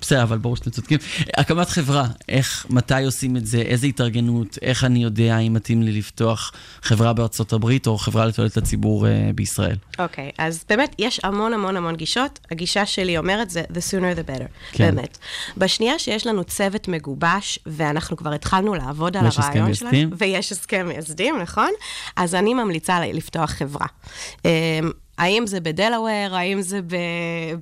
בסדר, 0.00 0.22
אבל 0.22 0.38
ברור 0.38 0.56
שאתם 0.56 0.70
צודקים. 0.70 0.98
הקמת 1.36 1.68
חברה, 1.68 2.06
איך, 2.28 2.66
מתי 2.70 3.04
עושים 3.04 3.36
את 3.36 3.46
זה, 3.46 3.58
איזה 3.58 3.86
התארגנות, 3.86 4.58
איך 4.62 4.84
אני 4.84 5.02
יודע 5.02 5.38
אם 5.38 5.54
מתאים 5.54 5.82
לי 5.82 5.92
לפתוח 5.92 6.52
חברה 6.82 7.12
בארצות 7.12 7.52
הברית 7.52 7.86
או 7.86 7.98
חברה 7.98 8.26
לתועלת 8.26 8.56
הציבור 8.56 9.06
uh, 9.06 9.08
בישראל. 9.34 9.76
אוקיי, 9.98 10.30
אז 10.38 10.64
באמת, 10.68 10.94
יש 10.98 11.20
המון 11.24 11.52
המון 11.52 11.76
המון 11.76 11.96
גישות. 11.96 12.38
הגישה 12.50 12.86
שלי 12.86 13.18
אומרת 13.18 13.50
זה 13.50 13.62
the 13.72 13.80
sooner 13.90 14.18
the 14.18 14.30
better, 14.30 14.46
כן. 14.72 14.94
באמת. 14.94 15.18
בשנייה 15.56 15.98
שיש 15.98 16.26
לנו 16.26 16.44
צוות 16.44 16.88
מגובש, 16.88 17.58
ואנחנו 17.66 18.16
כבר 18.16 18.32
התחלנו 18.32 18.74
לעבוד 18.74 19.16
על 19.16 19.26
הרעיון. 19.26 19.74
שלנו, 19.74 20.16
ויש 20.18 20.52
הסכם 20.52 20.86
מייסדים, 20.88 21.38
נכון? 21.38 21.70
אז 22.16 22.34
אני 22.34 22.54
ממליצה 22.54 23.00
לפתוח 23.00 23.50
חברה. 23.50 23.86
האם 25.20 25.46
זה 25.46 25.60
בדלאוור, 25.60 26.36
האם 26.36 26.62
זה 26.62 26.80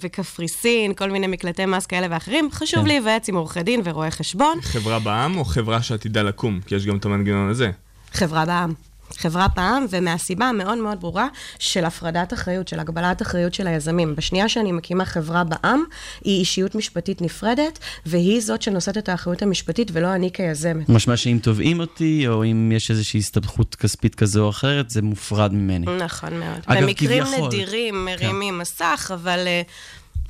בקפריסין, 0.02 0.94
כל 0.94 1.10
מיני 1.10 1.26
מקלטי 1.26 1.66
מס 1.66 1.86
כאלה 1.86 2.06
ואחרים, 2.10 2.48
חשוב 2.52 2.80
כן. 2.80 2.86
להיוועץ 2.86 3.28
עם 3.28 3.34
עורכי 3.34 3.62
דין 3.62 3.80
ורואי 3.84 4.10
חשבון. 4.10 4.58
חברה 4.62 4.98
בעם 4.98 5.36
או 5.36 5.44
חברה 5.44 5.82
שעתידה 5.82 6.22
לקום? 6.22 6.60
כי 6.66 6.74
יש 6.74 6.86
גם 6.86 6.96
את 6.96 7.04
המנגנון 7.04 7.50
הזה. 7.50 7.70
חברה 8.12 8.44
בעם. 8.44 8.87
חברה 9.16 9.46
בעם, 9.56 9.86
ומהסיבה 9.90 10.48
המאוד 10.48 10.78
מאוד 10.78 11.00
ברורה 11.00 11.28
של 11.58 11.84
הפרדת 11.84 12.32
אחריות, 12.32 12.68
של 12.68 12.80
הגבלת 12.80 13.22
אחריות 13.22 13.54
של 13.54 13.66
היזמים. 13.66 14.16
בשנייה 14.16 14.48
שאני 14.48 14.72
מקימה 14.72 15.04
חברה 15.04 15.44
בעם, 15.44 15.84
היא 16.24 16.40
אישיות 16.40 16.74
משפטית 16.74 17.22
נפרדת, 17.22 17.78
והיא 18.06 18.40
זאת 18.40 18.62
שנושאת 18.62 18.98
את 18.98 19.08
האחריות 19.08 19.42
המשפטית, 19.42 19.90
ולא 19.92 20.14
אני 20.14 20.30
כיזמת. 20.32 20.88
משמע 20.88 21.16
שאם 21.16 21.38
תובעים 21.42 21.80
אותי, 21.80 22.28
או 22.28 22.44
אם 22.44 22.72
יש 22.76 22.90
איזושהי 22.90 23.20
הסתבכות 23.20 23.74
כספית 23.74 24.14
כזו 24.14 24.44
או 24.44 24.50
אחרת, 24.50 24.90
זה 24.90 25.02
מופרד 25.02 25.54
ממני. 25.54 25.86
נכון 25.98 26.40
מאוד. 26.40 26.60
אגב, 26.66 26.82
במקרים 26.82 27.24
כביכול. 27.24 27.46
נדירים 27.46 28.04
מרימים 28.04 28.58
מסך, 28.58 29.10
אבל 29.14 29.38
אה, 29.46 29.62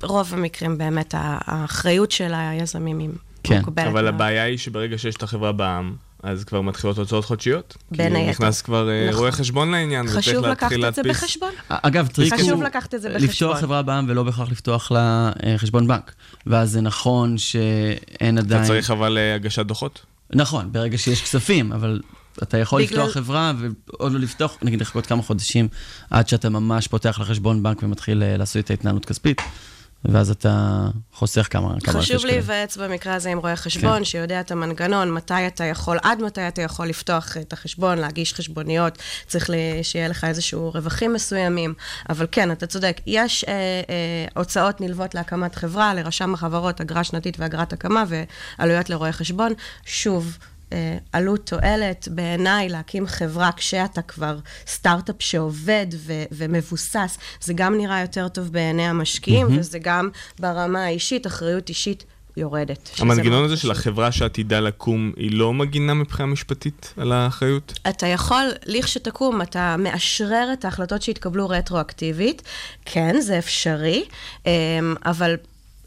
רוב 0.02 0.34
המקרים 0.34 0.78
באמת 0.78 1.14
האחריות 1.16 2.10
של 2.10 2.32
היזמים 2.34 2.98
היא 2.98 3.08
כן, 3.42 3.58
מקובלת 3.58 3.86
אבל 3.86 4.02
מאוד. 4.02 4.14
הבעיה 4.14 4.42
היא 4.42 4.58
שברגע 4.58 4.98
שיש 4.98 5.16
את 5.16 5.22
החברה 5.22 5.52
בעם, 5.52 5.94
אז 6.22 6.44
כבר 6.44 6.60
מתחילות 6.60 6.98
הוצאות 6.98 7.24
חודשיות. 7.24 7.76
בין 7.90 8.12
כי 8.12 8.18
היתר. 8.18 8.30
נכנס 8.30 8.62
כבר 8.62 8.88
אה, 8.90 9.06
נכון. 9.08 9.18
רואה 9.20 9.32
חשבון 9.32 9.70
לעניין, 9.70 10.06
וצריך 10.06 10.18
חשוב 10.28 10.44
לקחת 10.46 10.62
להתחיל 10.62 10.84
את 10.86 10.94
זה 10.94 11.02
להדפיס. 11.02 11.22
בחשבון. 11.24 11.50
אגב, 11.68 12.06
טריק 12.06 12.34
חשוב 12.34 12.50
הוא 12.50 12.64
לקחת 12.64 12.94
את 12.94 13.02
זה 13.02 13.08
בחשבון. 13.08 13.28
לפתוח 13.28 13.58
חברה 13.60 13.82
בעם 13.82 14.06
ולא 14.08 14.22
בהכרח 14.22 14.50
לפתוח 14.50 14.90
לה 14.92 15.32
אה, 15.46 15.58
חשבון 15.58 15.86
בנק. 15.88 16.14
ואז 16.46 16.70
זה 16.70 16.80
נכון 16.80 17.38
שאין 17.38 18.38
עדיין... 18.38 18.60
אתה 18.62 18.68
צריך 18.68 18.90
אבל 18.90 19.18
אה, 19.18 19.34
הגשת 19.34 19.66
דוחות. 19.66 20.00
נכון, 20.34 20.72
ברגע 20.72 20.98
שיש 20.98 21.22
כספים, 21.22 21.72
אבל 21.72 22.00
אתה 22.42 22.58
יכול 22.58 22.82
בגלל- 22.82 22.98
לפתוח 23.00 23.14
חברה 23.14 23.52
ועוד 23.58 24.12
לא 24.12 24.18
לפתוח, 24.18 24.56
נגיד 24.62 24.80
לחכות 24.80 25.06
כמה 25.06 25.22
חודשים 25.22 25.68
עד 26.10 26.28
שאתה 26.28 26.48
ממש 26.48 26.88
פותח 26.88 27.18
לחשבון 27.20 27.62
בנק 27.62 27.82
ומתחיל 27.82 28.22
אה, 28.22 28.36
לעשות 28.36 28.64
את 28.64 28.70
ההתנהלות 28.70 29.04
כספית, 29.04 29.40
ואז 30.04 30.30
אתה 30.30 30.86
חוסך 31.12 31.46
כמה 31.50 31.74
אלפי 31.74 31.90
חשוב 31.90 32.18
שקלים. 32.18 32.34
להיוועץ 32.34 32.76
במקרה 32.76 33.14
הזה 33.14 33.30
עם 33.30 33.38
רואה 33.38 33.56
חשבון, 33.56 33.98
כן. 33.98 34.04
שיודע 34.04 34.40
את 34.40 34.50
המנגנון, 34.50 35.12
מתי 35.12 35.46
אתה 35.46 35.64
יכול, 35.64 35.98
עד 36.02 36.22
מתי 36.22 36.48
אתה 36.48 36.62
יכול 36.62 36.86
לפתוח 36.86 37.36
את 37.36 37.52
החשבון, 37.52 37.98
להגיש 37.98 38.34
חשבוניות, 38.34 38.98
צריך 39.26 39.50
שיהיה 39.82 40.08
לך 40.08 40.24
איזשהו 40.24 40.70
רווחים 40.74 41.12
מסוימים. 41.12 41.74
אבל 42.08 42.26
כן, 42.32 42.52
אתה 42.52 42.66
צודק, 42.66 43.00
יש 43.06 43.44
אה, 43.44 43.52
אה, 43.52 44.26
הוצאות 44.36 44.80
נלוות 44.80 45.14
להקמת 45.14 45.54
חברה, 45.54 45.94
לרשם 45.94 46.34
החברות, 46.34 46.80
אגרה 46.80 47.04
שנתית 47.04 47.36
ואגרת 47.40 47.72
הקמה, 47.72 48.04
ועלויות 48.58 48.90
לרואה 48.90 49.12
חשבון. 49.12 49.52
שוב, 49.84 50.38
עלות 51.12 51.46
תועלת, 51.46 52.08
בעיניי 52.10 52.68
להקים 52.68 53.06
חברה 53.06 53.50
כשאתה 53.56 54.02
כבר 54.02 54.38
סטארט-אפ 54.66 55.16
שעובד 55.18 55.86
ו- 55.94 56.24
ומבוסס, 56.32 57.18
זה 57.40 57.52
גם 57.52 57.78
נראה 57.78 58.00
יותר 58.00 58.28
טוב 58.28 58.52
בעיני 58.52 58.86
המשקיעים, 58.86 59.46
מהמם. 59.46 59.58
וזה 59.58 59.78
גם 59.78 60.08
ברמה 60.38 60.84
האישית, 60.84 61.26
אחריות 61.26 61.68
אישית 61.68 62.04
יורדת. 62.36 62.90
המנגנון 62.98 63.44
הזה 63.44 63.56
של. 63.56 63.70
החברה 63.70 64.12
שעתידה 64.12 64.60
לקום, 64.60 65.12
היא 65.16 65.32
לא 65.32 65.52
מגינה 65.52 65.94
מבחינה 65.94 66.26
משפטית 66.26 66.94
על 66.96 67.12
האחריות? 67.12 67.78
אתה 67.88 68.06
יכול, 68.06 68.44
לכשתקום, 68.66 69.42
אתה 69.42 69.76
מאשרר 69.78 70.50
את 70.52 70.64
ההחלטות 70.64 71.02
שהתקבלו 71.02 71.48
רטרואקטיבית. 71.48 72.42
כן, 72.84 73.20
זה 73.20 73.38
אפשרי, 73.38 74.04
אמ, 74.46 74.50
אבל 75.04 75.36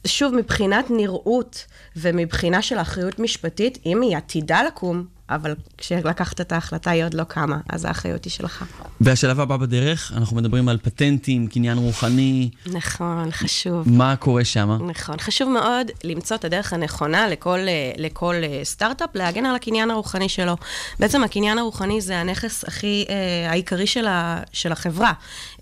שוב, 0.07 0.35
מבחינת 0.35 0.85
נראות 0.89 1.65
ומבחינה 1.95 2.61
של 2.61 2.77
אחריות 2.77 3.19
משפטית, 3.19 3.77
אם 3.85 4.01
היא 4.01 4.17
עתידה 4.17 4.63
לקום, 4.63 5.05
אבל 5.35 5.55
כשלקחת 5.77 6.41
את 6.41 6.51
ההחלטה 6.51 6.91
היא 6.91 7.03
עוד 7.03 7.13
לא 7.13 7.23
קמה, 7.23 7.57
אז 7.69 7.85
האחריות 7.85 8.25
היא 8.25 8.31
שלך. 8.31 8.65
והשלב 9.01 9.39
הבא 9.39 9.57
בדרך, 9.57 10.11
אנחנו 10.15 10.37
מדברים 10.37 10.69
על 10.69 10.77
פטנטים, 10.77 11.47
קניין 11.47 11.77
רוחני, 11.77 12.49
נכון, 12.65 13.31
חשוב. 13.31 13.89
מה 13.89 14.15
קורה 14.15 14.45
שם? 14.45 14.77
נכון. 14.89 15.15
חשוב 15.19 15.49
מאוד 15.49 15.87
למצוא 16.03 16.37
את 16.37 16.45
הדרך 16.45 16.73
הנכונה 16.73 17.27
לכל, 17.27 17.59
אה, 17.59 17.91
לכל 17.97 18.35
אה, 18.43 18.59
סטארט-אפ 18.63 19.15
להגן 19.15 19.45
על 19.45 19.55
הקניין 19.55 19.91
הרוחני 19.91 20.29
שלו. 20.29 20.55
בעצם 20.99 21.23
הקניין 21.23 21.57
הרוחני 21.57 22.01
זה 22.01 22.17
הנכס 22.17 22.63
הכי 22.63 23.05
אה, 23.09 23.51
העיקרי 23.51 23.87
של, 23.87 24.07
ה, 24.07 24.41
של 24.51 24.71
החברה. 24.71 25.11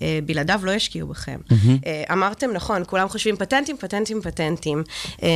אה, 0.02 0.20
בלעדיו 0.26 0.60
לא 0.64 0.72
ישקיעו 0.72 1.08
בכם. 1.08 1.38
מהמם. 1.52 1.78
אה, 1.86 2.04
אמרתם, 2.14 2.50
נכון, 2.54 2.84
כולם 2.88 3.10
חושבים 3.10 3.36
פטנטים, 3.36 3.78
פטנטים, 3.78 4.22
פטנטים. 4.22 4.84
אה, 5.24 5.30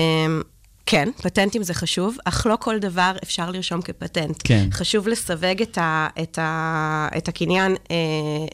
כן, 0.85 1.09
פטנטים 1.21 1.63
זה 1.63 1.73
חשוב, 1.73 2.17
אך 2.25 2.47
לא 2.49 2.57
כל 2.59 2.79
דבר 2.79 3.11
אפשר 3.23 3.51
לרשום 3.51 3.81
כפטנט. 3.81 4.41
כן. 4.43 4.67
חשוב 4.71 5.07
לסווג 5.07 5.61
את, 5.61 5.77
ה, 5.77 6.07
את, 6.21 6.39
ה, 6.39 7.07
את 7.17 7.27
הקניין 7.27 7.75
אה, 7.91 7.95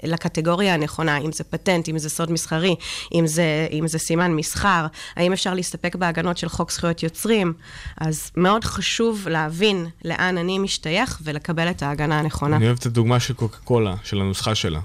לקטגוריה 0.04 0.74
הנכונה, 0.74 1.18
אם 1.18 1.32
זה 1.32 1.44
פטנט, 1.44 1.90
אם 1.90 1.98
זה 1.98 2.10
סוד 2.10 2.32
מסחרי, 2.32 2.76
אם 3.14 3.28
זה, 3.28 3.68
אם 3.72 3.88
זה 3.88 4.00
סימן 4.00 4.32
מסחר, 4.32 4.86
האם 5.16 5.34
אפשר 5.34 5.54
להסתפק 5.54 5.96
בהגנות 5.96 6.38
של 6.38 6.50
חוק 6.50 6.72
זכויות 6.72 7.04
יוצרים. 7.04 7.54
אז 7.98 8.32
מאוד 8.38 8.64
חשוב 8.64 9.28
להבין 9.28 9.86
לאן 10.06 10.38
אני 10.38 10.60
משתייך 10.60 11.20
ולקבל 11.24 11.70
את 11.70 11.84
ההגנה 11.84 12.20
הנכונה. 12.20 12.56
אני 12.56 12.66
אוהב 12.66 12.78
את 12.80 12.86
הדוגמה 12.86 13.20
של 13.20 13.34
קוקה 13.34 13.58
קולה, 13.58 13.96
של 14.04 14.22
הנוסחה 14.22 14.56
שלה. 14.56 14.80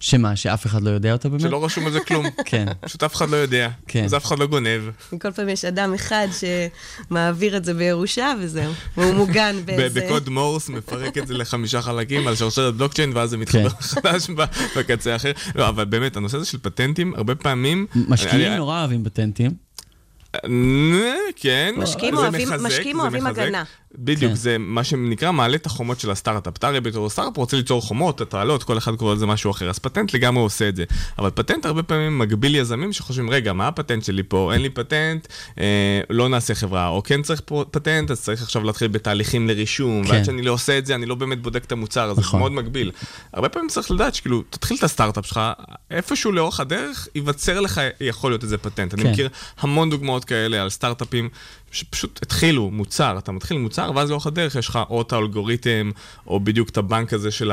שמה, 0.00 0.36
שאף 0.36 0.66
אחד 0.66 0.82
לא 0.82 0.90
יודע 0.90 1.12
אותה 1.12 1.28
באמת? 1.28 1.40
שלא 1.40 1.64
רשום 1.64 1.86
על 1.86 1.92
זה 1.92 2.00
כלום. 2.00 2.26
כן. 2.44 2.66
פשוט 2.80 3.02
אף 3.02 3.14
אחד 3.14 3.30
לא 3.30 3.36
יודע. 3.36 3.68
כן. 3.86 4.04
אז 4.04 4.14
אף 4.14 4.24
אחד 4.24 4.38
לא 4.38 4.46
גונב. 4.46 4.80
כל 5.20 5.32
פעם 5.32 5.48
יש 5.48 5.64
אדם 5.64 5.94
אחד 5.94 6.28
שמעביר 7.10 7.56
את 7.56 7.64
זה 7.64 7.74
בירושה 7.74 8.32
וזהו, 8.40 8.72
והוא 8.96 9.14
מוגן 9.14 9.56
באיזה... 9.64 10.00
בקוד 10.00 10.28
מורס 10.28 10.68
מפרק 10.68 11.18
את 11.18 11.26
זה 11.26 11.34
לחמישה 11.34 11.82
חלקים 11.82 12.28
על 12.28 12.36
שרשרת 12.36 12.74
בלוקצ'יין, 12.74 13.12
ואז 13.14 13.30
זה 13.30 13.36
מתחבר 13.36 13.68
כן. 13.68 13.80
חדש 13.80 14.30
בקצה 14.76 15.12
האחר. 15.12 15.32
לא, 15.54 15.68
אבל 15.68 15.84
באמת, 15.84 16.16
הנושא 16.16 16.36
הזה 16.36 16.46
של 16.46 16.58
פטנטים, 16.58 17.14
הרבה 17.14 17.34
פעמים... 17.34 17.86
משקיעים 18.08 18.52
נורא 18.52 18.80
אוהבים 18.80 19.04
פטנטים. 19.04 19.70
אה, 20.34 20.40
כן, 21.36 21.74
משקיעים 21.76 22.16
אוהבים-. 23.00 23.26
הגנה. 23.26 23.64
בדיוק, 23.98 24.30
כן. 24.30 24.36
זה 24.36 24.56
מה 24.58 24.84
שנקרא 24.84 25.32
מעלה 25.32 25.56
את 25.56 25.66
החומות 25.66 26.00
של 26.00 26.10
הסטארט-אפ. 26.10 26.56
אתה 26.56 26.68
הרי 26.68 26.80
בתור 26.80 27.10
סטארט-אפ 27.10 27.36
רוצה 27.36 27.56
ליצור 27.56 27.82
חומות, 27.82 28.20
התרעלות, 28.20 28.62
כל 28.62 28.78
אחד 28.78 28.94
קורא 28.94 29.14
לזה 29.14 29.26
משהו 29.26 29.50
אחר, 29.50 29.70
אז 29.70 29.78
פטנט 29.78 30.14
לגמרי 30.14 30.42
עושה 30.42 30.68
את 30.68 30.76
זה. 30.76 30.84
אבל 31.18 31.30
פטנט 31.30 31.66
הרבה 31.66 31.82
פעמים 31.82 32.18
מגביל 32.18 32.54
יזמים 32.54 32.92
שחושבים, 32.92 33.30
רגע, 33.30 33.52
מה 33.52 33.68
הפטנט 33.68 34.04
שלי 34.04 34.22
פה? 34.22 34.50
אין 34.52 34.62
לי 34.62 34.70
פטנט, 34.70 35.26
אה, 35.60 36.00
לא 36.10 36.28
נעשה 36.28 36.54
חברה. 36.54 36.88
או 36.88 37.02
כן 37.02 37.22
צריך 37.22 37.40
פטנט, 37.70 38.10
אז 38.10 38.22
צריך 38.22 38.42
עכשיו 38.42 38.64
להתחיל 38.64 38.88
בתהליכים 38.88 39.48
לרישום, 39.48 40.04
כן. 40.04 40.10
ועד 40.10 40.24
שאני 40.24 40.42
לא 40.42 40.52
עושה 40.52 40.78
את 40.78 40.86
זה, 40.86 40.94
אני 40.94 41.06
לא 41.06 41.14
באמת 41.14 41.42
בודק 41.42 41.64
את 41.64 41.72
המוצר, 41.72 42.10
אז 42.10 42.16
זה 42.16 42.22
נכון. 42.22 42.40
מאוד 42.40 42.52
מגביל. 42.52 42.90
הרבה 43.32 43.48
פעמים 43.48 43.68
צריך 43.68 43.90
לדעת 43.90 44.14
שכאילו, 44.14 44.42
תתחיל 44.50 44.76
את 44.76 44.82
הסטארט-אפ 44.82 45.26
שלך, 45.26 45.40
איפשהו 45.90 46.32
לאורך 46.32 46.60
הדרך, 46.60 47.08
ייווצר 47.14 47.60
לך, 47.60 47.80
יכול 48.00 48.30
להיות 48.30 48.42
איזה 48.42 48.58
פטנט. 48.58 48.94
אני 48.94 49.02
כן. 49.02 49.10
מכיר 49.10 49.28
המון 49.58 49.90
דוגמאות 49.90 50.24
כאלה 50.24 50.62
על 50.62 50.70
סטארט-אפים 50.70 51.28
שפשוט 51.72 52.20
התחילו 52.22 52.70
מוצר, 52.70 53.18
אתה 53.18 53.32
מתחיל 53.32 53.58
מוצר, 53.58 53.89
ואז 53.96 54.10
לאורך 54.10 54.26
הדרך 54.26 54.54
יש 54.54 54.68
לך 54.68 54.78
או 54.90 55.02
את 55.02 55.12
האלגוריתם, 55.12 55.90
או 56.26 56.40
בדיוק 56.40 56.68
את 56.68 56.76
הבנק 56.76 57.12
הזה 57.12 57.30
של 57.30 57.52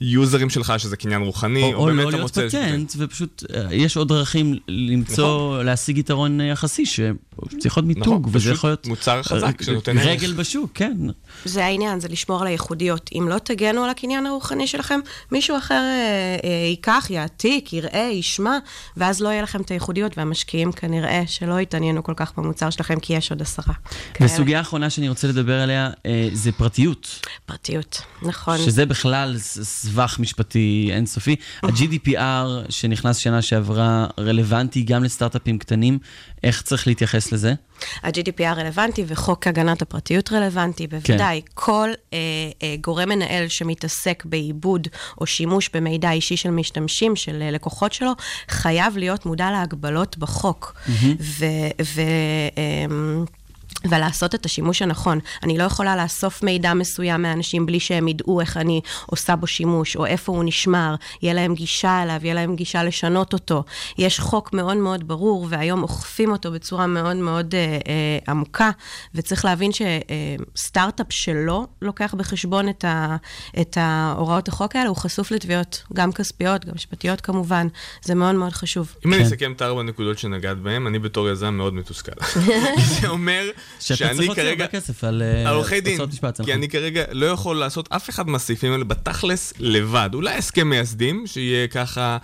היוזרים 0.00 0.50
שלך, 0.50 0.72
שזה 0.78 0.96
קניין 0.96 1.22
רוחני, 1.22 1.74
או, 1.74 1.78
או 1.78 1.84
באמת 1.86 2.04
לא 2.04 2.10
להיות 2.10 2.38
פטנט, 2.38 2.92
ופשוט 2.96 3.44
אה, 3.54 3.74
יש 3.74 3.96
עוד 3.96 4.08
דרכים 4.08 4.54
למצוא, 4.68 5.52
נכון. 5.52 5.66
להשיג 5.66 5.98
יתרון 5.98 6.40
אה, 6.40 6.46
יחסי, 6.46 6.86
שצריך 6.86 7.78
להיות 7.78 7.86
מיתוג, 7.86 8.28
נכון, 8.28 8.30
וזה 8.32 8.50
יכול 8.50 8.70
להיות... 8.70 8.86
מוצר 8.86 9.22
חזק 9.22 9.60
אה, 9.60 9.64
שנותן 9.64 9.98
ערך. 9.98 10.06
רגל 10.06 10.32
בשוק, 10.32 10.70
כן. 10.74 10.96
זה 11.44 11.64
העניין, 11.64 12.00
זה 12.00 12.08
לשמור 12.08 12.40
על 12.40 12.46
הייחודיות. 12.46 13.10
אם 13.18 13.28
לא 13.28 13.38
תגנו 13.38 13.84
על 13.84 13.90
הקניין 13.90 14.26
הרוחני 14.26 14.66
שלכם, 14.66 15.00
מישהו 15.32 15.58
אחר 15.58 15.74
אה, 15.74 16.36
אה, 16.44 16.66
ייקח, 16.68 17.06
יעתיק, 17.10 17.72
יראה, 17.72 18.10
ישמע, 18.12 18.58
ואז 18.96 19.20
לא 19.20 19.28
יהיה 19.28 19.42
לכם 19.42 19.60
את 19.60 19.70
הייחודיות, 19.70 20.18
והמשקיעים 20.18 20.72
כנראה 20.72 21.22
שלא 21.26 21.60
יתעניינו 21.60 22.02
כל 22.02 22.14
כך 22.16 22.32
במוצר 22.36 22.70
שלכם, 22.70 23.00
כי 23.00 23.12
יש 23.12 23.30
עוד 23.30 23.42
עשרה. 23.42 23.74
וסוגיה 24.20 24.60
אחרונה 24.60 24.90
שאני 24.90 25.08
רוצה 25.08 25.28
לדבר 25.28 25.59
עליה, 25.60 25.90
אה, 26.06 26.28
זה 26.32 26.52
פרטיות. 26.52 27.26
פרטיות, 27.46 28.02
נכון. 28.22 28.58
שזה 28.58 28.86
בכלל 28.86 29.38
סבך 29.38 30.16
משפטי 30.18 30.90
אינסופי. 30.92 31.36
ה-GDPR 31.62 32.46
שנכנס 32.68 33.16
שנה 33.16 33.42
שעברה 33.42 34.06
רלוונטי 34.18 34.82
גם 34.82 35.04
לסטארט-אפים 35.04 35.58
קטנים, 35.58 35.98
איך 36.42 36.62
צריך 36.62 36.86
להתייחס 36.86 37.32
לזה? 37.32 37.54
ה-GDPR 38.02 38.56
רלוונטי 38.56 39.04
וחוק 39.06 39.46
הגנת 39.46 39.82
הפרטיות 39.82 40.32
רלוונטי, 40.32 40.86
בוודאי. 40.86 41.42
כן. 41.44 41.52
כל 41.54 41.88
אה, 42.12 42.18
אה, 42.62 42.74
גורם 42.80 43.08
מנהל 43.08 43.48
שמתעסק 43.48 44.24
בעיבוד 44.24 44.88
או 45.20 45.26
שימוש 45.26 45.70
במידע 45.74 46.10
אישי 46.10 46.36
של 46.36 46.50
משתמשים, 46.50 47.16
של 47.16 47.42
אה, 47.42 47.50
לקוחות 47.50 47.92
שלו, 47.92 48.12
חייב 48.48 48.96
להיות 48.96 49.26
מודע 49.26 49.50
להגבלות 49.50 50.18
בחוק. 50.18 50.74
ו... 51.20 51.44
ו 51.82 52.00
אה, 52.58 52.84
ולעשות 53.84 54.34
את 54.34 54.46
השימוש 54.46 54.82
הנכון. 54.82 55.18
אני 55.42 55.58
לא 55.58 55.64
יכולה 55.64 55.96
לאסוף 55.96 56.42
מידע 56.42 56.74
מסוים 56.74 57.22
מאנשים 57.22 57.66
בלי 57.66 57.80
שהם 57.80 58.08
ידעו 58.08 58.40
איך 58.40 58.56
אני 58.56 58.80
עושה 59.06 59.36
בו 59.36 59.46
שימוש, 59.46 59.96
או 59.96 60.06
איפה 60.06 60.32
הוא 60.32 60.44
נשמר, 60.44 60.94
יהיה 61.22 61.34
להם 61.34 61.54
גישה 61.54 62.02
אליו, 62.02 62.20
יהיה 62.22 62.34
להם 62.34 62.56
גישה 62.56 62.84
לשנות 62.84 63.32
אותו. 63.32 63.64
יש 63.98 64.20
חוק 64.20 64.52
מאוד 64.52 64.76
מאוד 64.76 65.08
ברור, 65.08 65.46
והיום 65.50 65.82
אוכפים 65.82 66.30
אותו 66.32 66.52
בצורה 66.52 66.86
מאוד 66.86 67.16
מאוד 67.16 67.54
אה, 67.54 67.60
אה, 67.60 68.18
עמוקה, 68.28 68.70
וצריך 69.14 69.44
להבין 69.44 69.70
שסטארט-אפ 69.72 71.06
שלא 71.10 71.66
לוקח 71.82 72.14
בחשבון 72.14 72.68
את, 72.68 72.84
ה, 72.84 73.16
את 73.60 73.76
ההוראות 73.80 74.48
החוק 74.48 74.76
האלה, 74.76 74.88
הוא 74.88 74.96
חשוף 74.96 75.30
לתביעות, 75.30 75.82
גם 75.92 76.12
כספיות, 76.12 76.64
גם 76.64 76.74
משפטיות 76.74 77.20
כמובן. 77.20 77.66
זה 78.02 78.14
מאוד 78.14 78.34
מאוד 78.34 78.52
חשוב. 78.52 78.94
אם 79.06 79.12
אני 79.12 79.20
כן. 79.20 79.26
אסכם 79.26 79.52
את 79.52 79.62
הארבע 79.62 79.82
נקודות 79.82 80.18
שנגעת 80.18 80.58
בהן, 80.58 80.86
אני 80.86 80.98
בתור 80.98 81.28
יזם 81.28 81.54
מאוד 81.54 81.74
מתוסכל. 81.74 82.12
זה 83.00 83.08
אומר 83.08 83.50
שאתה 83.80 83.96
צריך 83.96 83.98
שאני 83.98 84.26
להוציא 84.26 84.42
כרגע... 84.42 84.64
הרבה 84.64 84.66
כסף 84.66 85.04
על 85.04 85.22
אה, 85.22 85.50
עורכי 85.50 85.80
דין, 85.80 85.98
כי 86.10 86.18
נכון. 86.22 86.50
אני 86.50 86.68
כרגע 86.68 87.04
לא 87.12 87.26
יכול 87.26 87.56
לעשות 87.56 87.88
אף 87.92 88.10
אחד 88.10 88.28
מהסעיפים 88.28 88.72
האלה 88.72 88.84
בתכלס 88.84 89.52
לבד. 89.58 90.10
אולי 90.14 90.34
הסכם 90.34 90.70
מייסדים, 90.70 91.26
שיהיה 91.26 91.66
ככה 91.68 92.18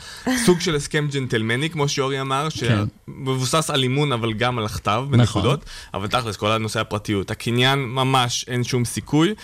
סוג 0.44 0.60
של 0.60 0.74
הסכם 0.74 1.08
ג'נטלמני, 1.12 1.70
כמו 1.70 1.88
שאורי 1.88 2.20
אמר, 2.20 2.48
כן. 2.50 2.84
שמבוסס 3.08 3.70
על 3.70 3.82
אימון 3.82 4.12
אבל 4.12 4.32
גם 4.32 4.58
על 4.58 4.64
הכתב 4.64 5.04
נכון. 5.10 5.18
בנקודות, 5.18 5.64
אבל 5.94 6.06
תכלס 6.06 6.36
כל 6.36 6.52
הנושא 6.52 6.80
הפרטיות, 6.80 7.30
הקניין 7.30 7.78
ממש 7.78 8.44
אין 8.48 8.64
שום 8.64 8.84
סיכוי, 8.84 9.34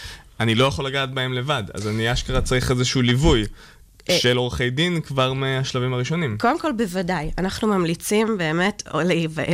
אני 0.40 0.54
לא 0.54 0.64
יכול 0.64 0.86
לגעת 0.86 1.14
בהם 1.14 1.32
לבד, 1.32 1.64
אז 1.74 1.88
אני 1.88 2.12
אשכרה 2.12 2.40
צריך 2.40 2.70
איזשהו 2.70 3.02
ליווי. 3.02 3.44
אה. 4.10 4.18
של 4.18 4.36
עורכי 4.36 4.70
דין 4.70 5.00
כבר 5.00 5.32
מהשלבים 5.32 5.94
הראשונים. 5.94 6.36
קודם 6.40 6.58
כל, 6.60 6.72
בוודאי. 6.72 7.30
אנחנו 7.38 7.68
ממליצים 7.68 8.38
באמת 8.38 8.82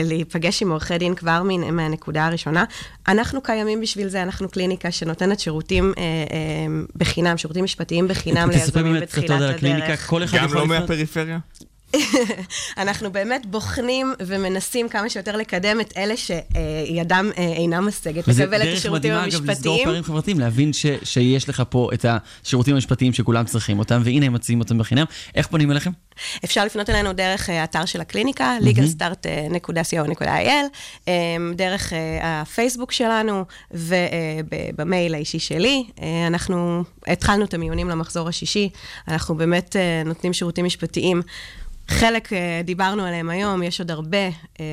להיפגש 0.04 0.62
עם 0.62 0.70
עורכי 0.70 0.98
דין 0.98 1.14
כבר 1.14 1.42
מן- 1.42 1.74
מהנקודה 1.74 2.26
הראשונה. 2.26 2.64
אנחנו 3.08 3.42
קיימים 3.42 3.80
בשביל 3.80 4.08
זה, 4.08 4.22
אנחנו 4.22 4.48
קליניקה 4.48 4.90
שנותנת 4.90 5.40
שירותים 5.40 5.92
אה, 5.98 6.02
אה, 6.02 6.06
בחינם, 6.96 7.36
שירותים 7.38 7.64
משפטיים 7.64 8.08
בחינם 8.08 8.48
תספר 8.52 8.60
ליזמים 8.64 8.92
באמת 8.92 9.02
קצת 9.08 9.18
בתחילת 9.18 9.30
עוד 9.30 9.42
על 9.42 9.54
הקליניקה, 9.54 9.84
הדרך. 9.86 10.06
כל 10.06 10.24
אחד 10.24 10.38
גם 10.38 10.44
יכול 10.44 10.56
לא 10.58 10.64
לפנות? 10.64 10.80
מהפריפריה? 10.80 11.38
אנחנו 12.78 13.12
באמת 13.12 13.46
בוחנים 13.46 14.14
ומנסים 14.20 14.88
כמה 14.88 15.10
שיותר 15.10 15.36
לקדם 15.36 15.80
את 15.80 15.92
אלה 15.96 16.14
שידם 16.16 17.30
אה, 17.38 17.42
אינה 17.42 17.80
משגת, 17.80 18.24
וזה 18.28 18.44
לקבל 18.44 18.56
את 18.56 18.62
דרך 18.62 18.78
השירותים 18.78 19.12
מדהימה, 19.12 19.24
אגב, 19.24 19.32
לסגור 19.32 19.48
המשפטיים. 19.50 19.84
פערים 19.84 20.02
חברתיים, 20.02 20.40
להבין 20.40 20.72
ש, 20.72 20.86
שיש 21.02 21.48
לך 21.48 21.62
פה 21.68 21.90
את 21.94 22.04
השירותים 22.08 22.74
המשפטיים 22.74 23.12
שכולם 23.12 23.44
צריכים 23.44 23.78
אותם, 23.78 24.00
והנה 24.04 24.26
הם 24.26 24.32
מציעים 24.32 24.60
אותם 24.60 24.78
בחינם. 24.78 25.04
איך 25.34 25.46
פונים 25.46 25.70
אליכם? 25.70 25.90
אפשר 26.44 26.64
לפנות 26.64 26.90
אלינו 26.90 27.12
דרך 27.12 27.50
אה, 27.50 27.60
האתר 27.60 27.84
של 27.84 28.00
הקליניקה, 28.00 28.56
legalstart.co.il, 28.60 30.28
אה, 31.08 31.14
דרך 31.54 31.92
אה, 31.92 32.40
הפייסבוק 32.40 32.92
שלנו 32.92 33.44
ובמייל 33.70 35.14
האישי 35.14 35.38
שלי. 35.38 35.84
אה, 36.02 36.26
אנחנו 36.26 36.84
התחלנו 37.06 37.44
את 37.44 37.54
המיונים 37.54 37.88
למחזור 37.88 38.28
השישי, 38.28 38.68
אנחנו 39.08 39.34
באמת 39.34 39.76
אה, 39.76 40.02
נותנים 40.04 40.32
שירותים 40.32 40.64
משפטיים. 40.64 41.22
חלק 41.88 42.32
אה, 42.32 42.60
דיברנו 42.64 43.04
עליהם 43.04 43.30
היום, 43.30 43.62
יש 43.62 43.80
עוד 43.80 43.90
הרבה, 43.90 44.26
אה, 44.60 44.64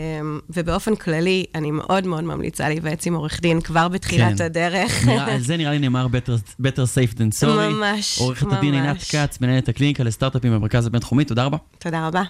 ובאופן 0.49 0.95
כללי, 0.95 1.45
אני 1.55 1.71
מאוד 1.71 2.07
מאוד 2.07 2.23
ממליצה 2.23 2.67
להיוועץ 2.69 3.07
עם 3.07 3.13
עורך 3.13 3.41
דין 3.41 3.61
כבר 3.61 3.87
בתחילת 3.87 4.37
כן. 4.37 4.43
הדרך. 4.43 4.91
נראה, 5.07 5.33
על 5.33 5.39
זה 5.39 5.57
נראה 5.57 5.71
לי 5.71 5.79
נאמר 5.79 6.07
better, 6.07 6.61
better 6.61 6.85
safe 6.95 7.15
than 7.17 7.43
sorry. 7.43 7.47
ממש, 7.47 8.19
עורכת 8.19 8.47
הדין 8.51 8.73
עינת 8.73 8.95
ממש. 8.95 9.15
כץ, 9.15 9.41
מנהלת 9.41 9.69
הקליניקה 9.69 10.03
לסטארט-אפים 10.03 10.53
במרכז 10.53 10.87
הבינתחומי, 10.87 11.25
תודה 11.25 11.43
רבה. 11.43 11.57
תודה 11.79 12.07
רבה. 12.07 12.23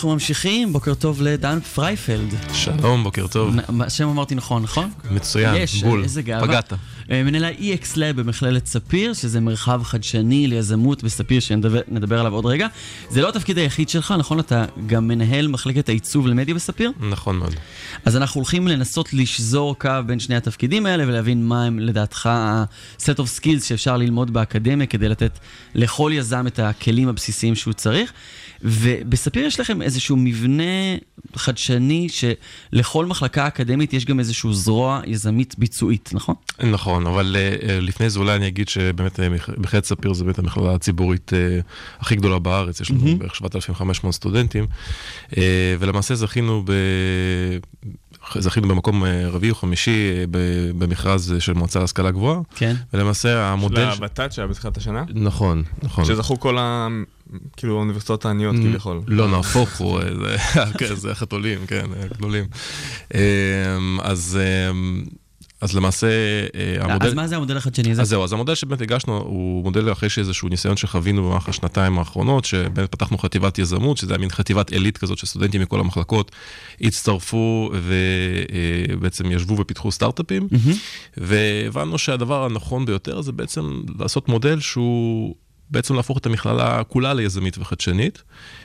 ואנחנו 0.00 0.12
ממשיכים, 0.12 0.72
בוקר 0.72 0.94
טוב 0.94 1.22
לדן 1.22 1.60
פרייפלד. 1.60 2.34
שלום, 2.52 3.04
בוקר 3.04 3.26
טוב. 3.26 3.54
השם 3.80 4.08
אמרתי 4.08 4.34
נכון, 4.34 4.62
נכון? 4.62 4.90
מצוין, 5.10 5.54
יש, 5.54 5.82
בול. 5.82 6.02
איזה 6.02 6.22
גאווה. 6.22 6.48
פגעת. 6.48 6.72
אה, 7.10 7.22
מנהל 7.22 7.44
ה-EX 7.44 7.94
Lab 7.94 8.12
במכללת 8.16 8.66
ספיר, 8.66 9.14
שזה 9.14 9.40
מרחב 9.40 9.82
חדשני 9.82 10.46
ליזמות 10.46 11.04
בספיר, 11.04 11.40
שנדבר 11.40 11.80
נדבר 11.88 12.20
עליו 12.20 12.34
עוד 12.34 12.46
רגע. 12.46 12.66
זה 13.10 13.22
לא 13.22 13.28
התפקיד 13.28 13.58
היחיד 13.58 13.88
שלך, 13.88 14.14
נכון? 14.18 14.38
אתה 14.38 14.64
גם 14.86 15.08
מנהל 15.08 15.48
מחלקת 15.48 15.88
העיצוב 15.88 16.26
למדיה 16.26 16.54
בספיר? 16.54 16.92
נכון 17.10 17.38
מאוד. 17.38 17.54
אז 18.04 18.16
אנחנו 18.16 18.38
הולכים 18.38 18.68
לנסות 18.68 19.12
לשזור 19.14 19.78
קו 19.78 19.90
בין 20.06 20.20
שני 20.20 20.36
התפקידים 20.36 20.86
האלה 20.86 21.04
ולהבין 21.06 21.44
מה 21.44 21.64
הם 21.64 21.78
לדעתך 21.78 22.26
ה- 22.26 22.62
set 22.62 23.16
of 23.18 23.40
skills 23.40 23.64
שאפשר 23.64 23.96
ללמוד 23.96 24.32
באקדמיה 24.32 24.86
כדי 24.86 25.08
לתת 25.08 25.38
לכל 25.74 26.12
יזם 26.14 26.46
את 26.46 26.58
הכלים 26.58 27.08
הבסיסיים 27.08 27.54
שהוא 27.54 27.72
צריך. 27.72 28.12
ובספיר 28.62 29.46
יש 29.46 29.60
לכם 29.60 29.82
איזשהו 29.82 30.16
מבנה 30.16 30.62
חדשני 31.36 32.08
שלכל 32.08 33.06
מחלקה 33.06 33.46
אקדמית 33.46 33.92
יש 33.92 34.04
גם 34.04 34.18
איזשהו 34.18 34.54
זרוע 34.54 35.00
יזמית 35.06 35.54
ביצועית, 35.58 36.10
נכון? 36.12 36.34
נכון, 36.70 37.06
אבל 37.06 37.36
uh, 37.36 37.66
לפני 37.70 38.10
זה 38.10 38.18
אולי 38.18 38.36
אני 38.36 38.46
אגיד 38.48 38.68
שבאמת 38.68 39.20
מכ- 39.20 39.58
מכללת 39.58 39.84
ספיר 39.84 40.12
זה 40.12 40.24
באמת 40.24 40.38
המכללה 40.38 40.74
הציבורית 40.74 41.32
uh, 41.32 41.64
הכי 42.00 42.16
גדולה 42.16 42.38
בארץ, 42.38 42.80
יש 42.80 42.90
לנו 42.90 43.00
מהמם. 43.04 43.18
בערך 43.18 43.34
7,500 43.34 44.14
סטודנטים, 44.14 44.66
uh, 45.30 45.34
ולמעשה 45.78 46.14
זכינו 46.14 46.62
ב... 46.66 46.72
זכינו 48.38 48.68
במקום 48.68 49.04
אה, 49.04 49.28
רביעי 49.28 49.50
או 49.50 49.54
חמישי 49.54 49.90
אה, 50.18 50.24
במכרז 50.78 51.32
אה, 51.32 51.40
של 51.40 51.52
מועצה 51.52 51.80
להשכלה 51.80 52.10
גבוהה. 52.10 52.40
כן. 52.54 52.74
ולמעשה 52.94 53.28
של 53.28 53.36
המודל... 53.36 53.84
הוות"ת 53.84 54.32
שהיה 54.32 54.48
בתחילת 54.48 54.76
השנה? 54.76 55.04
נכון, 55.14 55.62
נכון. 55.82 56.04
שזכו 56.04 56.40
כל 56.40 56.58
ה... 56.58 56.88
כאילו 57.56 57.76
האוניברסיטאות 57.76 58.24
העניות 58.26 58.56
כביכול. 58.56 59.00
לא, 59.06 59.28
נהפוך 59.28 59.76
הוא, 59.78 60.00
אה, 60.00 60.04
זה- 60.14 60.36
כן, 60.78 60.94
זה 60.94 61.10
החתולים, 61.10 61.58
כן, 61.66 61.84
הגדולים. 62.04 62.44
אז 64.02 64.38
אז 65.60 65.76
למעשה 65.76 66.06
אה, 66.54 66.76
המודל... 66.80 67.06
אז 67.06 67.14
מה 67.14 67.26
זה 67.26 67.36
המודל 67.36 67.56
החדשני 67.56 67.90
הזה? 67.92 68.02
אז 68.02 68.08
זהו, 68.08 68.24
אז 68.24 68.32
המודל 68.32 68.54
שבאמת 68.54 68.80
הגשנו 68.80 69.16
הוא 69.16 69.64
מודל 69.64 69.92
אחרי 69.92 70.08
שאיזשהו 70.08 70.48
ניסיון 70.48 70.76
שחווינו 70.76 71.22
במהלך 71.22 71.48
השנתיים 71.48 71.98
האחרונות, 71.98 72.44
שבאמת 72.44 72.90
פתחנו 72.90 73.18
חטיבת 73.18 73.58
יזמות, 73.58 73.96
שזה 73.96 74.12
היה 74.12 74.18
מין 74.18 74.30
חטיבת 74.30 74.70
עילית 74.70 74.98
כזאת 74.98 75.18
שסטודנטים 75.18 75.60
מכל 75.60 75.80
המחלקות 75.80 76.30
הצטרפו 76.80 77.70
ובעצם 77.82 79.32
ישבו 79.32 79.58
ופיתחו 79.58 79.92
סטארט-אפים, 79.92 80.48
והבנו 81.16 81.98
שהדבר 81.98 82.44
הנכון 82.44 82.86
ביותר 82.86 83.20
זה 83.20 83.32
בעצם 83.32 83.82
לעשות 83.98 84.28
מודל 84.28 84.60
שהוא... 84.60 85.34
בעצם 85.70 85.94
להפוך 85.94 86.18
את 86.18 86.26
המכללה 86.26 86.84
כולה 86.84 87.14
ליזמית 87.14 87.58
וחדשנית, 87.58 88.22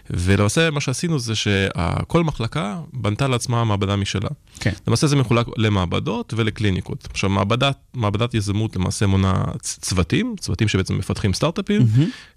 ולמעשה 0.09 0.71
מה 0.71 0.81
שעשינו 0.81 1.19
זה 1.19 1.33
שכל 1.35 2.23
מחלקה 2.23 2.79
בנתה 2.93 3.27
לעצמה 3.27 3.63
מעבדה 3.63 3.95
משלה. 3.95 4.29
כן. 4.59 4.71
למעשה 4.87 5.07
זה 5.07 5.15
מחולק 5.15 5.47
למעבדות 5.57 6.33
ולקליניקות. 6.37 7.07
עכשיו, 7.11 7.29
מעבדת, 7.29 7.77
מעבדת 7.93 8.33
יזמות 8.33 8.75
למעשה 8.75 9.07
מונה 9.07 9.43
צוותים, 9.61 10.35
צוותים 10.39 10.67
שבעצם 10.67 10.97
מפתחים 10.97 11.33
סטארט-אפים, 11.33 11.81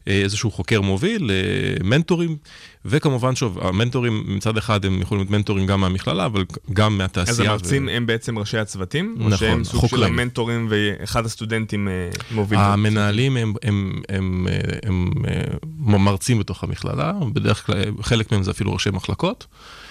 אה, 0.08 0.22
איזשהו 0.22 0.50
חוקר 0.50 0.80
מוביל, 0.80 1.30
אה, 1.30 1.84
מנטורים, 1.84 2.36
וכמובן, 2.84 3.36
שוב, 3.36 3.58
המנטורים 3.62 4.24
מצד 4.26 4.56
אחד 4.56 4.84
הם 4.84 5.00
יכולים 5.00 5.20
להיות 5.20 5.30
מנטורים 5.30 5.66
גם 5.66 5.80
מהמכללה, 5.80 6.26
אבל 6.26 6.44
גם 6.72 6.98
מהתעשייה. 6.98 7.32
אז 7.32 7.40
המרצים 7.40 7.86
ו... 7.86 7.90
הם 7.90 8.06
בעצם 8.06 8.38
ראשי 8.38 8.58
הצוותים? 8.58 9.16
או 9.20 9.24
נכון, 9.24 9.38
שהם 9.38 9.64
סוג 9.64 9.80
של 9.80 9.88
חוקרים. 9.88 10.04
המנטורים 10.12 10.66
ואחד 10.70 11.26
הסטודנטים 11.26 11.88
אה, 11.88 12.10
מוביל? 12.30 12.58
המנהלים 12.58 13.36
הם, 13.36 13.54
הם, 13.62 14.02
הם, 14.08 14.46
הם, 14.82 15.12
הם, 15.26 15.94
הם 15.94 16.04
מרצים 16.04 16.38
בתוך 16.38 16.64
המכללה, 16.64 17.12
בדרך 17.32 17.66
כלל 17.66 17.82
חלק 18.02 18.32
מהם 18.32 18.42
זה 18.42 18.50
אפילו 18.50 18.72
ראשי 18.72 18.90
מחלקות, 18.90 19.46
אה, 19.50 19.87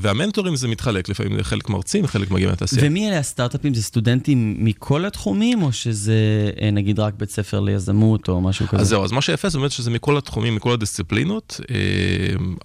והמנטורים 0.00 0.56
זה 0.56 0.68
מתחלק, 0.68 1.08
לפעמים 1.08 1.36
זה 1.36 1.44
חלק 1.44 1.68
מרצים, 1.70 2.06
חלק 2.06 2.30
מגיעים 2.30 2.50
מהתעשייה. 2.50 2.86
ומי 2.86 3.08
אלה 3.08 3.18
הסטארט-אפים? 3.18 3.74
זה 3.74 3.82
סטודנטים 3.82 4.56
מכל 4.58 5.04
התחומים, 5.04 5.62
או 5.62 5.72
שזה 5.72 6.14
אה, 6.62 6.70
נגיד 6.70 6.98
רק 7.00 7.14
בית 7.18 7.30
ספר 7.30 7.60
ליזמות 7.60 8.28
או 8.28 8.40
משהו 8.40 8.66
כזה? 8.68 8.82
אז 8.82 8.88
זהו, 8.88 9.04
אז 9.04 9.12
מה 9.12 9.22
שיפה 9.22 9.48
זה 9.48 9.58
באמת 9.58 9.70
שזה 9.70 9.90
מכל 9.90 10.16
התחומים, 10.18 10.54
מכל 10.54 10.72
הדיסציפלינות. 10.72 11.60
אה, 11.70 11.76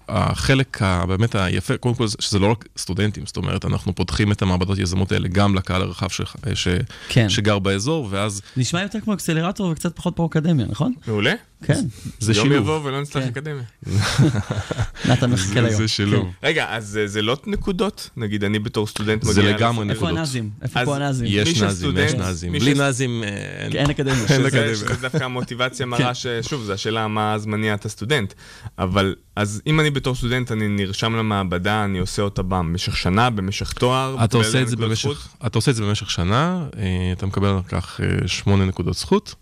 החלק 0.08 0.82
ה- 0.82 1.06
באמת 1.06 1.34
היפה, 1.34 1.76
קודם 1.76 1.94
כל, 1.94 2.06
זה 2.06 2.16
שזה 2.20 2.38
לא 2.38 2.46
רק 2.50 2.64
סטודנטים, 2.78 3.26
זאת 3.26 3.36
אומרת, 3.36 3.64
אנחנו 3.64 3.94
פותחים 3.94 4.32
את 4.32 4.42
המעבדות 4.42 4.78
יזמות 4.78 5.12
האלה 5.12 5.28
גם 5.28 5.54
לקהל 5.54 5.82
הרחב 5.82 6.08
ש, 6.08 6.20
ש, 6.54 6.68
כן. 7.08 7.28
שגר 7.28 7.58
באזור, 7.58 8.08
ואז 8.10 8.40
נשמע 8.56 8.82
יותר 8.82 9.00
כמו 9.00 9.14
אקסלרטור 9.14 9.70
וקצת 9.70 9.96
פחות 9.96 10.16
פרו-אקדמיה, 10.16 10.66
נכון? 10.70 10.92
מעולה. 11.06 11.32
כן. 11.64 11.84
זה 12.20 12.32
יום 12.32 12.42
שילוב. 12.46 12.58
יבוא 12.62 12.80
ולא 12.84 13.00
נצטרך 13.00 13.22
כן. 13.22 13.28
אקדמיה. 13.28 13.62
נתן 15.08 15.30
מחכה 15.30 15.60
ליום. 15.60 15.74
זה 15.74 15.88
שילוב. 15.88 16.28
רגע, 16.42 16.66
אז 16.68 16.86
זה- 16.86 17.06
זה 17.06 17.22
לא 17.22 17.36
נקודות? 17.46 18.10
נגיד, 18.16 18.44
אני 18.44 18.58
בתור 18.58 18.86
סטודנט 18.86 19.22
זה 19.22 19.40
מגיע... 19.42 19.56
לגמרי 19.56 19.60
לעשות- 19.84 19.90
איפה 19.90 19.94
נקודות. 20.06 20.16
הנאזים? 20.16 20.50
איפה 20.62 20.80
אז 20.80 20.86
פה 20.86 20.96
הנאזים? 20.96 21.26
יש 21.30 21.62
נאזים, 21.62 21.96
יש 21.98 22.12
נאזים. 22.14 22.52
בלי 22.52 22.74
ש- 22.74 22.78
נאזים 22.78 23.22
אה, 23.24 23.28
אין. 23.64 23.72
אין 23.72 23.90
אקדמיה. 23.90 24.24
אין 24.28 24.46
אקדמיה. 24.46 24.74
שזה 24.74 24.94
דווקא 25.00 25.24
המוטיבציה 25.24 25.86
מראה 25.92 26.12
ששוב, 26.14 26.62
זו 26.64 26.72
השאלה 26.72 27.08
מה 27.08 27.34
אז 27.34 27.46
מניע 27.46 27.74
את 27.74 27.84
הסטודנט. 27.84 28.32
אבל, 28.78 29.14
אז 29.36 29.62
אם 29.66 29.80
אני 29.80 29.90
בתור 29.90 30.14
סטודנט, 30.14 30.52
אני 30.52 30.68
נרשם 30.68 31.16
למעבדה, 31.16 31.84
אני 31.84 31.98
עושה 31.98 32.22
אותה 32.22 32.42
במשך 32.42 32.96
שנה, 32.96 33.30
במשך 33.30 33.72
תואר. 33.72 34.16
אתה 34.24 34.36
עושה 34.36 34.52
באיזה 34.52 34.62
את 34.62 34.68
זה 34.68 34.76
נקודות 34.76 34.88
במשך, 34.90 35.08
זכות? 35.08 35.46
אתה 35.46 35.58
עושה 35.58 35.70
את 35.70 35.76
זה 35.76 35.82
במשך 35.82 36.10
שנה, 36.10 36.64
אה, 36.78 36.82
אתה 37.12 37.26
מקבל 37.26 37.48
על 37.48 37.60
כך 37.68 38.00
אה, 38.00 38.28
שמונה 38.28 38.64
נקודות 38.64 38.94
זכות. 38.94 39.34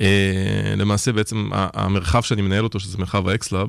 אה, 0.00 0.74
למעשה 0.76 1.12
בעצם 1.12 1.50
המרחב 1.52 2.22
שאני 2.22 2.42
מנהל 2.42 2.64
אותו, 2.64 2.80
שזה 2.80 2.98
מרחב 2.98 3.28
ה 3.28 3.34
EX 3.34 3.45
Lab, 3.45 3.68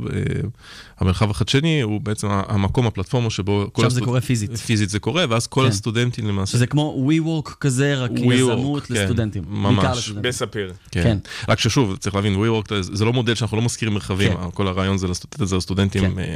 המרחב 0.99 1.29
החדשני 1.31 1.81
הוא 1.81 2.01
בעצם 2.01 2.27
המקום, 2.31 2.87
הפלטפורמה 2.87 3.29
שבו... 3.29 3.67
כל 3.73 3.81
עכשיו 3.81 3.91
זה 3.91 3.99
הסטוד- 3.99 4.05
קורה 4.05 4.21
פיזית. 4.21 4.57
פיזית 4.57 4.89
זה 4.89 4.99
קורה, 4.99 5.25
ואז 5.29 5.47
כל 5.47 5.61
כן. 5.61 5.67
הסטודנטים 5.67 6.27
למעשה... 6.27 6.51
שזה 6.51 6.67
כמו 6.67 7.07
WeWork 7.09 7.51
כזה, 7.59 7.95
רק 7.95 8.11
WeWork, 8.11 8.33
יזמות 8.33 8.83
כן, 8.85 8.93
לסטודנטים. 8.93 9.43
ממש. 9.47 10.09
בספיר. 10.09 10.73
כן. 10.91 11.03
כן. 11.03 11.17
רק 11.49 11.59
ששוב, 11.59 11.95
צריך 11.97 12.15
להבין, 12.15 12.35
WeWork 12.35 12.73
זה- 12.81 13.05
לא 13.05 13.13
מודל 13.13 13.35
שאנחנו 13.35 13.57
לא 13.57 13.63
מזכירים 13.63 13.93
מרחבים, 13.93 14.31
כן. 14.33 14.51
כל 14.53 14.67
הרעיון 14.67 14.97
זה 14.97 15.07
לתת 15.07 15.41
את 15.41 15.47
זה 15.47 15.55
לסטודנטים, 15.55 16.01
כן. 16.13 16.19
אה, 16.19 16.35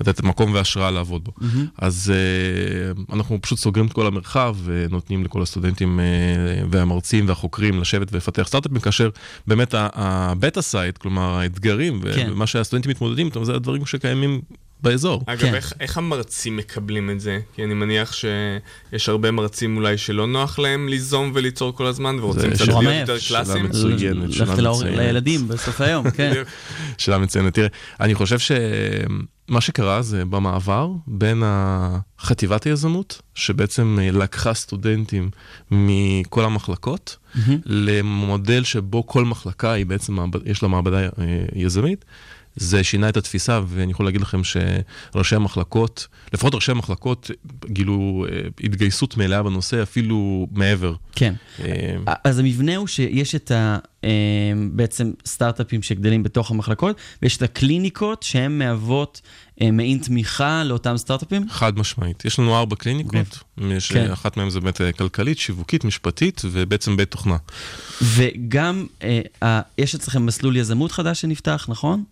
לתת 0.00 0.22
מקום 0.22 0.54
והשראה 0.54 0.90
לעבוד 0.90 1.24
בו. 1.24 1.32
אז 1.78 2.12
אה, 2.14 3.14
אנחנו 3.16 3.38
פשוט 3.42 3.58
סוגרים 3.58 3.86
את 3.86 3.92
כל 3.92 4.06
המרחב 4.06 4.56
ונותנים 4.64 5.24
לכל 5.24 5.42
הסטודנטים 5.42 6.00
אה, 6.00 6.04
והמרצים 6.70 7.28
והחוקרים 7.28 7.80
לשבת 7.80 8.12
ולפתח 8.12 8.42
סטארט-אפים, 8.48 8.80
כאשר 8.80 9.10
באמת 9.46 9.74
ה 9.78 9.95
beta 9.95 10.62
site, 10.62 10.98
כלומר 10.98 11.34
האתגרים 11.38 12.00
כן. 12.14 12.28
ומה 12.32 12.46
שהסטודנטים 12.46 12.90
מתמודדים 12.90 13.26
איתם, 13.26 13.44
זה 13.44 13.54
הדברים 13.54 13.86
שקיימים 14.02 14.40
באזור. 14.82 15.22
אגב, 15.26 15.40
כן. 15.40 15.54
איך, 15.54 15.72
איך 15.80 15.98
המרצים 15.98 16.56
מקבלים 16.56 17.10
את 17.10 17.20
זה? 17.20 17.38
כי 17.54 17.64
אני 17.64 17.74
מניח 17.74 18.12
שיש 18.12 19.08
הרבה 19.08 19.30
מרצים 19.30 19.76
אולי 19.76 19.98
שלא 19.98 20.26
נוח 20.26 20.58
להם 20.58 20.88
ליזום 20.88 21.30
וליצור 21.34 21.76
כל 21.76 21.86
הזמן, 21.86 22.16
ורוצים 22.20 22.50
קצת 22.50 22.64
שאלה- 22.64 22.80
להיות 22.80 22.94
יותר 23.08 23.18
שאלה 23.18 23.44
קלאסיים. 23.44 23.64
מצוינת, 23.64 24.32
שאלה 24.32 24.46
ללכת 24.50 24.58
להור- 24.62 24.76
מצוינת. 24.78 24.98
לילדים 24.98 25.48
בסוף 25.48 25.80
היום, 25.80 26.10
כן. 26.10 26.32
שאלה 26.98 27.18
מצוינת. 27.18 27.54
תראה, 27.54 27.68
אני 28.00 28.14
חושב 28.14 28.38
שמה 28.38 29.60
שקרה 29.60 30.02
זה 30.02 30.24
במעבר 30.24 30.88
בין 31.06 31.42
חטיבת 32.20 32.64
היזמות, 32.64 33.22
שבעצם 33.34 33.98
לקחה 34.12 34.54
סטודנטים 34.54 35.30
מכל 35.70 36.44
המחלקות, 36.44 37.16
למודל 37.66 38.64
שבו 38.64 39.06
כל 39.06 39.24
מחלקה 39.24 39.72
היא 39.72 39.86
בעצם, 39.86 40.16
יש 40.44 40.62
לה 40.62 40.68
מעבדה 40.68 40.98
אה, 41.02 41.08
יזמית. 41.54 42.04
זה 42.56 42.84
שינה 42.84 43.08
את 43.08 43.16
התפיסה, 43.16 43.60
ואני 43.66 43.92
יכול 43.92 44.06
להגיד 44.06 44.20
לכם 44.20 44.40
שראשי 44.44 45.36
המחלקות, 45.36 46.06
לפחות 46.32 46.54
ראשי 46.54 46.70
המחלקות, 46.70 47.30
גילו 47.66 48.26
אה, 48.28 48.40
התגייסות 48.60 49.16
מלאה 49.16 49.42
בנושא, 49.42 49.82
אפילו 49.82 50.46
מעבר. 50.52 50.94
כן. 51.12 51.34
אה, 51.64 52.14
אז 52.24 52.38
המבנה 52.38 52.76
הוא 52.76 52.86
שיש 52.86 53.34
את 53.34 53.50
ה... 53.50 53.78
אה, 54.04 54.10
בעצם 54.72 55.12
סטארט-אפים 55.26 55.82
שגדלים 55.82 56.22
בתוך 56.22 56.50
המחלקות, 56.50 56.96
ויש 57.22 57.36
את 57.36 57.42
הקליניקות 57.42 58.22
שהן 58.22 58.58
מהוות 58.58 59.20
מעין 59.72 59.98
תמיכה 59.98 60.64
לאותם 60.64 60.96
סטארט-אפים. 60.96 61.46
חד 61.50 61.78
משמעית. 61.78 62.24
יש 62.24 62.38
לנו 62.38 62.56
ארבע 62.56 62.76
קליניקות, 62.76 63.42
יש, 63.70 63.92
כן. 63.92 64.10
אחת 64.10 64.36
מהן 64.36 64.50
זה 64.50 64.60
באמת 64.60 64.80
כלכלית, 64.98 65.38
שיווקית, 65.38 65.84
משפטית 65.84 66.42
ובעצם 66.44 66.96
בית 66.96 67.10
תוכנה. 67.10 67.36
וגם 68.02 68.86
יש 69.78 69.94
אצלכם 69.94 70.26
מסלול 70.26 70.56
יזמות 70.56 70.92
חדש 70.92 71.20
שנפתח, 71.20 71.66
נכון? 71.68 72.04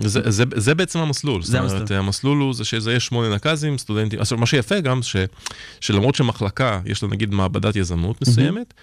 זה, 0.00 0.30
זה, 0.30 0.44
זה 0.56 0.74
בעצם 0.74 0.98
המסלול. 0.98 1.42
זה 1.42 1.52
זאת 1.52 1.70
אומרת, 1.70 1.80
המסלול. 1.80 1.98
המסלול 1.98 2.38
הוא 2.38 2.54
זה 2.54 2.64
שזה 2.64 2.92
יש 2.92 3.06
שמונה 3.06 3.34
נקזים, 3.34 3.78
סטודנטים. 3.78 4.20
עכשיו, 4.20 4.38
מה 4.38 4.46
שיפה 4.46 4.80
גם, 4.80 5.02
ש, 5.02 5.16
שלמרות 5.80 6.14
שמחלקה, 6.14 6.80
יש 6.86 7.02
לה 7.02 7.08
נגיד 7.08 7.34
מעבדת 7.34 7.76
יזמות 7.76 8.22
מסוימת, 8.22 8.74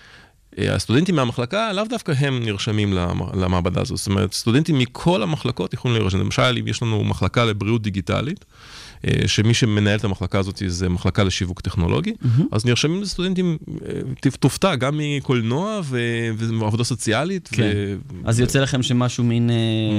אה, 0.60 0.76
הסטודנטים 0.76 1.16
מהמחלקה, 1.16 1.74
לאו 1.74 1.84
דווקא 1.90 2.14
הם 2.20 2.44
נרשמים 2.46 2.94
למ- 2.94 3.40
למעבדה 3.42 3.82
הזאת. 3.82 3.98
זאת 3.98 4.08
אומרת, 4.08 4.34
סטודנטים 4.34 4.80
מכל 4.80 5.24
המחלקות 5.24 5.74
יכולים 5.74 5.98
להירשם. 5.98 6.20
למשל, 6.20 6.58
אם 6.60 6.68
יש 6.68 6.82
לנו 6.82 7.04
מחלקה 7.04 7.46
לבריאות 7.46 7.82
דיגיטלית, 7.82 8.46
שמי 9.28 9.54
שמנהל 9.54 10.00
את 10.00 10.04
המחלקה 10.04 10.40
הזאת 10.40 10.62
זה 10.68 10.90
מחלקה 10.90 11.24
לשיווק 11.24 11.62
טכנולוגי, 11.62 12.14
אז 12.52 12.66
נרשמים 12.66 13.02
לסטודנטים, 13.02 13.58
אה, 13.86 14.32
תופתע, 14.40 14.76
גם 14.76 15.00
מקולנוע 15.18 15.82
ו- 15.84 16.30
ועבודה 16.38 16.84
סוציאלית. 16.84 17.50
כן. 17.52 17.72
ו- 17.76 17.96
אז 18.26 18.40
יוצא 18.40 18.60
לכם 18.60 18.84
שמשהו 18.84 19.24
מין 19.24 19.50
אה, 19.50 19.56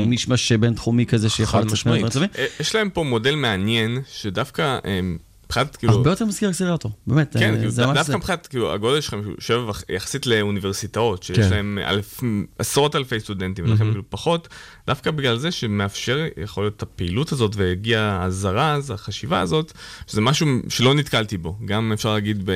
מישמש 0.06 0.52
בינתחומי 0.52 1.06
כזה 1.06 1.28
שיכול 1.28 1.60
לצאת. 1.60 1.86
מהדברים? 1.86 2.28
אה, 2.38 2.46
יש 2.60 2.74
להם 2.74 2.90
פה 2.90 3.02
מודל 3.04 3.34
מעניין, 3.34 3.98
שדווקא 4.12 4.78
אה, 4.84 5.00
מבחינת 5.46 5.76
כאילו... 5.76 5.92
הרבה 5.92 6.10
יותר 6.10 6.24
מזכיר 6.24 6.50
אקסלרטור, 6.50 6.90
באמת. 7.06 7.36
כן, 7.38 7.54
אה, 7.54 7.58
כאילו, 7.58 7.94
דווקא. 7.94 8.12
מבחינת 8.16 8.46
כאילו, 8.46 8.72
הגודל 8.72 9.00
שלכם 9.00 9.20
יושב 9.38 9.62
וח- 9.68 9.82
יחסית 9.88 10.26
לאוניברסיטאות, 10.26 11.22
שיש 11.22 11.38
כן. 11.38 11.50
להם 11.50 11.78
אלף, 11.86 12.20
עשרות 12.58 12.96
אלפי 12.96 13.20
סטודנטים, 13.20 13.64
ולכם 13.64 13.78
מהמם. 13.78 13.90
כאילו 13.92 14.04
פחות, 14.08 14.48
דווקא 14.86 15.10
בגלל 15.10 15.38
זה 15.38 15.50
שמאפשר, 15.50 16.24
יכול 16.36 16.64
להיות, 16.64 16.76
את 16.76 16.82
הפעילות 16.82 17.32
הזאת, 17.32 17.56
והגיע 17.56 18.20
הזרז, 18.22 18.90
החשיבה 18.90 19.40
הזאת, 19.40 19.72
שזה 20.06 20.20
משהו 20.20 20.46
שלא 20.68 20.94
נתקלתי 20.94 21.36
בו. 21.36 21.56
גם 21.64 21.92
אפשר 21.92 22.14
להגיד 22.14 22.42
ב... 22.44 22.52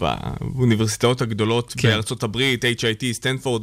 באוניברסיטאות 0.00 1.22
הגדולות 1.22 1.74
כן. 1.76 1.88
בארצות 1.88 2.22
הברית, 2.22 2.64
HIT, 2.64 3.12
סטנפורד, 3.12 3.62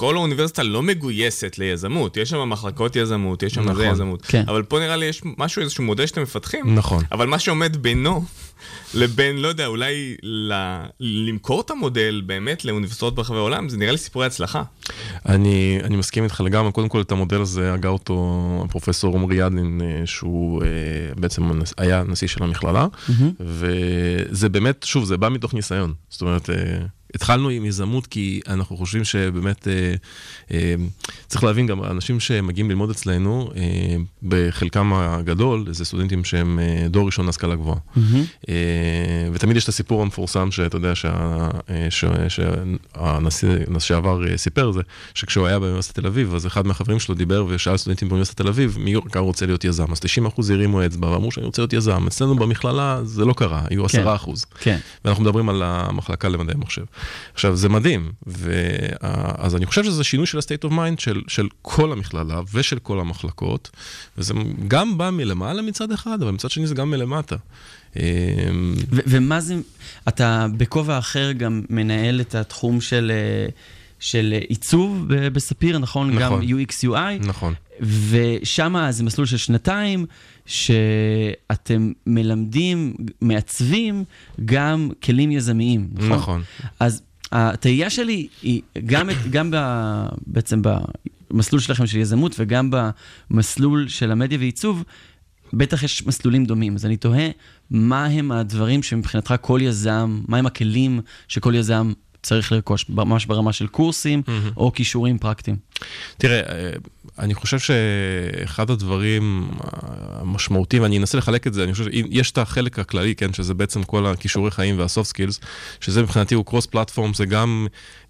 כל 0.00 0.16
האוניברסיטה 0.16 0.62
לא 0.62 0.82
מגויסת 0.82 1.58
ליזמות, 1.58 2.16
יש 2.16 2.30
שם 2.30 2.48
מחלקות 2.48 2.96
יזמות, 2.96 3.42
יש 3.42 3.54
שם 3.54 3.60
נכון, 3.60 3.74
זה 3.76 3.86
יזמות. 3.86 4.22
כן. 4.22 4.44
אבל 4.48 4.62
פה 4.62 4.78
נראה 4.78 4.96
לי 4.96 5.06
יש 5.06 5.22
משהו, 5.38 5.62
איזשהו 5.62 5.84
מודל 5.84 6.06
שאתם 6.06 6.22
מפתחים, 6.22 6.74
נכון. 6.74 7.04
אבל 7.12 7.26
מה 7.26 7.38
שעומד 7.38 7.76
בינו 7.76 8.24
לבין, 8.94 9.36
לא 9.36 9.48
יודע, 9.48 9.66
אולי 9.66 10.16
ל... 10.22 10.52
למכור 11.00 11.60
את 11.60 11.70
המודל 11.70 12.22
באמת 12.26 12.64
לאוניברסיטאות 12.64 13.14
ברחבי 13.14 13.36
העולם, 13.36 13.68
זה 13.68 13.76
נראה 13.76 13.92
לי 13.92 13.98
סיפורי 13.98 14.26
הצלחה. 14.26 14.62
אני, 15.26 15.78
אני 15.84 15.96
מסכים 15.96 16.24
איתך 16.24 16.40
לגמרי, 16.40 16.72
קודם 16.72 16.88
כל 16.88 17.00
את 17.00 17.12
המודל 17.12 17.40
הזה 17.40 17.72
הגה 17.72 17.88
אותו 17.88 18.62
הפרופסור 18.64 19.16
עמרי 19.16 19.36
ידלין, 19.36 19.80
אה, 19.84 20.06
שהוא 20.06 20.62
אה, 20.62 20.68
בעצם 21.16 21.42
היה 21.78 22.02
נשיא 22.02 22.28
של 22.28 22.42
המכללה, 22.42 22.86
וזה 23.40 24.48
באמת, 24.48 24.82
שוב, 24.82 25.04
זה 25.04 25.16
בא 25.16 25.28
מתוך 25.28 25.54
ניסיון. 25.54 25.94
זאת 26.10 26.22
אומרת, 26.22 26.50
אה, 26.50 26.56
התחלנו 27.14 27.48
עם 27.48 27.64
יזמות 27.64 28.06
כי 28.06 28.40
אנחנו 28.48 28.76
חושבים 28.76 29.04
שבאמת, 29.04 29.68
אה, 29.68 29.94
אה, 30.50 30.74
צריך 31.26 31.44
להבין 31.44 31.66
גם, 31.66 31.84
אנשים 31.84 32.20
שמגיעים 32.20 32.70
ללמוד 32.70 32.90
אצלנו, 32.90 33.50
אה, 33.56 33.96
בחלקם 34.22 34.92
הגדול, 34.92 35.64
זה 35.70 35.84
סטודנטים 35.84 36.24
שהם 36.24 36.58
אה, 36.58 36.88
דור 36.88 37.06
ראשון 37.06 37.26
להשכלה 37.26 37.54
גבוהה. 37.54 37.78
אה, 38.48 38.54
ותמיד 39.32 39.56
יש 39.56 39.64
את 39.64 39.68
הסיפור 39.68 40.02
המפורסם 40.02 40.50
שאתה 40.50 40.76
יודע 40.76 40.92
אה, 41.70 41.90
שהנשיא 42.28 43.48
לשעבר 43.74 44.28
אה, 44.28 44.36
סיפר 44.36 44.70
זה, 44.70 44.80
שכשהוא 45.14 45.46
היה 45.46 45.58
באוניברסיטת 45.58 46.00
תל 46.00 46.06
אביב, 46.06 46.34
אז 46.34 46.46
אחד 46.46 46.66
מהחברים 46.66 47.00
שלו 47.00 47.14
דיבר 47.14 47.44
ושאל 47.48 47.76
סטודנטים 47.76 48.08
באוניברסיטת 48.08 48.40
תל 48.40 48.48
אביב, 48.48 48.76
מי 48.80 48.94
כאן 49.12 49.22
רוצה 49.22 49.46
להיות 49.46 49.64
יזם? 49.64 49.92
אז 49.92 50.00
90% 50.26 50.52
הרימו 50.52 50.86
אצבע 50.86 51.08
ואמרו 51.08 51.30
שאני 51.30 51.46
רוצה 51.46 51.62
להיות 51.62 51.72
יזם. 51.72 52.06
אצלנו 52.06 52.36
במכללה 52.36 53.00
זה 53.04 53.24
לא 53.24 53.32
קרה, 53.32 53.62
היו 53.70 53.86
10%. 53.86 53.88
כן. 54.60 54.78
ואנחנו 55.04 55.22
מדברים 55.22 55.48
על 55.48 55.62
המחלקה 55.62 56.28
למדעי 56.28 56.56
מחשב. 56.58 56.84
עכשיו, 57.34 57.56
זה 57.56 57.68
מדהים, 57.68 58.12
ו... 58.26 58.52
אז 59.38 59.56
אני 59.56 59.66
חושב 59.66 59.84
שזה 59.84 60.04
שינוי 60.04 60.26
של 60.26 60.38
ה-state 60.38 60.68
of 60.68 60.70
mind 60.70 60.98
של, 61.00 61.20
של 61.28 61.48
כל 61.62 61.92
המכללה 61.92 62.40
ושל 62.54 62.78
כל 62.78 63.00
המחלקות, 63.00 63.70
וזה 64.18 64.34
גם 64.68 64.98
בא 64.98 65.10
מלמעלה 65.10 65.62
מצד 65.62 65.92
אחד, 65.92 66.22
אבל 66.22 66.30
מצד 66.30 66.50
שני 66.50 66.66
זה 66.66 66.74
גם 66.74 66.90
מלמטה. 66.90 67.36
אמ, 67.96 68.02
ומה 68.90 69.40
זה, 69.40 69.56
אתה 70.08 70.46
בכובע 70.56 70.98
אחר 70.98 71.32
גם 71.32 71.62
מנהל 71.70 72.20
את 72.20 72.34
התחום 72.34 72.80
של, 72.80 73.12
אה, 73.14 73.48
של 74.00 74.34
עיצוב 74.48 75.04
בספיר, 75.08 75.78
נכון? 75.78 76.10
נכון. 76.10 76.46
גם 76.46 76.60
UX 76.60 76.72
UI. 76.84 77.26
נכון. 77.26 77.54
ושם 78.10 78.86
זה 78.90 79.04
מסלול 79.04 79.26
של 79.26 79.36
שנתיים, 79.36 80.06
שאתם 80.50 81.92
מלמדים, 82.06 82.94
מעצבים 83.20 84.04
גם 84.44 84.90
כלים 85.02 85.30
יזמיים, 85.30 85.88
נכון? 85.92 86.12
נכון. 86.12 86.42
אז 86.80 87.02
התהייה 87.32 87.90
שלי 87.90 88.28
היא 88.42 88.62
גם, 88.86 89.10
את- 89.10 89.30
גם 89.30 89.50
ב, 89.50 89.56
בעצם 90.26 90.62
במסלול 91.30 91.60
שלכם 91.60 91.86
של 91.86 91.98
יזמות 91.98 92.36
וגם 92.38 92.70
במסלול 93.30 93.88
של 93.88 94.10
המדיה 94.10 94.38
ועיצוב, 94.38 94.84
בטח 95.52 95.82
יש 95.82 96.06
מסלולים 96.06 96.44
דומים. 96.44 96.74
אז 96.74 96.86
אני 96.86 96.96
תוהה, 96.96 97.28
מה 97.70 98.04
הם 98.06 98.32
הדברים 98.32 98.82
שמבחינתך 98.82 99.34
כל 99.40 99.60
יזם, 99.62 100.20
מה 100.28 100.36
הם 100.36 100.46
הכלים 100.46 101.00
שכל 101.28 101.54
יזם 101.54 101.92
צריך 102.22 102.52
לרכוש, 102.52 102.84
ממש 102.88 103.26
ברמה 103.26 103.52
של 103.52 103.66
קורסים 103.66 104.22
או 104.56 104.72
כישורים 104.72 105.18
פרקטיים? 105.18 105.56
תראה, 106.18 106.40
אה, 106.40 106.70
אני 107.18 107.34
חושב 107.34 107.58
שאחד 107.58 108.70
הדברים 108.70 109.50
המשמעותיים, 110.12 110.82
ואני 110.82 110.98
אנסה 110.98 111.18
לחלק 111.18 111.46
את 111.46 111.54
זה, 111.54 111.64
אני 111.64 111.72
חושב 111.72 111.84
שיש 111.90 112.30
את 112.30 112.38
החלק 112.38 112.78
הכללי, 112.78 113.14
כן, 113.14 113.32
שזה 113.32 113.54
בעצם 113.54 113.82
כל 113.82 114.06
הכישורי 114.06 114.50
חיים 114.50 114.78
וה 114.78 114.88
soft 114.88 115.08
skills, 115.08 115.40
שזה 115.80 116.02
מבחינתי 116.02 116.34
הוא 116.34 116.44
cross 116.44 116.66
platform, 116.66 117.14
זה 117.14 117.26
גם, 117.26 117.66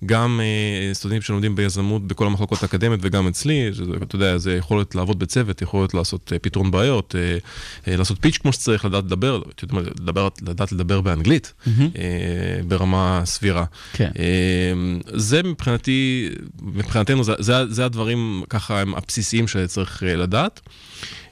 גם 0.07 0.41
אה, 0.43 0.95
סטודנטים 0.95 1.23
שלומדים 1.23 1.57
ביזמות 1.57 2.07
בכל 2.07 2.27
המחלקות 2.27 2.62
האקדמיות 2.62 3.01
וגם 3.03 3.29
אצלי, 3.29 3.71
שזה, 3.73 3.93
אתה 4.03 4.16
יודע, 4.16 4.39
זה 4.39 4.57
יכולת 4.57 4.95
לעבוד 4.95 5.18
בצוות, 5.18 5.62
יכולת 5.62 5.95
לעשות 5.95 6.33
אה, 6.33 6.39
פתרון 6.39 6.71
בעיות, 6.71 7.14
לעשות 7.87 8.18
פיץ' 8.21 8.37
כמו 8.37 8.53
שצריך, 8.53 8.85
לדעת 8.85 9.05
לדבר, 9.05 9.43
לדבר, 10.01 10.29
לדעת 10.43 10.73
לדבר 10.73 11.01
באנגלית. 11.01 11.53
אה, 11.66 12.62
ברמה 12.68 13.23
סבירה. 13.25 13.64
כן. 13.93 14.11
זה 15.12 15.43
מבחינתי, 15.43 16.29
מבחינתנו, 16.62 17.25
זה, 17.25 17.33
זה, 17.39 17.60
זה 17.69 17.85
הדברים 17.85 18.43
ככה 18.49 18.81
הם 18.81 18.95
הבסיסיים 18.95 19.49
שצריך 19.49 20.03
אה, 20.03 20.17
לדעת. 20.17 20.61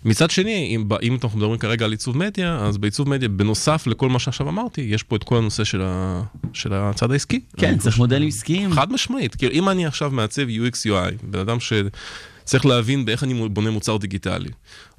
מצד 0.04 0.30
שני, 0.30 0.76
אם, 0.76 0.88
אם 1.02 1.18
אנחנו 1.22 1.38
מדברים 1.38 1.58
כרגע 1.58 1.84
על 1.84 1.90
עיצוב 1.90 2.16
מדיה, 2.16 2.56
אז 2.56 2.78
בעיצוב 2.78 3.08
מדיה, 3.08 3.28
בנוסף 3.28 3.86
לכל 3.86 4.08
מה 4.08 4.18
שעכשיו 4.18 4.48
אמרתי, 4.48 4.80
יש 4.80 5.02
פה 5.02 5.16
את 5.16 5.24
כל 5.24 5.36
הנושא 5.36 5.64
של, 5.64 5.82
ה, 5.84 6.22
של 6.52 6.72
הצד 6.72 7.12
העסקי. 7.12 7.40
כן, 7.56 7.78
צריך 7.78 7.98
מודלים 7.98 8.28
עסקיים. 8.28 8.72
חד 8.72 8.92
משמעית. 8.92 9.34
כאילו, 9.34 9.52
אם 9.52 9.68
אני 9.68 9.86
עכשיו 9.86 10.10
מעצב 10.10 10.42
UX 10.42 10.76
UI, 10.86 11.14
בן 11.22 11.38
אדם 11.38 11.56
שצריך 11.60 12.66
להבין 12.66 13.04
באיך 13.04 13.24
אני 13.24 13.48
בונה 13.48 13.70
מוצר 13.70 13.96
דיגיטלי, 13.96 14.50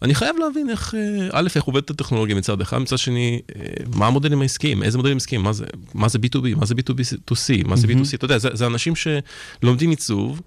אני 0.02 0.16
חייב 0.16 0.36
להבין 0.38 0.70
איך, 0.70 0.96
אה, 0.96 1.28
א', 1.32 1.48
איך 1.56 1.64
עובדת 1.64 1.90
הטכנולוגיה 1.90 2.36
מצד 2.36 2.62
אחד, 2.62 2.78
מצד 2.78 2.98
שני, 2.98 3.40
אה, 3.56 3.62
מה 3.96 4.08
המודלים 4.08 4.42
העסקיים, 4.42 4.84
איזה 4.84 4.98
מודלים 4.98 5.18
עסקיים, 5.18 5.42
מה 5.42 5.54
זה, 5.54 5.66
מה 5.94 6.08
זה 6.08 6.20
B2B, 6.20 6.56
מה 6.56 6.66
זה 6.66 6.76
B2B2C, 6.76 7.68
מה 7.68 7.76
זה 7.76 7.88
מהמם. 7.88 8.02
B2C, 8.02 8.16
אתה 8.16 8.26
יודע, 8.26 8.38
זה, 8.38 8.50
זה 8.54 8.66
אנשים 8.66 8.94
שלומדים 8.96 9.90
עיצוב, 9.90 10.42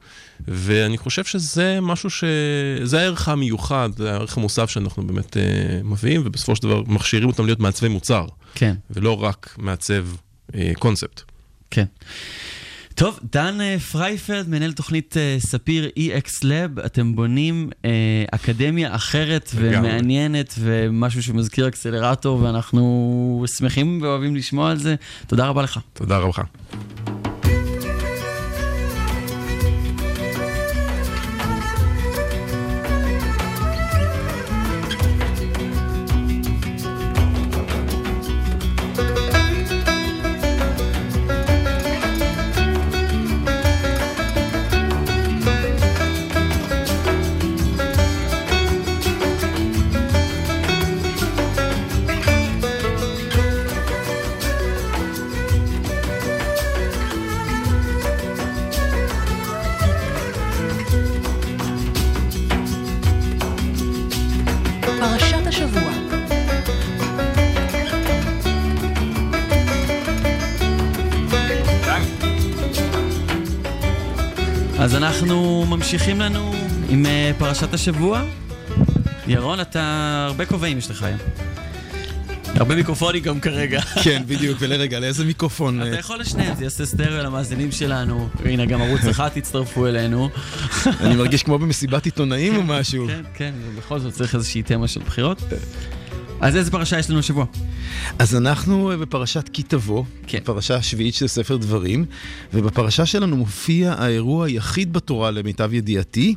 ואני 0.48 0.98
חושב 0.98 1.24
שזה 1.24 1.78
משהו 1.82 2.10
ש... 2.10 2.24
זה 2.82 3.00
הערך 3.00 3.28
המיוחד, 3.28 3.90
זה 3.96 4.12
הערך 4.12 4.36
המוסף 4.36 4.70
שאנחנו 4.70 5.06
באמת 5.06 5.36
אה, 5.36 5.42
מביאים, 5.84 6.22
ובסופו 6.24 6.56
של 6.56 6.62
דבר 6.62 6.82
מכשירים 6.86 7.28
אותם 7.28 7.46
להיות 7.46 7.60
מעצבי 7.60 7.88
מוצר, 7.88 8.26
כן. 8.54 8.74
ולא 8.90 9.22
רק 9.22 9.54
מעצב 9.58 10.06
אה, 10.54 10.72
קונספט. 10.78 11.22
כן. 11.70 11.84
טוב, 12.94 13.18
דן 13.32 13.60
אה, 13.60 13.78
פרייפלד, 13.78 14.48
מנהל 14.48 14.72
תוכנית 14.72 15.16
אה, 15.16 15.36
ספיר 15.38 15.90
EX 15.98 16.42
Lab, 16.42 16.86
אתם 16.86 17.16
בונים 17.16 17.70
אה, 17.84 17.90
אקדמיה 18.30 18.94
אחרת. 18.94 19.50
ומעניינת 19.54 20.54
ומשהו 20.58 21.22
שמזכיר 21.22 21.68
אקסלרטור, 21.68 22.42
ואנחנו 22.42 23.44
שמחים 23.56 23.98
ואוהבים 24.02 24.36
לשמוע 24.36 24.70
על 24.70 24.78
זה. 24.78 24.94
תודה 25.26 25.46
רבה 25.46 25.62
לך. 25.62 25.80
תודה 25.92 26.18
רבה. 26.18 26.42
פרשת 77.42 77.74
השבוע. 77.74 78.22
ירון, 79.26 79.60
אתה 79.60 80.24
הרבה 80.28 80.46
כובעים 80.46 80.78
יש 80.78 80.90
לך 80.90 81.02
היום. 81.02 81.18
הרבה 82.54 82.74
מיקרופונים 82.74 83.22
גם 83.22 83.40
כרגע. 83.40 83.80
כן, 83.80 84.22
בדיוק, 84.26 84.58
ולרגע, 84.60 85.00
לאיזה 85.00 85.24
מיקרופון? 85.24 85.82
אתה 85.82 85.98
יכול 85.98 86.20
לשניהם, 86.20 86.56
זה 86.56 86.64
יעשה 86.64 86.86
סטריאו 86.86 87.22
למאזינים 87.24 87.72
שלנו. 87.72 88.28
הנה, 88.44 88.66
גם 88.66 88.82
ערוץ 88.82 89.04
אחד 89.04 89.28
תצטרפו 89.28 89.86
אלינו. 89.86 90.28
אני 91.00 91.16
מרגיש 91.16 91.42
כמו 91.42 91.58
במסיבת 91.58 92.04
עיתונאים 92.04 92.56
או 92.56 92.62
משהו. 92.62 93.06
כן, 93.06 93.22
כן, 93.34 93.52
ובכל 93.66 93.98
זאת 93.98 94.12
צריך 94.12 94.34
איזושהי 94.34 94.62
תמה 94.62 94.88
של 94.88 95.00
בחירות. 95.00 95.42
אז 96.40 96.56
איזה 96.56 96.70
פרשה 96.70 96.98
יש 96.98 97.10
לנו 97.10 97.18
השבוע? 97.18 97.44
אז 98.18 98.36
אנחנו 98.36 98.92
בפרשת 99.00 99.48
כי 99.52 99.62
תבוא, 99.62 100.04
כן. 100.26 100.38
פרשה 100.44 100.76
השביעית 100.76 101.14
של 101.14 101.26
ספר 101.26 101.56
דברים, 101.56 102.04
ובפרשה 102.54 103.06
שלנו 103.06 103.36
מופיע 103.36 103.94
האירוע 103.98 104.46
היחיד 104.46 104.92
בתורה, 104.92 105.30
למיטב 105.30 105.74
ידיעתי, 105.74 106.34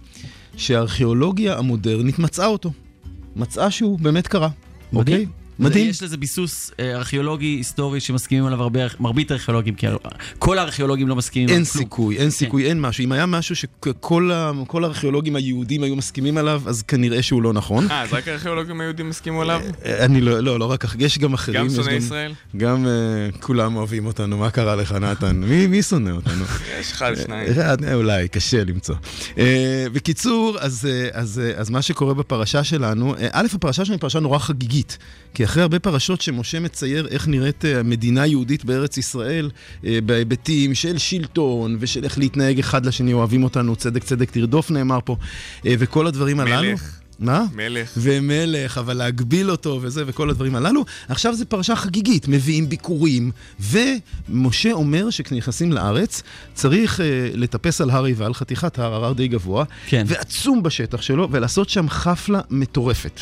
שהארכיאולוגיה 0.58 1.58
המודרנית 1.58 2.20
מצאה 2.20 2.47
אותו. 2.47 2.72
מצאה 3.36 3.72
שהוא 3.72 3.99
באמת 3.99 4.28
קרה. 4.28 4.49
מדהים. 4.93 5.18
אוקיי? 5.20 5.45
מדהים. 5.60 5.89
יש 5.89 6.03
לזה 6.03 6.18
ביסוס 6.18 6.72
אה, 6.80 6.95
ארכיאולוגי 6.95 7.45
היסטורי 7.45 7.99
שמסכימים 7.99 8.45
עליו 8.45 8.62
הרבה, 8.62 8.80
מרבית 8.99 9.32
הארכיאולוגים, 9.32 9.76
כי 9.76 9.88
כל 10.39 10.58
הארכיאולוגים 10.58 11.08
לא 11.08 11.16
מסכימים 11.16 11.49
אין 11.49 11.58
על 11.58 11.66
כלום. 11.66 11.84
סיכוי, 11.84 12.18
אין 12.18 12.30
סיכוי, 12.30 12.66
אין 12.66 12.82
משהו. 12.82 13.03
אם 13.03 13.12
היה 13.12 13.26
משהו 13.26 13.56
שכל 13.56 14.32
הארכיאולוגים 14.84 15.36
היהודים 15.36 15.84
היו 15.84 15.95
מסכימים 15.95 16.38
עליו, 16.38 16.62
אז 16.66 16.82
כנראה 16.82 17.22
שהוא 17.22 17.41
לא 17.41 17.53
נכון. 17.53 17.91
אה, 17.91 18.01
אז 18.01 18.14
רק 18.14 18.28
הארכיאולוגים 18.28 18.82
היהודים 18.82 19.10
הסכימו 19.10 19.41
עליו? 19.41 19.62
אני 19.86 20.22
לא, 20.22 20.39
לא, 20.39 20.60
לא 20.60 20.66
רק, 20.72 20.86
יש 20.99 21.20
גם 21.20 21.34
אחרים. 21.34 21.60
גם 21.60 21.68
יש 21.68 21.74
שונאי 21.74 21.93
ישראל? 21.93 22.34
גם 22.58 22.86
uh, 22.86 23.38
כולם 23.41 23.76
אוהבים 23.76 24.06
אותנו, 24.06 24.38
מה 24.38 24.49
קרה 24.49 24.76
לך, 24.76 24.91
נתן? 24.91 25.36
מי, 25.36 25.68
מי 25.68 25.84
שונא 25.84 26.10
אותנו? 26.10 26.43
יש 26.80 26.91
אחד, 26.91 27.14
שניים. 27.16 27.47
אה, 27.84 27.93
אולי, 27.93 28.28
קשה 28.28 28.64
למצוא. 28.64 28.95
אה, 29.38 29.86
בקיצור, 29.93 30.58
אז, 30.60 30.86
אה, 30.91 31.10
אז, 31.12 31.41
אה, 31.43 31.60
אז 31.60 31.70
מה 31.70 31.82
שקורה 31.82 32.14
בפרשה 32.14 32.64
שלנו, 32.64 33.16
אה, 33.16 33.28
א', 33.32 33.47
הפרשה 33.53 33.86
שלנו 33.86 33.93
היא 33.93 34.01
פרשה 34.01 34.20
נורא 34.20 34.39
חגיגית, 34.39 34.97
כי 35.34 35.45
אחרי 35.46 35.62
הרבה 35.64 35.80
פרשות 35.80 36.22
שמשה 36.22 36.60
מצייר 36.60 37.08
איך 37.08 37.28
נראית 37.28 37.66
אה, 37.66 37.84
מדינה 37.84 38.26
יהודית 38.26 38.66
בארץ 38.66 38.98
ישראל, 38.98 39.50
אה, 39.86 40.00
בהיבטים 40.06 40.76
של 40.76 40.98
שלטון 40.98 41.78
ושל 41.80 42.04
איך 42.04 42.18
להתנהג 42.18 42.60
אחד 42.60 42.86
לשני, 42.86 43.14
אוהבים 43.14 43.43
אותנו, 43.43 43.76
צדק 43.76 44.04
צדק 44.04 44.32
תרדוף 44.32 44.72
נאמר 44.72 45.00
פה, 45.06 45.16
אה, 45.66 45.74
וכל 45.80 46.08
הדברים 46.08 46.39
הללו. 46.39 46.72
מלך. 46.72 47.00
מה? 47.20 47.46
מלך. 47.54 47.91
ומלך, 47.98 48.78
אבל 48.78 48.98
להגביל 48.98 49.52
אותו 49.52 49.80
וזה 49.82 50.04
וכל 50.08 50.30
הדברים 50.30 50.56
הללו. 50.56 50.86
עכשיו 51.10 51.36
זו 51.36 51.46
פרשה 51.50 51.76
חגיגית, 51.76 52.28
מביאים 52.28 52.70
ביקורים, 52.70 53.32
ומשה 53.60 54.72
אומר 54.72 55.10
שכשנכנסים 55.10 55.72
לארץ, 55.72 56.24
צריך 56.54 57.00
uh, 57.00 57.04
לטפס 57.34 57.82
על 57.82 57.89
הר 57.89 58.04
עיבל, 58.04 58.34
חתיכת 58.34 58.80
הר, 58.80 59.06
הר 59.06 59.14
די 59.14 59.28
גבוה, 59.28 59.66
כן. 59.88 60.04
ועצום 60.08 60.64
בשטח 60.64 61.02
שלו, 61.02 61.28
ולעשות 61.32 61.70
שם 61.70 61.89
חפלה 61.89 62.41
מטורפת. 62.50 63.22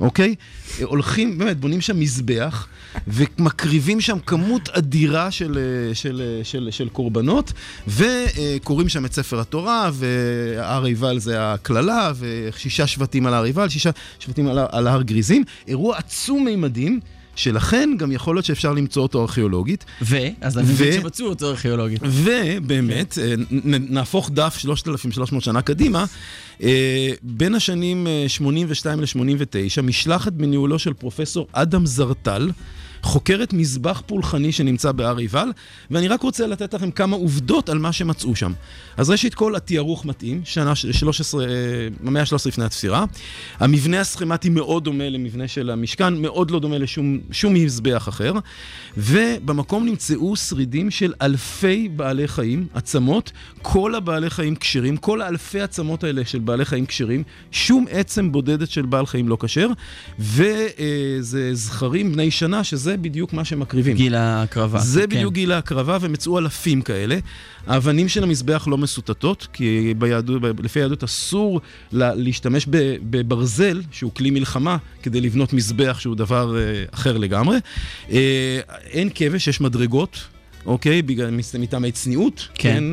אוקיי? 0.00 0.34
הולכים, 0.82 1.38
באמת, 1.38 1.60
בונים 1.60 1.80
שם 1.80 2.00
מזבח, 2.00 2.68
ומקריבים 3.06 4.00
שם 4.00 4.18
כמות 4.26 4.68
אדירה 4.68 5.30
של, 5.30 5.58
אה, 5.58 5.94
של, 5.94 6.22
אה, 6.24 6.44
של, 6.44 6.68
של 6.70 6.88
קורבנות, 6.88 7.52
וקוראים 7.88 8.88
שם 8.88 9.04
את 9.04 9.12
ספר 9.12 9.40
התורה, 9.40 9.90
והר 9.92 10.84
עיבל 10.84 11.18
זה 11.18 11.52
הקללה, 11.52 12.12
ושישה 12.18 12.86
שבטים 12.86 13.26
על 13.26 13.34
הר 13.34 13.44
עיבל, 13.44 13.68
שישה 13.68 13.90
שבטים 14.18 14.48
על, 14.48 14.58
על 14.70 14.86
הר 14.86 15.02
גריזים. 15.02 15.44
אירוע 15.68 15.96
עצום 15.96 16.44
מימדים. 16.44 17.00
שלכן 17.36 17.90
גם 17.98 18.12
יכול 18.12 18.36
להיות 18.36 18.44
שאפשר 18.44 18.72
למצוא 18.72 19.02
אותו 19.02 19.22
ארכיאולוגית. 19.22 19.84
ו? 20.02 20.16
אז 20.40 20.58
אני 20.58 20.66
מבין 20.68 20.92
שמצאו 20.92 21.26
אותו 21.26 21.50
ארכיאולוגית. 21.50 22.00
ובאמת, 22.02 23.18
אה, 23.22 23.34
נ- 23.50 23.94
נהפוך 23.94 24.30
דף 24.30 24.56
3,300 24.58 25.42
שנה 25.44 25.62
קדימה, 25.62 26.04
אה, 26.62 27.10
בין 27.22 27.54
השנים 27.54 28.06
אה, 28.06 28.24
82 28.28 29.00
ל-89, 29.00 29.46
משלחת 29.82 30.32
בניהולו 30.32 30.78
של 30.78 30.92
פרופסור 30.92 31.46
אדם 31.52 31.86
זרטל, 31.86 32.50
חוקרת 33.04 33.52
מזבח 33.52 34.02
פולחני 34.06 34.52
שנמצא 34.52 34.92
בהר 34.92 35.16
עיבל, 35.16 35.48
ואני 35.90 36.08
רק 36.08 36.22
רוצה 36.22 36.46
לתת 36.46 36.74
לכם 36.74 36.90
כמה 36.90 37.16
עובדות 37.16 37.68
על 37.68 37.78
מה 37.78 37.92
שמצאו 37.92 38.36
שם. 38.36 38.52
אז 38.96 39.10
ראשית 39.10 39.34
כל, 39.34 39.56
התיארוך 39.56 40.06
מתאים, 40.06 40.40
שנה 40.44 40.74
ש- 40.74 40.86
13, 40.86 41.44
אה, 41.44 41.48
המאה 42.06 42.22
ה-13 42.22 42.48
לפני 42.48 42.64
הספירה. 42.64 43.04
המבנה 43.60 44.00
הסכמטי 44.00 44.48
מאוד 44.48 44.84
דומה 44.84 45.08
למבנה 45.08 45.48
של 45.48 45.70
המשכן, 45.70 46.14
מאוד 46.14 46.50
לא 46.50 46.60
דומה 46.60 46.78
לשום 46.78 47.18
שום 47.30 47.54
מזבח 47.54 48.08
אחר. 48.08 48.32
ובמקום 48.96 49.84
נמצאו 49.86 50.36
שרידים 50.36 50.90
של 50.90 51.12
אלפי 51.22 51.88
בעלי 51.88 52.28
חיים, 52.28 52.66
עצמות, 52.74 53.32
כל 53.62 53.94
הבעלי 53.94 54.30
חיים 54.30 54.56
כשרים, 54.56 54.96
כל 54.96 55.22
האלפי 55.22 55.60
עצמות 55.60 56.04
האלה 56.04 56.24
של 56.24 56.38
בעלי 56.38 56.64
חיים 56.64 56.86
כשרים, 56.86 57.22
שום 57.50 57.86
עצם 57.90 58.32
בודדת 58.32 58.70
של 58.70 58.82
בעל 58.82 59.06
חיים 59.06 59.28
לא 59.28 59.36
כשר, 59.40 59.68
וזה 60.18 61.54
זכרים 61.54 62.12
בני 62.12 62.30
שנה, 62.30 62.64
שזה 62.64 62.93
בדיוק 62.96 63.32
מה 63.32 63.44
שמקריבים. 63.44 63.96
גיל 63.96 64.14
ההקרבה. 64.14 64.78
זה 64.78 65.00
כן. 65.00 65.06
בדיוק 65.06 65.34
גיל 65.34 65.52
ההקרבה, 65.52 65.98
ומצאו 66.00 66.38
אלפים 66.38 66.82
כאלה. 66.82 67.18
האבנים 67.66 68.08
של 68.08 68.22
המזבח 68.22 68.68
לא 68.70 68.78
מסוטטות, 68.78 69.46
כי 69.52 69.94
ביהדות, 69.98 70.42
לפי 70.62 70.80
היהדות 70.80 71.04
אסור 71.04 71.60
לה, 71.92 72.14
להשתמש 72.14 72.66
בברזל, 73.10 73.82
שהוא 73.90 74.12
כלי 74.12 74.30
מלחמה, 74.30 74.76
כדי 75.02 75.20
לבנות 75.20 75.52
מזבח 75.52 75.96
שהוא 76.00 76.16
דבר 76.16 76.56
אה, 76.58 76.84
אחר 76.90 77.18
לגמרי. 77.18 77.56
אה, 78.10 78.60
אין 78.90 79.08
כבש, 79.14 79.48
יש 79.48 79.60
מדרגות. 79.60 80.18
אוקיי? 80.66 81.02
בגלל, 81.02 81.38
מטעמי 81.58 81.92
צניעות. 81.92 82.48
כן. 82.54 82.84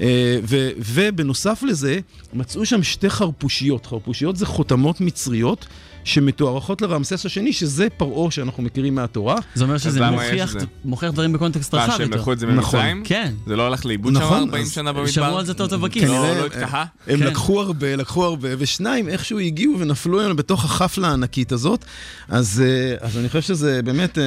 אה, 0.00 0.38
ו, 0.42 0.70
ובנוסף 0.78 1.62
לזה, 1.62 1.98
מצאו 2.32 2.66
שם 2.66 2.82
שתי 2.82 3.10
חרפושיות. 3.10 3.86
חרפושיות 3.86 4.36
זה 4.36 4.46
חותמות 4.46 5.00
מצריות 5.00 5.66
שמתוארכות 6.04 6.82
לרמסס 6.82 7.26
השני, 7.26 7.52
שזה 7.52 7.86
פרעה 7.96 8.30
שאנחנו 8.30 8.62
מכירים 8.62 8.94
מהתורה. 8.94 9.36
זה 9.54 9.64
אומר 9.64 9.78
שזה 9.78 10.10
מוכיח? 10.10 10.54
מוכיח 10.84 11.10
דברים 11.12 11.32
בקונטקסט 11.32 11.74
מה, 11.74 11.84
רחב 11.84 11.92
שהם 11.92 12.02
יותר. 12.06 12.16
לקחו 12.16 12.32
את 12.32 12.38
זה 12.38 12.46
נכון. 12.46 12.56
ממצרים? 12.80 13.02
כן. 13.04 13.32
זה 13.46 13.56
לא 13.56 13.66
הלך 13.66 13.86
לאיבוד 13.86 14.14
שם 14.14 14.20
נכון, 14.20 14.38
40 14.38 14.64
אז 14.64 14.72
שנה 14.72 14.92
במדבר? 14.92 15.10
שמעו 15.10 15.38
על 15.38 15.46
זה 15.46 15.54
טוטו 15.54 15.78
בכיס. 15.78 16.02
לא, 16.04 16.36
לא 16.38 16.46
התקהה? 16.46 16.84
הם 17.06 17.18
כן. 17.18 17.26
לקחו 17.26 17.60
הרבה, 17.60 17.96
לקחו 17.96 18.24
הרבה, 18.24 18.48
ושניים 18.58 19.08
איכשהו 19.08 19.38
הגיעו 19.38 19.78
ונפלו 19.78 20.18
לנו 20.18 20.36
בתוך 20.36 20.64
החפלה 20.64 21.08
הענקית 21.08 21.52
הזאת. 21.52 21.84
אז, 22.28 22.62
אה, 23.02 23.20
אני 23.20 23.28
חושב 23.28 23.40
שזה 23.40 23.80
באמת 23.82 24.18
אה, 24.18 24.22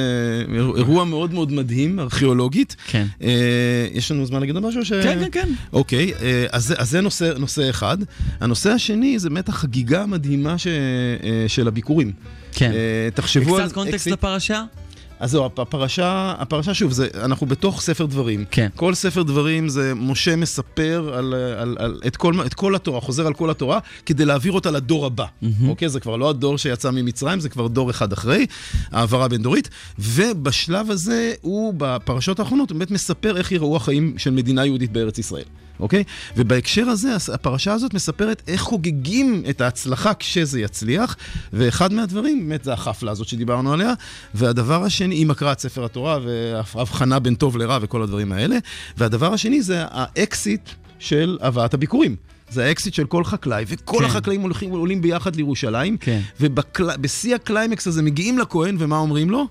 אירוע 0.76 1.04
מאוד 1.04 1.34
מאוד 1.34 1.52
מדהים, 1.52 2.00
ארכיאולוגית. 2.00 2.76
כן. 2.86 3.06
אה, 3.22 3.30
יש 3.92 4.10
לנו 4.10 4.26
זמן 4.26 4.40
להגיד 4.40 4.58
משהו? 4.58 4.80
כן, 5.02 5.18
כן, 5.20 5.28
כן. 5.32 5.48
אוקיי, 5.72 6.12
אה, 6.22 6.46
אז, 6.52 6.74
זה- 6.82 7.00
נושא, 7.00 7.70
אחד. 7.70 7.98
הנושא 8.40 8.70
השני 8.70 9.18
זה 9.18 9.28
באמת 9.28 9.48
החגיגה 9.48 10.02
המדהימה 10.02 10.58
ש, 10.58 10.66
אה, 10.66 11.44
של 11.66 11.68
הביקורים. 11.68 12.12
כן. 12.52 12.72
אה, 12.72 13.08
תחשבו 13.14 13.56
על... 13.56 13.64
קצת 13.64 13.74
קונטקסט 13.74 14.06
לפרשה? 14.06 14.64
אז 15.20 15.30
זהו, 15.30 15.46
הפ- 15.46 15.58
הפרשה, 15.58 16.34
הפרשה 16.38 16.74
שוב, 16.74 16.92
זה, 16.92 17.08
אנחנו 17.24 17.46
בתוך 17.46 17.80
ספר 17.80 18.06
דברים. 18.06 18.44
כן. 18.50 18.68
כל 18.76 18.94
ספר 18.94 19.22
דברים 19.22 19.68
זה 19.68 19.94
משה 19.94 20.36
מספר 20.36 21.14
על, 21.14 21.34
על, 21.34 21.76
על, 21.78 22.00
את, 22.06 22.16
כל, 22.16 22.46
את 22.46 22.54
כל 22.54 22.74
התורה, 22.74 23.00
חוזר 23.00 23.26
על 23.26 23.34
כל 23.34 23.50
התורה, 23.50 23.78
כדי 24.06 24.24
להעביר 24.24 24.52
אותה 24.52 24.70
לדור 24.70 25.06
הבא. 25.06 25.24
Mm-hmm. 25.24 25.46
אוקיי? 25.68 25.88
זה 25.88 26.00
כבר 26.00 26.16
לא 26.16 26.30
הדור 26.30 26.58
שיצא 26.58 26.90
ממצרים, 26.90 27.40
זה 27.40 27.48
כבר 27.48 27.66
דור 27.66 27.90
אחד 27.90 28.12
אחרי, 28.12 28.46
העברה 28.90 29.28
בין 29.28 29.42
דורית. 29.42 29.68
ובשלב 29.98 30.90
הזה, 30.90 31.32
הוא, 31.40 31.74
בפרשות 31.76 32.40
האחרונות, 32.40 32.70
הוא 32.70 32.78
באמת 32.78 32.90
מספר 32.90 33.36
איך 33.36 33.52
יראו 33.52 33.76
החיים 33.76 34.14
של 34.18 34.30
מדינה 34.30 34.66
יהודית 34.66 34.92
בארץ 34.92 35.18
ישראל. 35.18 35.44
אוקיי? 35.80 36.04
ובהקשר 36.36 36.88
הזה, 36.88 37.16
הפרשה 37.34 37.72
הזאת 37.72 37.94
מספרת 37.94 38.42
איך 38.48 38.60
חוגגים 38.60 39.42
את 39.50 39.60
ההצלחה 39.60 40.14
כשזה 40.14 40.60
יצליח, 40.60 41.16
ואחד 41.52 41.92
מהדברים, 41.92 42.48
באמת, 42.48 42.64
זה 42.64 42.72
החפלה 42.72 43.12
הזאת 43.12 43.28
שדיברנו 43.28 43.72
עליה, 43.72 43.92
והדבר 44.34 44.84
השני, 44.84 45.22
עם 45.22 45.30
הקראת 45.30 45.58
ספר 45.58 45.84
התורה 45.84 46.18
והבחנה 46.24 47.18
בין 47.18 47.34
טוב 47.34 47.56
לרע 47.56 47.78
וכל 47.82 48.02
הדברים 48.02 48.32
האלה, 48.32 48.58
והדבר 48.96 49.32
השני 49.32 49.62
זה 49.62 49.84
האקסיט 49.90 50.70
של 50.98 51.38
הבאת 51.40 51.74
הביכורים. 51.74 52.16
זה 52.50 52.64
האקסיט 52.64 52.94
של 52.94 53.06
כל 53.06 53.24
חקלאי, 53.24 53.64
וכל 53.68 53.98
כן. 53.98 54.04
החקלאים 54.04 54.40
הולכים, 54.40 54.70
עולים 54.70 55.02
ביחד 55.02 55.36
לירושלים, 55.36 55.96
כן. 55.96 56.20
ובשיא 56.40 57.34
הקליימקס 57.34 57.86
הזה 57.86 58.02
מגיעים 58.02 58.38
לכהן, 58.38 58.76
ומה 58.78 58.98
אומרים 58.98 59.30
לו? 59.30 59.46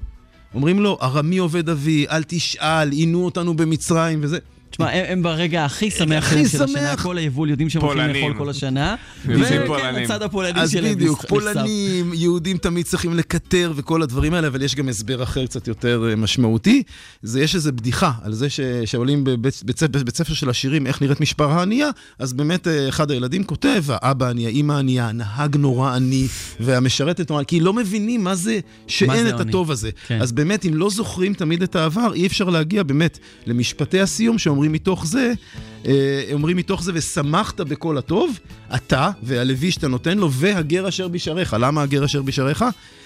אומרים 0.53 0.79
לו, 0.79 0.97
ארמי 1.01 1.37
עובד 1.37 1.69
אבי, 1.69 2.05
אל 2.09 2.23
תשאל, 2.27 2.91
עינו 2.91 3.25
אותנו 3.25 3.53
במצרים, 3.53 4.19
וזה. 4.21 4.37
תשמע, 4.75 4.89
הם, 4.91 5.05
הם 5.07 5.23
ברגע 5.23 5.65
הכי 5.65 5.91
שמח 5.91 6.29
של 6.29 6.47
שמח. 6.47 6.61
השנה, 6.61 6.97
כל 6.97 7.17
היבול 7.17 7.49
יודעים 7.49 7.69
שהם 7.69 7.81
הולכים. 7.81 8.09
לאכול 8.15 8.33
כל 8.37 8.49
השנה. 8.49 8.95
וכן. 9.25 9.61
הצד 10.03 10.21
הפולני 10.21 10.61
אז 10.61 10.71
שלהם 10.71 10.95
בדיוק, 10.95 11.17
נחשף. 11.19 11.29
פולנים, 11.29 12.11
יהודים 12.13 12.57
תמיד 12.57 12.85
צריכים 12.85 13.13
לקטר 13.13 13.73
וכל 13.75 14.01
הדברים 14.01 14.33
האלה, 14.33 14.47
אבל 14.47 14.61
יש 14.61 14.75
גם 14.75 14.89
הסבר 14.89 15.23
אחר 15.23 15.45
קצת 15.45 15.67
יותר 15.67 16.07
אה, 16.09 16.15
משמעותי. 16.15 16.83
זה, 17.21 17.41
יש 17.41 17.55
איזו 17.55 17.71
בדיחה 17.73 18.11
על 18.23 18.33
זה 18.33 18.49
ש, 18.49 18.59
שעולים 18.85 19.23
בבית 19.23 19.61
בית, 19.65 19.79
ספר- 19.79 20.03
בית 20.03 20.17
ספר 20.17 20.33
של 20.33 20.49
השירים 20.49 20.87
איך 20.87 21.01
נראית 21.01 21.21
משפחה 21.21 21.61
ענייה, 21.61 21.89
אז 22.19 22.33
באמת 22.33 22.67
אה, 22.67 22.89
אחד 22.89 23.11
הילדים 23.11 23.43
כותב, 23.43 23.83
האבא 23.87 24.29
עני, 24.29 24.45
האמא 24.47 24.73
ענייה, 24.73 25.07
הנהג 25.09 25.57
נורא 25.57 25.91
עני, 25.95 26.27
והמשרתת 26.59 27.29
נורא, 27.29 27.43
כי 27.43 27.59
לא 27.59 27.73
מבינים 27.73 28.23
מה 28.23 28.35
זה 28.35 28.59
שאין 28.87 29.09
מה 29.09 29.17
זה 29.23 29.29
את 29.29 29.33
עוני. 29.33 29.49
הטוב 29.49 29.71
הזה. 29.71 29.89
כן. 30.07 30.21
אז 30.21 30.31
באמת, 30.31 30.65
אם 30.65 30.73
לא 30.73 30.89
זוכרים 30.89 31.33
תמיד 31.33 31.63
את 31.63 31.75
העבר, 31.75 32.13
אי 32.13 32.27
אפשר 32.27 32.49
להגיע 32.49 32.83
באמת 32.83 33.19
למשפטי 33.45 33.99
הסיום 33.99 34.37
שאומרים... 34.37 34.64
אומרים 34.65 34.73
מתוך 34.73 35.05
זה, 35.05 35.33
אה, 35.87 36.23
אומרים 36.33 36.57
מתוך 36.57 36.83
זה, 36.83 36.91
ושמחת 36.95 37.61
בכל 37.61 37.97
הטוב, 37.97 38.39
אתה 38.75 39.11
והלוי 39.23 39.71
שאתה 39.71 39.87
נותן 39.87 40.17
לו, 40.17 40.31
והגר 40.31 40.87
אשר 40.87 41.07
בשעריך. 41.07 41.55
למה 41.59 41.81
הגר 41.81 42.05
אשר 42.05 42.21
בשעריך? 42.21 42.65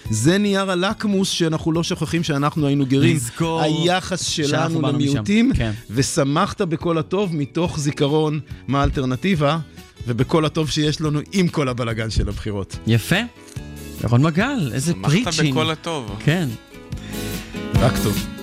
זה 0.09 0.37
נייר 0.37 0.71
הלקמוס 0.71 1.29
שאנחנו 1.29 1.71
לא 1.71 1.83
שוכחים 1.83 2.23
שאנחנו 2.23 2.67
היינו 2.67 2.85
גרים. 2.85 3.15
לזכור 3.15 3.61
היחס 3.61 4.21
שלנו. 4.23 4.81
למיעוטים, 4.81 5.51
כן. 5.53 5.71
ושמחת 5.89 6.61
בכל 6.61 6.97
הטוב 6.97 7.35
מתוך 7.35 7.79
זיכרון 7.79 8.39
מה 8.67 8.81
האלטרנטיבה, 8.81 9.59
ובכל 10.07 10.45
הטוב 10.45 10.69
שיש 10.69 11.01
לנו 11.01 11.19
עם 11.31 11.47
כל 11.47 11.67
הבלגן 11.67 12.09
של 12.09 12.29
הבחירות. 12.29 12.77
יפה. 12.87 13.19
ירון 14.03 14.23
מגל, 14.23 14.71
איזה 14.73 14.91
שמחת 14.91 15.11
preaching. 15.23 15.51
בכל 15.51 15.71
הטוב. 15.71 16.15
כן. 16.25 16.47
רק 17.75 17.93
טוב. 18.03 18.38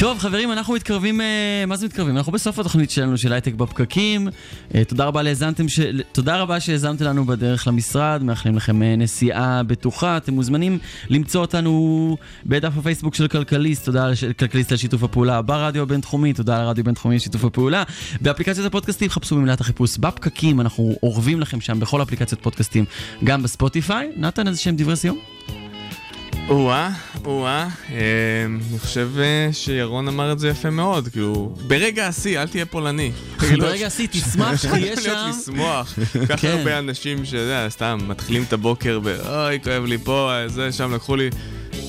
טוב, 0.00 0.18
חברים, 0.18 0.52
אנחנו 0.52 0.74
מתקרבים, 0.74 1.20
אה, 1.20 1.64
מה 1.66 1.76
זה 1.76 1.86
מתקרבים? 1.86 2.16
אנחנו 2.16 2.32
בסוף 2.32 2.58
התוכנית 2.58 2.90
שלנו 2.90 3.18
של 3.18 3.32
הייטק 3.32 3.54
בפקקים. 3.54 4.28
אה, 4.74 4.84
תודה 4.84 5.04
רבה 5.04 5.22
להאזנתם, 5.22 5.68
ש... 5.68 5.80
תודה 6.12 6.36
רבה 6.36 6.60
שהאזנתם 6.60 7.04
לנו 7.04 7.24
בדרך 7.24 7.66
למשרד, 7.66 8.22
מאחלים 8.22 8.56
לכם 8.56 8.82
אה, 8.82 8.96
נסיעה 8.96 9.62
בטוחה. 9.62 10.16
אתם 10.16 10.34
מוזמנים 10.34 10.78
למצוא 11.08 11.40
אותנו 11.40 12.16
בדף 12.46 12.72
הפייסבוק 12.78 13.14
של 13.14 13.28
כלכליסט, 13.28 13.84
תודה 13.84 14.08
לש... 14.08 14.24
כלכליסט 14.24 14.72
על 14.72 14.78
שיתוף 14.78 15.02
הפעולה 15.02 15.42
ברדיו 15.42 15.82
הבינתחומי, 15.82 16.32
תודה 16.32 16.58
לרדיו 16.58 16.82
הבינתחומי 16.82 17.14
על 17.14 17.18
שיתוף 17.18 17.44
הפעולה. 17.44 17.82
באפליקציית 18.20 18.66
הפודקאסטים 18.66 19.10
חפשו 19.10 19.36
במילת 19.36 19.60
החיפוש 19.60 19.98
בפקקים, 19.98 20.60
אנחנו 20.60 20.94
אורבים 21.02 21.40
לכם 21.40 21.60
שם 21.60 21.80
בכל 21.80 22.02
אפליקציות 22.02 22.42
פודקאסטים, 22.42 22.84
גם 23.24 23.42
בספוטיפיי. 23.42 24.10
נתן 24.16 24.48
איזה 24.48 24.60
שהם 24.60 24.76
דברי 24.76 24.96
סיום? 24.96 25.18
או-אה, 26.48 26.90
או-אה, 27.24 27.68
אה, 27.92 27.98
אני 28.46 28.78
חושב 28.78 29.08
אה, 29.18 29.48
שירון 29.52 30.08
אמר 30.08 30.32
את 30.32 30.38
זה 30.38 30.48
יפה 30.48 30.70
מאוד, 30.70 31.08
כאילו, 31.08 31.54
ברגע 31.66 32.06
השיא, 32.06 32.40
אל 32.42 32.48
תהיה 32.48 32.66
פולני. 32.66 33.12
כאילו, 33.40 33.66
ברגע 33.66 33.86
השיא, 33.86 34.06
תשמח 34.10 34.56
שתהיה 34.62 34.78
להיות 34.78 35.02
שם. 35.02 35.30
לשמוח. 35.40 35.94
ככה 36.28 36.36
כן. 36.36 36.48
הרבה 36.58 36.78
אנשים 36.78 37.24
שאתה 37.24 37.66
סתם 37.70 37.98
מתחילים 38.06 38.42
את 38.48 38.52
הבוקר 38.52 39.00
ב... 39.00 39.06
אוי, 39.06 39.58
כואב 39.64 39.84
לי 39.84 39.98
פה, 39.98 40.32
זה, 40.46 40.72
שם 40.72 40.94
לקחו 40.94 41.16
לי... 41.16 41.30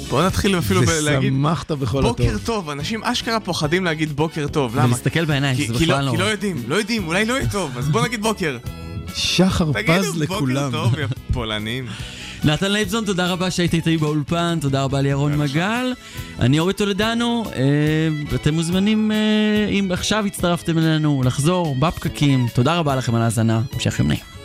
בוא 0.10 0.24
נתחיל 0.26 0.58
אפילו 0.58 0.82
להגיד... 1.02 1.34
ושמחת 1.34 1.72
בכל 1.72 2.00
הטוב. 2.00 2.18
בוקר 2.18 2.38
טוב, 2.46 2.70
אנשים 2.70 3.04
אשכרה 3.04 3.40
פוחדים 3.40 3.86
להגיד 3.86 4.16
בוקר 4.16 4.48
טוב, 4.48 4.76
למה? 4.76 4.86
ולהסתכל 4.86 5.26
בעיניים, 5.26 5.58
שזה 5.58 5.74
כי 5.78 5.86
לא- 5.86 5.96
בכלל 5.96 6.06
לא... 6.06 6.12
כי 6.12 6.18
לא 6.18 6.24
יודעים, 6.24 6.64
לא 6.68 6.76
יודעים, 6.76 7.08
אולי 7.08 7.26
לא 7.26 7.34
יהיה 7.34 7.50
טוב, 7.50 7.78
אז 7.78 7.90
בוא 7.90 8.02
נגיד 8.02 8.22
בוקר. 8.22 8.58
שחר 9.16 9.72
תגידו 9.74 10.04
פז 10.04 10.18
לכולם. 10.18 10.72
בוקר 10.72 10.84
טוב, 10.84 11.00
יא 11.00 11.06
פולנים. 11.34 11.86
נתן 12.44 12.72
לייבזון, 12.72 13.06
תודה 13.06 13.28
רבה 13.28 13.52
שהיית 13.52 13.74
איתי 13.74 13.98
באולפן, 13.98 14.58
תודה 14.62 14.84
רבה 14.84 15.02
לירון 15.02 15.38
מגל. 15.38 15.94
אני 16.40 16.60
אורי 16.60 16.74
טולדנו, 16.74 17.44
אה, 17.56 18.36
אתם 18.36 18.54
מוזמנים, 18.54 19.12
אה, 19.12 19.68
אם 19.70 19.90
עכשיו 19.92 20.26
הצטרפתם 20.26 20.78
אלינו, 20.78 21.22
לחזור 21.26 21.76
בפקקים. 21.80 22.48
תודה 22.54 22.78
רבה 22.78 22.96
לכם 22.96 23.16
על 23.16 23.22
ההאזנה, 23.22 23.62
המשך 23.74 24.00
יום 24.00 24.08
נעים. 24.08 24.39